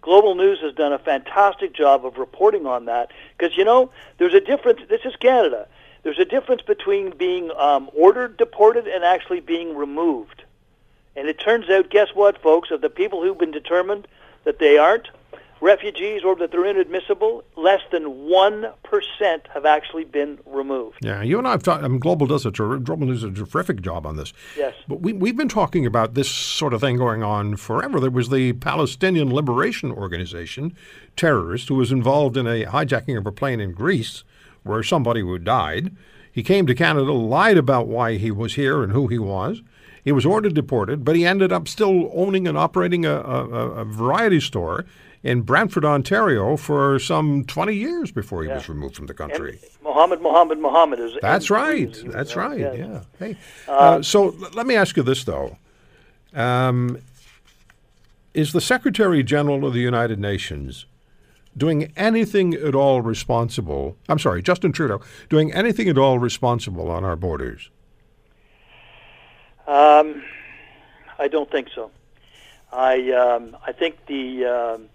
Global 0.00 0.34
News 0.34 0.60
has 0.62 0.74
done 0.74 0.92
a 0.92 0.98
fantastic 0.98 1.74
job 1.74 2.06
of 2.06 2.18
reporting 2.18 2.66
on 2.66 2.84
that 2.84 3.10
because, 3.36 3.56
you 3.56 3.64
know, 3.64 3.90
there's 4.18 4.34
a 4.34 4.40
difference. 4.40 4.80
This 4.88 5.00
is 5.04 5.14
Canada. 5.16 5.66
There's 6.02 6.18
a 6.18 6.24
difference 6.24 6.62
between 6.62 7.16
being 7.16 7.50
um, 7.56 7.90
ordered 7.94 8.36
deported 8.36 8.86
and 8.86 9.02
actually 9.02 9.40
being 9.40 9.76
removed. 9.76 10.44
And 11.16 11.26
it 11.26 11.40
turns 11.40 11.68
out, 11.68 11.90
guess 11.90 12.08
what, 12.14 12.40
folks, 12.40 12.70
of 12.70 12.80
the 12.80 12.88
people 12.88 13.22
who've 13.22 13.36
been 13.36 13.50
determined 13.50 14.06
that 14.44 14.60
they 14.60 14.78
aren't 14.78 15.08
refugees 15.60 16.22
or 16.24 16.36
that 16.36 16.50
they're 16.50 16.64
inadmissible, 16.64 17.44
less 17.56 17.80
than 17.90 18.04
1% 18.04 18.72
have 19.52 19.66
actually 19.66 20.04
been 20.04 20.38
removed. 20.46 20.98
Yeah, 21.02 21.22
you 21.22 21.38
and 21.38 21.46
I 21.46 21.52
have 21.52 21.62
talked. 21.62 21.84
I 21.84 21.88
mean, 21.88 21.98
Global 21.98 22.26
does 22.26 22.46
a 22.46 22.50
ter- 22.50 22.78
Global 22.78 23.06
does 23.08 23.22
a 23.22 23.30
terrific 23.30 23.80
job 23.80 24.06
on 24.06 24.16
this. 24.16 24.32
Yes. 24.56 24.74
but 24.86 25.00
we 25.00 25.12
we've 25.12 25.36
been 25.36 25.48
talking 25.48 25.86
about 25.86 26.14
this 26.14 26.28
sort 26.28 26.74
of 26.74 26.80
thing 26.80 26.96
going 26.96 27.22
on 27.22 27.56
forever. 27.56 28.00
There 28.00 28.10
was 28.10 28.30
the 28.30 28.52
Palestinian 28.54 29.32
Liberation 29.32 29.90
Organization 29.90 30.74
terrorist 31.16 31.68
who 31.68 31.74
was 31.74 31.92
involved 31.92 32.36
in 32.36 32.46
a 32.46 32.64
hijacking 32.64 33.18
of 33.18 33.26
a 33.26 33.32
plane 33.32 33.60
in 33.60 33.72
Greece, 33.72 34.24
where 34.62 34.82
somebody 34.82 35.20
who 35.20 35.38
died. 35.38 35.94
He 36.30 36.42
came 36.42 36.66
to 36.66 36.74
Canada, 36.74 37.12
lied 37.12 37.58
about 37.58 37.88
why 37.88 38.16
he 38.16 38.30
was 38.30 38.54
here 38.54 38.82
and 38.82 38.92
who 38.92 39.08
he 39.08 39.18
was. 39.18 39.60
He 40.04 40.12
was 40.12 40.24
ordered 40.24 40.54
deported, 40.54 41.04
but 41.04 41.16
he 41.16 41.26
ended 41.26 41.52
up 41.52 41.66
still 41.68 42.10
owning 42.14 42.46
and 42.46 42.56
operating 42.56 43.04
a, 43.04 43.12
a, 43.12 43.70
a 43.80 43.84
variety 43.84 44.40
store 44.40 44.86
in 45.28 45.42
Brantford, 45.42 45.84
Ontario, 45.84 46.56
for 46.56 46.98
some 46.98 47.44
20 47.44 47.74
years 47.74 48.10
before 48.10 48.42
he 48.44 48.48
was 48.48 48.66
removed 48.66 48.96
from 48.96 49.06
the 49.06 49.12
country. 49.12 49.60
Mohammed, 49.82 50.22
Mohammed, 50.22 50.58
Mohammed 50.58 51.00
is. 51.00 51.18
That's 51.20 51.50
right. 51.50 51.94
That's 52.06 52.34
uh, 52.34 52.40
right. 52.40 52.58
yes. 52.58 52.76
Yeah. 52.78 53.02
Hey. 53.18 53.36
Uh, 53.68 54.00
so 54.00 54.28
l- 54.28 54.50
let 54.54 54.66
me 54.66 54.74
ask 54.74 54.96
you 54.96 55.02
this, 55.02 55.24
though. 55.24 55.58
Um, 56.32 56.98
is 58.32 58.52
the 58.52 58.60
Secretary 58.62 59.22
General 59.22 59.66
of 59.66 59.74
the 59.74 59.80
United 59.80 60.18
Nations 60.18 60.86
doing 61.54 61.92
anything 61.94 62.54
at 62.54 62.74
all 62.74 63.02
responsible? 63.02 63.98
I'm 64.08 64.18
sorry, 64.18 64.40
Justin 64.40 64.72
Trudeau, 64.72 65.02
doing 65.28 65.52
anything 65.52 65.90
at 65.90 65.98
all 65.98 66.18
responsible 66.18 66.90
on 66.90 67.04
our 67.04 67.16
borders? 67.16 67.68
Um, 69.66 70.24
I 71.18 71.28
don't 71.28 71.50
think 71.50 71.68
so. 71.74 71.90
I 72.72 73.10
um, 73.12 73.56
I 73.66 73.72
think 73.72 74.06
the 74.06 74.44
um, 74.44 74.88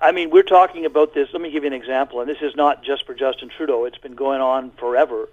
I, 0.00 0.12
mean 0.12 0.30
we're 0.30 0.42
talking 0.42 0.84
about 0.84 1.14
this. 1.14 1.28
Let 1.32 1.42
me 1.42 1.50
give 1.50 1.64
you 1.64 1.68
an 1.68 1.72
example, 1.72 2.20
and 2.20 2.28
this 2.28 2.40
is 2.40 2.54
not 2.54 2.82
just 2.82 3.06
for 3.06 3.14
Justin 3.14 3.48
Trudeau. 3.48 3.84
It's 3.84 3.98
been 3.98 4.14
going 4.14 4.40
on 4.40 4.70
forever. 4.72 5.28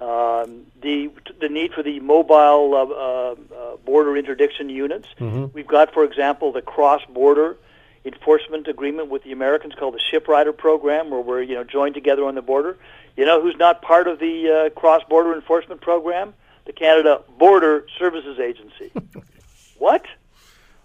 Um, 0.00 0.66
the 0.80 1.10
the 1.40 1.48
need 1.48 1.72
for 1.72 1.82
the 1.82 1.98
mobile 2.00 2.74
uh, 2.74 2.84
uh, 2.84 3.34
uh, 3.54 3.76
border 3.78 4.16
interdiction 4.16 4.68
units. 4.70 5.08
We've 5.52 5.66
got, 5.66 5.92
for 5.92 6.04
example, 6.04 6.52
the 6.52 6.62
cross 6.62 7.02
border 7.06 7.56
enforcement 8.04 8.68
agreement 8.68 9.08
with 9.08 9.24
the 9.24 9.32
Americans 9.32 9.74
called 9.74 9.94
the 9.94 10.00
Shiprider 10.12 10.56
program, 10.56 11.10
where 11.10 11.20
we're 11.20 11.42
you 11.42 11.54
know 11.54 11.64
joined 11.64 11.94
together 11.94 12.24
on 12.24 12.36
the 12.36 12.42
border. 12.42 12.76
You 13.16 13.24
know 13.26 13.42
who's 13.42 13.56
not 13.56 13.82
part 13.82 14.06
of 14.06 14.20
the 14.20 14.48
uh, 14.48 14.78
cross 14.78 15.02
border 15.08 15.34
enforcement 15.34 15.80
program? 15.80 16.34
The 16.66 16.72
Canada 16.72 17.22
Border 17.38 17.86
Services 17.98 18.38
Agency. 18.38 18.92
what? 19.78 20.04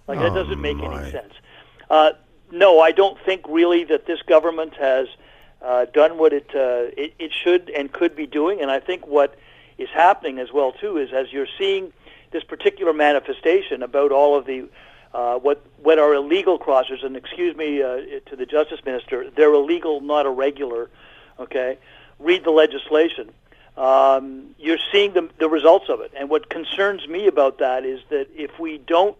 Like 0.07 0.19
that 0.19 0.33
doesn't 0.33 0.59
make 0.59 0.77
my. 0.77 1.01
any 1.01 1.11
sense. 1.11 1.33
Uh, 1.89 2.13
no, 2.53 2.79
I 2.79 2.91
don't 2.91 3.19
think 3.25 3.41
really 3.49 3.83
that 3.85 4.05
this 4.05 4.21
government 4.21 4.75
has 4.75 5.07
uh, 5.61 5.85
done 5.85 6.17
what 6.17 6.33
it, 6.33 6.49
uh, 6.53 6.93
it 6.95 7.13
it 7.17 7.31
should 7.33 7.69
and 7.69 7.91
could 7.91 8.15
be 8.15 8.27
doing. 8.27 8.61
And 8.61 8.69
I 8.69 8.79
think 8.79 9.07
what 9.07 9.35
is 9.77 9.89
happening 9.89 10.39
as 10.39 10.51
well 10.51 10.71
too 10.71 10.97
is 10.97 11.11
as 11.11 11.33
you're 11.33 11.47
seeing 11.57 11.91
this 12.31 12.43
particular 12.43 12.93
manifestation 12.93 13.81
about 13.81 14.11
all 14.11 14.37
of 14.37 14.45
the 14.45 14.67
uh, 15.13 15.39
what 15.39 15.65
what 15.81 15.97
are 15.97 16.13
illegal 16.13 16.59
crossers. 16.59 17.03
And 17.03 17.15
excuse 17.15 17.55
me 17.55 17.81
uh, 17.81 18.19
to 18.27 18.35
the 18.35 18.45
justice 18.45 18.83
minister, 18.85 19.29
they're 19.35 19.53
illegal, 19.53 20.01
not 20.01 20.25
irregular. 20.25 20.89
Okay, 21.39 21.77
read 22.19 22.43
the 22.43 22.51
legislation. 22.51 23.31
Um, 23.77 24.53
you're 24.59 24.83
seeing 24.91 25.13
the 25.13 25.27
the 25.39 25.49
results 25.49 25.89
of 25.89 26.01
it. 26.01 26.11
And 26.15 26.29
what 26.29 26.49
concerns 26.49 27.07
me 27.07 27.25
about 27.25 27.57
that 27.59 27.83
is 27.83 28.01
that 28.09 28.27
if 28.35 28.59
we 28.59 28.77
don't 28.77 29.17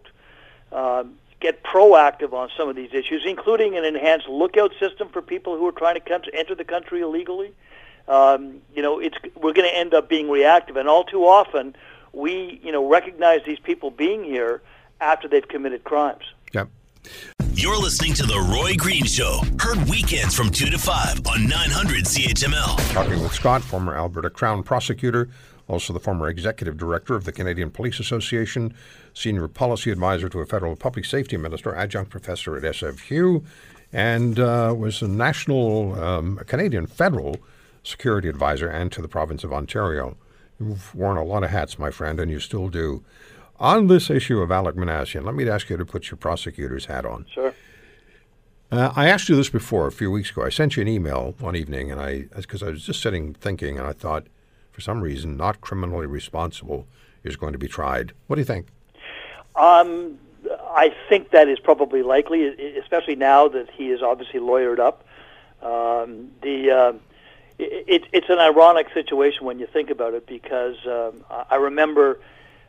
um, 0.70 1.14
get 1.44 1.62
proactive 1.62 2.32
on 2.32 2.48
some 2.56 2.70
of 2.70 2.74
these 2.74 2.94
issues, 2.94 3.22
including 3.26 3.76
an 3.76 3.84
enhanced 3.84 4.26
lookout 4.28 4.72
system 4.80 5.10
for 5.10 5.20
people 5.20 5.58
who 5.58 5.66
are 5.68 5.72
trying 5.72 5.94
to 5.94 6.00
come 6.00 6.22
enter 6.32 6.54
the 6.54 6.64
country 6.64 7.02
illegally. 7.02 7.52
Um, 8.08 8.62
you 8.74 8.80
know, 8.80 8.98
it's 8.98 9.16
we're 9.36 9.52
going 9.52 9.68
to 9.68 9.76
end 9.76 9.92
up 9.92 10.08
being 10.08 10.30
reactive, 10.30 10.76
and 10.76 10.88
all 10.88 11.04
too 11.04 11.24
often 11.24 11.76
we, 12.14 12.60
you 12.64 12.72
know, 12.72 12.88
recognize 12.88 13.40
these 13.44 13.58
people 13.58 13.90
being 13.90 14.24
here 14.24 14.62
after 15.02 15.28
they've 15.28 15.46
committed 15.46 15.84
crimes. 15.84 16.24
Yep. 16.52 16.68
You're 17.52 17.76
listening 17.76 18.14
to 18.14 18.22
The 18.22 18.40
Roy 18.54 18.74
Green 18.76 19.04
Show. 19.04 19.40
Heard 19.60 19.86
weekends 19.88 20.34
from 20.34 20.50
2 20.50 20.70
to 20.70 20.78
5 20.78 21.26
on 21.26 21.46
900 21.46 22.04
CHML. 22.04 22.92
Talking 22.92 23.22
with 23.22 23.34
Scott, 23.34 23.62
former 23.62 23.94
Alberta 23.94 24.30
Crown 24.30 24.62
prosecutor, 24.62 25.28
also 25.68 25.92
the 25.92 26.00
former 26.00 26.28
executive 26.28 26.76
director 26.76 27.14
of 27.14 27.24
the 27.24 27.32
Canadian 27.32 27.70
Police 27.70 28.00
Association, 28.00 28.74
senior 29.14 29.48
policy 29.48 29.90
advisor 29.90 30.28
to 30.28 30.40
a 30.40 30.46
federal 30.46 30.76
public 30.76 31.04
safety 31.04 31.36
minister, 31.36 31.74
adjunct 31.74 32.10
professor 32.10 32.56
at 32.56 32.62
SFU, 32.62 33.44
and 33.92 34.38
uh, 34.38 34.74
was 34.76 35.02
a 35.02 35.08
national 35.08 36.00
um, 36.02 36.36
Canadian 36.46 36.86
federal 36.86 37.36
security 37.82 38.28
advisor 38.28 38.68
and 38.68 38.90
to 38.92 39.00
the 39.00 39.08
province 39.08 39.44
of 39.44 39.52
Ontario. 39.52 40.16
You've 40.58 40.94
worn 40.94 41.16
a 41.16 41.24
lot 41.24 41.44
of 41.44 41.50
hats, 41.50 41.78
my 41.78 41.90
friend, 41.90 42.20
and 42.20 42.30
you 42.30 42.40
still 42.40 42.68
do. 42.68 43.04
On 43.60 43.86
this 43.86 44.10
issue 44.10 44.40
of 44.40 44.50
Alek 44.50 44.74
Minassian, 44.74 45.24
let 45.24 45.34
me 45.34 45.48
ask 45.48 45.70
you 45.70 45.76
to 45.76 45.84
put 45.84 46.10
your 46.10 46.18
prosecutor's 46.18 46.86
hat 46.86 47.06
on. 47.06 47.26
Sure. 47.30 47.54
Uh, 48.72 48.92
I 48.96 49.08
asked 49.08 49.28
you 49.28 49.36
this 49.36 49.50
before 49.50 49.86
a 49.86 49.92
few 49.92 50.10
weeks 50.10 50.30
ago. 50.30 50.42
I 50.42 50.48
sent 50.48 50.76
you 50.76 50.82
an 50.82 50.88
email 50.88 51.34
one 51.38 51.54
evening, 51.54 51.92
and 51.92 52.00
I 52.00 52.22
because 52.34 52.62
I 52.62 52.70
was 52.70 52.84
just 52.84 53.00
sitting 53.00 53.34
thinking, 53.34 53.78
and 53.78 53.86
I 53.86 53.92
thought, 53.92 54.26
for 54.74 54.80
some 54.80 55.00
reason, 55.02 55.36
not 55.36 55.60
criminally 55.60 56.06
responsible 56.06 56.88
is 57.22 57.36
going 57.36 57.52
to 57.52 57.58
be 57.58 57.68
tried. 57.68 58.12
What 58.26 58.34
do 58.34 58.40
you 58.40 58.44
think? 58.44 58.66
Um, 59.54 60.18
I 60.50 60.92
think 61.08 61.30
that 61.30 61.48
is 61.48 61.60
probably 61.60 62.02
likely, 62.02 62.48
especially 62.76 63.14
now 63.14 63.46
that 63.48 63.70
he 63.70 63.90
is 63.90 64.02
obviously 64.02 64.40
lawyered 64.40 64.80
up. 64.80 65.04
Um, 65.62 66.32
the 66.42 66.72
uh, 66.72 66.92
it, 67.56 68.02
it's 68.12 68.28
an 68.28 68.40
ironic 68.40 68.88
situation 68.92 69.46
when 69.46 69.60
you 69.60 69.66
think 69.66 69.90
about 69.90 70.12
it 70.14 70.26
because 70.26 70.76
um, 70.86 71.24
I 71.30 71.44
I 71.52 71.56
remember 71.56 72.18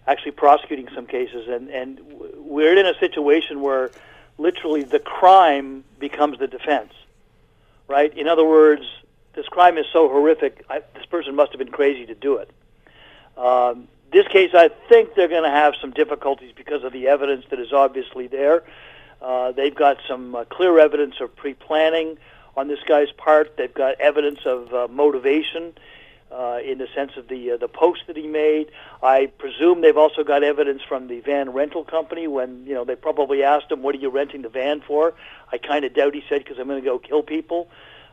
actually 0.05 0.33
prosecuting 0.33 0.87
some 0.93 1.07
cases, 1.07 1.47
and 1.47 1.69
and 1.69 1.99
we're 2.35 2.77
in 2.77 2.85
a 2.85 2.97
situation 2.99 3.61
where 3.61 3.89
literally 4.37 4.83
the 4.83 4.99
crime 4.99 5.83
becomes 5.97 6.37
the 6.37 6.47
defense, 6.47 6.93
right? 7.87 8.15
In 8.15 8.27
other 8.27 8.45
words, 8.45 8.83
this 9.35 9.47
crime 9.47 9.77
is 9.77 9.85
so 9.91 10.07
horrific, 10.07 10.65
I, 10.69 10.81
this 10.93 11.05
person 11.05 11.35
must 11.35 11.51
have 11.51 11.59
been 11.59 11.71
crazy 11.71 12.05
to 12.05 12.15
do 12.15 12.37
it. 12.37 12.49
Um, 13.37 13.87
this 14.11 14.27
case, 14.27 14.51
I 14.53 14.69
think 14.89 15.15
they're 15.15 15.27
going 15.27 15.43
to 15.43 15.49
have 15.49 15.73
some 15.81 15.91
difficulties 15.91 16.53
because 16.55 16.83
of 16.83 16.93
the 16.93 17.07
evidence 17.07 17.45
that 17.49 17.59
is 17.59 17.73
obviously 17.73 18.27
there. 18.27 18.63
Uh, 19.21 19.51
they've 19.51 19.75
got 19.75 19.97
some 20.07 20.35
uh, 20.35 20.45
clear 20.45 20.79
evidence 20.79 21.15
of 21.19 21.35
pre-planning 21.35 22.17
on 22.55 22.67
this 22.67 22.79
guy's 22.87 23.11
part. 23.11 23.57
They've 23.57 23.73
got 23.73 23.99
evidence 23.99 24.39
of 24.45 24.73
uh, 24.73 24.87
motivation 24.89 25.73
uh, 26.31 26.59
in 26.63 26.77
the 26.77 26.87
sense 26.93 27.11
of 27.17 27.27
the 27.27 27.51
uh, 27.51 27.57
the 27.57 27.67
post 27.67 28.01
that 28.07 28.17
he 28.17 28.27
made. 28.27 28.71
I 29.01 29.27
presume 29.37 29.81
they've 29.81 29.97
also 29.97 30.23
got 30.23 30.43
evidence 30.43 30.81
from 30.87 31.07
the 31.07 31.19
van 31.21 31.51
rental 31.51 31.83
company 31.83 32.27
when 32.27 32.65
you 32.65 32.73
know 32.73 32.83
they 32.83 32.95
probably 32.95 33.43
asked 33.43 33.71
him, 33.71 33.83
"What 33.83 33.95
are 33.95 33.99
you 33.99 34.09
renting 34.09 34.41
the 34.41 34.49
van 34.49 34.81
for?" 34.81 35.13
I 35.51 35.57
kind 35.57 35.85
of 35.85 35.93
doubt 35.93 36.13
he 36.13 36.23
said 36.27 36.43
because 36.43 36.57
I'm 36.59 36.67
going 36.67 36.81
to 36.81 36.85
go 36.85 36.99
kill 36.99 37.23
people. 37.23 37.69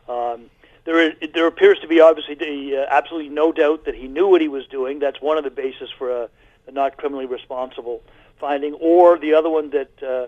Um, 0.07 0.49
there, 0.85 0.99
is, 0.99 1.13
there 1.33 1.47
appears 1.47 1.79
to 1.79 1.87
be 1.87 1.99
obviously 2.01 2.77
uh, 2.77 2.85
absolutely 2.89 3.29
no 3.29 3.51
doubt 3.51 3.85
that 3.85 3.95
he 3.95 4.07
knew 4.07 4.27
what 4.27 4.41
he 4.41 4.47
was 4.47 4.67
doing. 4.67 4.99
That's 4.99 5.21
one 5.21 5.37
of 5.37 5.43
the 5.43 5.51
basis 5.51 5.89
for 5.97 6.23
a 6.23 6.29
the 6.65 6.71
not 6.71 6.97
criminally 6.97 7.25
responsible 7.25 8.01
finding, 8.39 8.73
or 8.75 9.17
the 9.17 9.33
other 9.33 9.49
one 9.49 9.69
that 9.71 10.03
uh, 10.03 10.27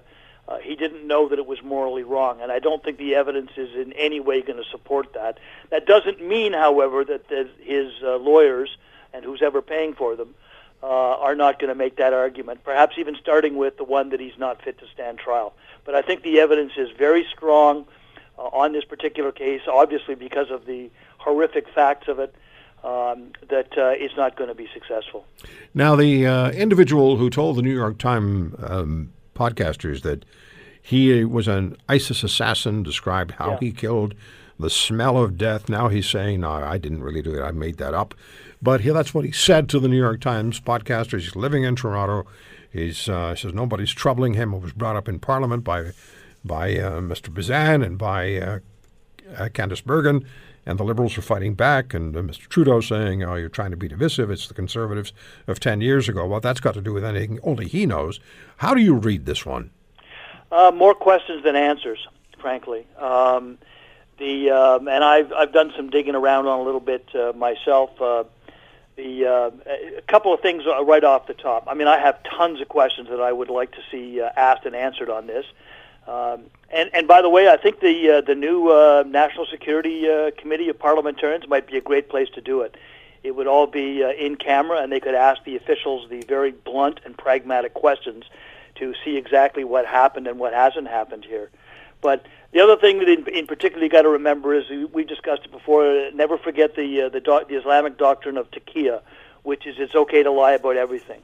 uh, 0.51 0.58
he 0.60 0.76
didn't 0.76 1.06
know 1.06 1.28
that 1.30 1.39
it 1.39 1.45
was 1.45 1.62
morally 1.64 2.03
wrong. 2.03 2.41
And 2.41 2.51
I 2.51 2.60
don't 2.60 2.84
think 2.84 2.97
the 2.97 3.16
evidence 3.16 3.51
is 3.58 3.76
in 3.76 3.93
any 3.93 4.20
way 4.20 4.41
going 4.41 4.62
to 4.62 4.70
support 4.70 5.14
that. 5.14 5.39
That 5.70 5.86
doesn't 5.86 6.26
mean, 6.26 6.53
however, 6.53 7.03
that 7.06 7.28
that 7.30 7.49
his 7.62 7.91
uh, 8.03 8.18
lawyers 8.18 8.78
and 9.14 9.24
who's 9.24 9.41
ever 9.41 9.62
paying 9.62 9.93
for 9.93 10.16
them 10.16 10.36
uh, 10.84 10.88
are 10.88 11.36
not 11.36 11.60
going 11.60 11.70
to 11.70 11.76
make 11.76 11.97
that 11.97 12.14
argument. 12.14 12.64
Perhaps 12.64 12.97
even 12.97 13.16
starting 13.16 13.56
with 13.56 13.78
the 13.78 13.84
one 13.84 14.10
that 14.10 14.20
he's 14.20 14.38
not 14.38 14.62
fit 14.62 14.78
to 14.80 14.86
stand 14.93 15.18
trial. 15.18 15.53
But 15.84 15.95
I 15.95 16.01
think 16.01 16.24
the 16.24 16.39
evidence 16.39 16.74
is 16.78 16.89
very 16.97 17.26
strong 17.36 17.86
uh, 18.38 18.44
on 18.44 18.74
this 18.74 18.84
particular 18.86 19.32
case, 19.32 19.62
obviously 19.72 20.16
because 20.16 20.50
of 20.52 20.66
the 20.66 20.90
horrific 21.18 21.68
facts 21.70 22.08
of 22.08 22.20
it. 22.20 22.34
Um, 22.84 23.32
that 23.50 23.76
uh, 23.80 23.94
it's 23.98 24.16
not 24.16 24.36
going 24.36 24.48
to 24.50 24.54
be 24.54 24.68
successful. 24.72 25.26
Now, 25.74 25.96
the 25.96 26.28
uh, 26.28 26.52
individual 26.52 27.18
who 27.18 27.32
told 27.32 27.56
the 27.58 27.64
New 27.64 27.74
York 27.74 27.98
Times 27.98 28.54
um, 28.62 29.12
podcasters 29.36 30.04
that 30.04 30.24
he 30.84 31.24
was 31.26 31.48
an 31.48 31.78
ISIS 31.90 32.24
assassin, 32.24 32.84
described 32.84 33.32
how 33.32 33.52
Yeah. 33.54 33.58
he 33.60 33.72
killed, 33.72 34.14
the 34.60 34.70
smell 34.70 35.18
of 35.18 35.36
death. 35.36 35.68
Now 35.68 35.88
he's 35.88 36.08
saying, 36.08 36.42
no, 36.42 36.52
I 36.52 36.78
didn't 36.78 37.02
really 37.02 37.24
do 37.24 37.34
it. 37.34 37.42
I 37.42 37.50
made 37.50 37.78
that 37.78 37.96
up. 37.96 38.14
But 38.62 38.82
he, 38.82 38.92
that's 38.92 39.16
what 39.16 39.26
he 39.26 39.32
said 39.32 39.68
to 39.70 39.80
the 39.80 39.88
New 39.88 39.98
York 39.98 40.22
Times 40.22 40.60
podcasters. 40.60 41.22
He's 41.22 41.36
living 41.36 41.64
in 41.64 41.76
Toronto. 41.76 42.28
He's, 42.72 43.10
uh, 43.10 43.32
he 43.32 43.42
says 43.42 43.54
nobody's 43.56 43.92
troubling 43.94 44.36
him. 44.36 44.54
It 44.54 44.62
was 44.62 44.74
brought 44.74 44.96
up 44.96 45.10
in 45.10 45.18
Parliament 45.18 45.64
by, 45.64 45.92
by 46.46 46.78
uh, 46.78 47.00
Mr. 47.02 47.34
Bezan 47.34 47.84
and 47.86 47.98
by 47.98 48.38
uh, 48.38 48.60
uh, 49.38 49.50
Candice 49.50 49.84
Bergen, 49.84 50.26
and 50.66 50.80
the 50.80 50.84
Liberals 50.84 51.18
are 51.18 51.22
fighting 51.22 51.54
back, 51.54 51.93
and 51.93 52.16
uh, 52.16 52.22
Mr. 52.22 52.48
Trudeau 52.48 52.82
saying, 52.82 53.24
"Oh, 53.24 53.36
you're 53.36 53.50
trying 53.50 53.72
to 53.72 53.78
be 53.78 53.88
divisive. 53.88 54.30
It's 54.32 54.48
the 54.48 54.54
Conservatives 54.54 55.14
of 55.48 55.60
ten 55.60 55.82
years 55.82 56.08
ago." 56.08 56.26
Well, 56.26 56.39
that's 56.39 56.60
got 56.60 56.76
to 56.76 56.82
do 56.82 56.93
with 56.93 57.04
anything 57.04 57.39
only 57.43 57.68
he 57.68 57.86
knows. 57.86 58.20
How 58.58 58.74
do 58.74 58.82
you 58.82 58.96
read 58.96 59.26
this 59.26 59.46
one? 59.46 59.72
Uh, 60.52 60.72
more 60.74 60.93
questions 60.93 61.43
than 61.43 61.56
answers, 61.56 62.08
frankly. 62.39 62.86
Um, 62.98 63.58
the 64.20 64.52
um, 64.52 64.88
and 64.88 65.04
I've 65.04 65.34
I've 65.34 65.52
done 65.52 65.74
some 65.76 65.89
digging 65.89 66.16
around 66.16 66.48
on 66.48 66.60
a 66.60 66.64
little 66.64 66.80
bit 66.80 67.08
uh, 67.16 67.34
myself. 67.36 67.91
The 68.96 69.26
a 69.26 70.02
couple 70.08 70.34
of 70.34 70.39
things 70.39 70.64
right 70.66 71.04
off 71.04 71.28
the 71.28 71.34
top. 71.34 71.66
I 71.68 71.74
mean, 71.74 71.88
I 71.88 72.00
have 72.00 72.18
tons 72.38 72.62
of 72.62 72.70
questions 72.70 73.10
that 73.10 73.20
I 73.20 73.32
would 73.32 73.50
like 73.50 73.72
to 73.74 73.82
see 73.91 74.22
asked 74.22 74.66
and 74.66 74.74
answered 74.74 75.10
on 75.10 75.28
this. 75.28 75.46
Um, 76.08 76.43
and 76.70 76.89
and 76.93 77.08
by 77.08 77.22
the 77.22 77.30
way, 77.30 77.47
I 77.47 77.58
think 77.58 77.80
the 77.80 78.10
uh, 78.18 78.22
the 78.22 78.36
new 78.36 78.70
uh, 78.70 79.03
National 79.08 79.45
Security 79.45 80.10
uh, 80.10 80.32
Committee 80.38 80.70
of 80.70 80.78
Parliamentarians 80.78 81.47
might 81.47 81.68
be 81.68 81.78
a 81.78 81.82
great 81.82 82.10
place 82.10 82.30
to 82.36 82.41
do 82.41 82.62
it. 82.62 82.76
It 83.24 83.36
would 83.36 83.47
all 83.47 83.66
be 83.66 84.03
uh, 84.03 84.12
in 84.12 84.36
camera, 84.36 84.82
and 84.82 84.91
they 84.91 84.99
could 84.99 85.16
ask 85.16 85.43
the 85.45 85.56
officials 85.56 86.08
the 86.10 86.22
very 86.22 86.51
blunt 86.51 86.99
and 87.06 87.18
pragmatic 87.18 87.74
questions 87.74 88.26
to 88.76 88.93
see 89.03 89.18
exactly 89.18 89.64
what 89.64 89.86
happened 89.86 90.28
and 90.28 90.38
what 90.38 90.53
hasn't 90.53 90.88
happened 90.88 91.26
here. 91.26 91.49
But 92.01 92.26
the 92.51 92.60
other 92.60 92.76
thing 92.78 92.99
that 92.99 93.10
in, 93.10 93.28
in 93.30 93.47
particular 93.47 93.84
you 93.84 93.89
got 93.89 94.03
to 94.03 94.10
remember 94.10 94.53
is 94.53 94.70
we- 94.70 94.86
we 94.86 95.03
discussed 95.06 95.45
it 95.45 95.51
before. 95.51 95.86
uh, 95.88 96.12
Never 96.14 96.38
forget 96.38 96.76
the 96.76 97.03
uh, 97.03 97.10
the, 97.10 97.20
the 97.49 97.56
Islamic 97.56 97.97
doctrine 97.97 98.38
of 98.38 98.51
taqiyya, 98.51 99.01
which 99.43 99.66
is 99.66 99.76
it's 99.80 99.95
okay 99.95 100.22
to 100.22 100.30
lie 100.32 100.51
about 100.53 100.78
everything. 100.78 101.22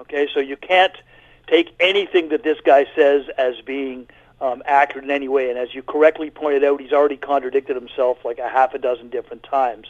Okay, 0.00 0.26
so 0.34 0.40
you 0.40 0.56
can't 0.56 0.96
take 1.46 1.74
anything 1.80 2.28
that 2.30 2.42
this 2.42 2.58
guy 2.64 2.86
says 2.94 3.26
as 3.36 3.60
being 3.64 4.08
um, 4.40 4.62
accurate 4.64 5.04
in 5.04 5.10
any 5.10 5.28
way. 5.28 5.50
And 5.50 5.58
as 5.58 5.74
you 5.74 5.82
correctly 5.82 6.30
pointed 6.30 6.64
out, 6.64 6.80
he's 6.80 6.92
already 6.92 7.16
contradicted 7.16 7.76
himself 7.76 8.18
like 8.24 8.38
a 8.38 8.48
half 8.48 8.74
a 8.74 8.78
dozen 8.78 9.10
different 9.10 9.42
times. 9.42 9.88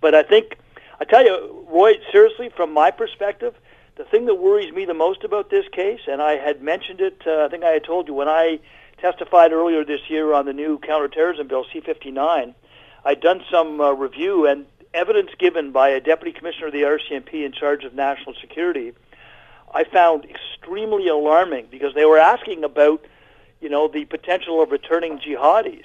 But 0.00 0.14
I 0.14 0.22
think, 0.22 0.56
I 1.00 1.04
tell 1.04 1.24
you, 1.24 1.66
Roy, 1.68 1.94
seriously, 2.10 2.48
from 2.48 2.72
my 2.72 2.90
perspective, 2.90 3.54
the 3.96 4.04
thing 4.04 4.26
that 4.26 4.36
worries 4.36 4.72
me 4.72 4.84
the 4.84 4.94
most 4.94 5.22
about 5.22 5.50
this 5.50 5.66
case, 5.68 6.00
and 6.08 6.22
I 6.22 6.36
had 6.36 6.62
mentioned 6.62 7.00
it, 7.00 7.22
uh, 7.26 7.44
I 7.44 7.48
think 7.48 7.62
I 7.64 7.70
had 7.70 7.84
told 7.84 8.08
you 8.08 8.14
when 8.14 8.28
I 8.28 8.58
testified 8.98 9.52
earlier 9.52 9.84
this 9.84 10.00
year 10.08 10.32
on 10.32 10.46
the 10.46 10.52
new 10.52 10.78
counterterrorism 10.78 11.48
bill, 11.48 11.66
C-59, 11.72 12.54
I'd 13.04 13.20
done 13.20 13.42
some 13.50 13.80
uh, 13.80 13.92
review 13.92 14.46
and 14.46 14.64
evidence 14.94 15.30
given 15.38 15.72
by 15.72 15.90
a 15.90 16.00
deputy 16.00 16.32
commissioner 16.32 16.68
of 16.68 16.72
the 16.72 16.82
RCMP 16.82 17.44
in 17.44 17.52
charge 17.52 17.84
of 17.84 17.94
national 17.94 18.34
security 18.40 18.92
I 19.74 19.84
found 19.84 20.26
extremely 20.26 21.08
alarming 21.08 21.68
because 21.70 21.94
they 21.94 22.04
were 22.04 22.18
asking 22.18 22.64
about, 22.64 23.04
you 23.60 23.68
know, 23.68 23.88
the 23.88 24.04
potential 24.04 24.62
of 24.62 24.70
returning 24.70 25.18
jihadis. 25.18 25.84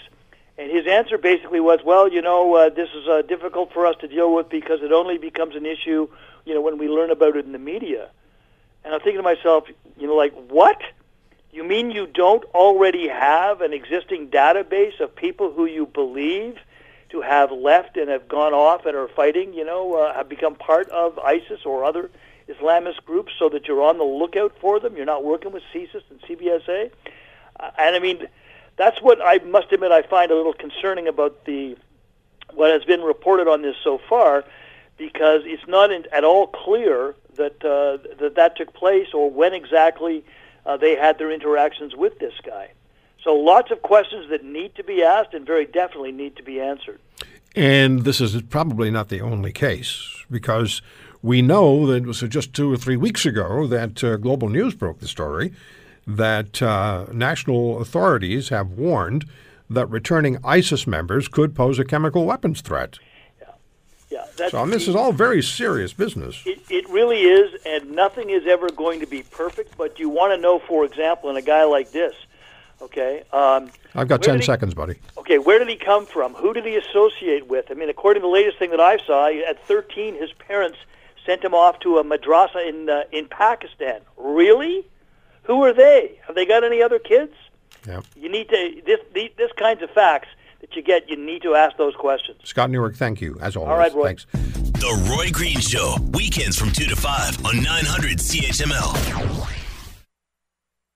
And 0.58 0.72
his 0.72 0.88
answer 0.88 1.18
basically 1.18 1.60
was, 1.60 1.80
well, 1.86 2.12
you 2.12 2.22
know, 2.22 2.56
uh, 2.56 2.70
this 2.70 2.90
is 2.96 3.08
uh, 3.08 3.22
difficult 3.22 3.72
for 3.74 3.86
us 3.86 3.96
to 4.02 4.08
deal 4.08 4.34
with 4.34 4.50
because 4.50 4.82
it 4.82 4.92
only 4.92 5.18
becomes 5.18 5.56
an 5.56 5.66
issue, 5.66 6.08
you 6.46 6.54
know, 6.54 6.62
when 6.62 6.78
we 6.78 6.90
learn 6.90 7.12
about 7.12 7.38
it 7.38 7.46
in 7.46 7.52
the 7.52 7.60
media. 7.60 8.10
And 8.84 8.94
I'm 8.94 9.00
thinking 9.00 9.18
to 9.20 9.24
myself, 9.24 9.66
you 9.98 10.08
know, 10.08 10.16
like, 10.16 10.34
what? 10.50 10.82
You 11.52 11.64
mean 11.64 11.92
you 11.92 12.08
don't 12.08 12.44
already 12.54 13.08
have 13.08 13.62
an 13.62 13.74
existing 13.74 14.30
database 14.30 15.00
of 15.00 15.16
people 15.16 15.54
who 15.54 15.66
you 15.66 15.86
believe 15.86 16.58
to 17.10 17.22
have 17.22 17.52
left 17.52 17.96
and 17.96 18.10
have 18.10 18.28
gone 18.28 18.54
off 18.54 18.86
and 18.86 18.96
are 18.96 19.08
fighting, 19.08 19.54
you 19.54 19.64
know, 19.64 19.96
uh, 19.96 20.14
have 20.14 20.28
become 20.28 20.56
part 20.56 20.90
of 20.90 21.18
ISIS 21.20 21.66
or 21.66 21.84
other 21.84 22.10
Islamist 22.48 23.04
groups 23.06 23.34
so 23.38 23.50
that 23.50 23.68
you're 23.68 23.82
on 23.82 23.98
the 23.98 24.04
lookout 24.04 24.56
for 24.60 24.80
them? 24.80 24.96
You're 24.96 25.06
not 25.06 25.24
working 25.24 25.52
with 25.52 25.64
CSIS 25.74 26.04
and 26.10 26.22
CBSA? 26.22 26.92
Uh, 27.60 27.72
and 27.78 27.96
I 27.96 28.00
mean, 28.00 28.28
that's 28.78 29.02
what 29.02 29.20
I 29.22 29.40
must 29.40 29.72
admit 29.72 29.92
I 29.92 30.04
find 30.04 30.32
a 30.32 30.36
little 30.36 30.54
concerning 30.54 31.08
about 31.08 31.46
the 31.46 31.76
what 32.54 32.72
has 32.72 32.84
been 32.86 33.02
reported 33.02 33.48
on 33.48 33.62
this 33.62 33.76
so 33.84 34.00
far, 34.10 34.46
because 34.98 35.42
it's 35.46 35.68
not 35.68 35.92
in, 35.92 36.06
at 36.12 36.24
all 36.24 36.48
clear 36.48 37.16
that 37.36 37.64
uh, 37.64 37.98
that 38.20 38.36
that 38.36 38.56
took 38.56 38.74
place 38.74 39.14
or 39.14 39.30
when 39.30 39.54
exactly 39.54 40.24
uh, 40.66 40.78
they 40.78 40.96
had 40.96 41.18
their 41.18 41.32
interactions 41.32 41.96
with 41.96 42.20
this 42.20 42.34
guy. 42.46 42.72
So 43.24 43.34
lots 43.34 43.72
of 43.72 43.82
questions 43.82 44.30
that 44.30 44.46
need 44.46 44.76
to 44.76 44.84
be 44.84 45.04
asked 45.04 45.34
and 45.34 45.46
very 45.46 45.66
definitely 45.66 46.12
need 46.12 46.38
to 46.38 46.44
be 46.44 46.62
answered. 46.62 47.00
And 47.56 48.04
this 48.04 48.22
is 48.22 48.40
probably 48.44 48.92
not 48.92 49.10
the 49.10 49.22
only 49.22 49.52
case 49.52 50.24
because 50.30 50.82
we 51.28 51.42
know 51.42 51.86
that 51.88 51.96
it 51.96 52.06
was 52.06 52.22
just 52.22 52.54
two 52.54 52.72
or 52.72 52.78
three 52.78 52.96
weeks 52.96 53.26
ago 53.26 53.68
that 53.68 54.02
uh, 54.02 54.16
Global 54.16 54.48
News 54.48 54.74
broke 54.74 55.00
the 55.00 55.08
story 55.10 55.52
that 56.08 56.62
uh, 56.62 57.06
national 57.12 57.82
authorities 57.82 58.48
have 58.48 58.72
warned 58.72 59.26
that 59.70 59.88
returning 59.88 60.38
ISIS 60.46 60.88
members 60.88 61.28
could 61.28 61.54
pose 61.54 61.80
a 61.80 61.84
chemical 61.84 62.26
weapons 62.26 62.62
threat. 62.62 62.98
Yeah, 64.10 64.26
that's 64.38 64.52
So 64.52 64.60
I 64.60 64.62
mean, 64.62 64.72
this 64.72 64.88
is 64.88 64.96
all 64.96 65.12
very 65.12 65.44
serious 65.44 65.92
business. 65.92 66.42
It, 66.46 66.62
it 66.70 66.88
really 66.90 67.24
is, 67.24 67.60
and 67.66 67.92
nothing 67.92 68.30
is 68.30 68.48
ever 68.48 68.70
going 68.70 69.02
to 69.02 69.06
be 69.06 69.24
perfect. 69.24 69.78
But 69.78 70.00
you 70.00 70.08
want 70.08 70.34
to 70.34 70.38
know, 70.42 70.60
for 70.60 70.86
example, 70.86 71.30
in 71.30 71.36
a 71.36 71.42
guy 71.42 71.66
like 71.66 71.92
this, 71.92 72.16
okay? 72.82 73.24
Um, 73.34 73.70
I've 73.94 74.08
got 74.08 74.24
10 74.24 74.38
he- 74.40 74.46
seconds, 74.46 74.74
buddy. 74.74 74.96
Okay, 75.18 75.40
where 75.40 75.60
did 75.60 75.68
he 75.68 75.76
come 75.76 76.06
from? 76.06 76.36
Who 76.36 76.54
did 76.54 76.66
he 76.66 76.78
associate 76.78 77.48
with? 77.48 77.66
I 77.70 77.74
mean, 77.74 77.90
according 77.90 78.22
to 78.22 78.28
the 78.28 78.34
latest 78.34 78.60
thing 78.60 78.70
that 78.70 78.80
I 78.80 78.98
saw, 79.06 79.28
at 79.28 79.62
13, 79.68 80.16
his 80.16 80.32
parents 80.32 80.78
sent 81.28 81.44
him 81.44 81.54
off 81.54 81.80
to 81.82 81.98
a 81.98 82.04
madrasa 82.04 82.68
in 82.68 82.90
uh, 82.90 83.04
in 83.12 83.28
Pakistan. 83.28 84.02
Really? 84.18 84.84
Who 85.44 85.64
are 85.64 85.74
they? 85.74 86.20
Have 86.26 86.36
they 86.36 86.46
got 86.46 86.64
any 86.64 86.82
other 86.82 86.98
kids? 86.98 87.34
Yeah. 87.86 88.02
You 88.16 88.30
need 88.30 88.50
to 88.50 88.82
this 88.86 89.00
the, 89.14 89.32
this 89.38 89.52
kinds 89.58 89.84
of 89.84 89.92
facts 89.92 90.30
that 90.62 90.76
you 90.76 90.82
get. 90.82 91.08
You 91.08 91.18
need 91.18 91.44
to 91.44 91.54
ask 91.54 91.78
those 91.78 91.96
questions. 91.96 92.40
Scott 92.44 92.72
Newark, 92.72 92.96
thank 92.96 93.22
you, 93.22 93.38
as 93.40 93.56
always. 93.56 93.70
All 93.70 93.78
right, 93.78 93.94
Roy. 93.94 94.08
Thanks. 94.08 94.26
The 94.34 95.16
Roy 95.16 95.30
Green 95.32 95.60
Show, 95.60 95.98
weekends 96.14 96.58
from 96.58 96.72
2 96.72 96.86
to 96.86 96.96
5 96.96 97.46
on 97.46 97.64
900 97.64 98.18
CHML. 98.20 99.67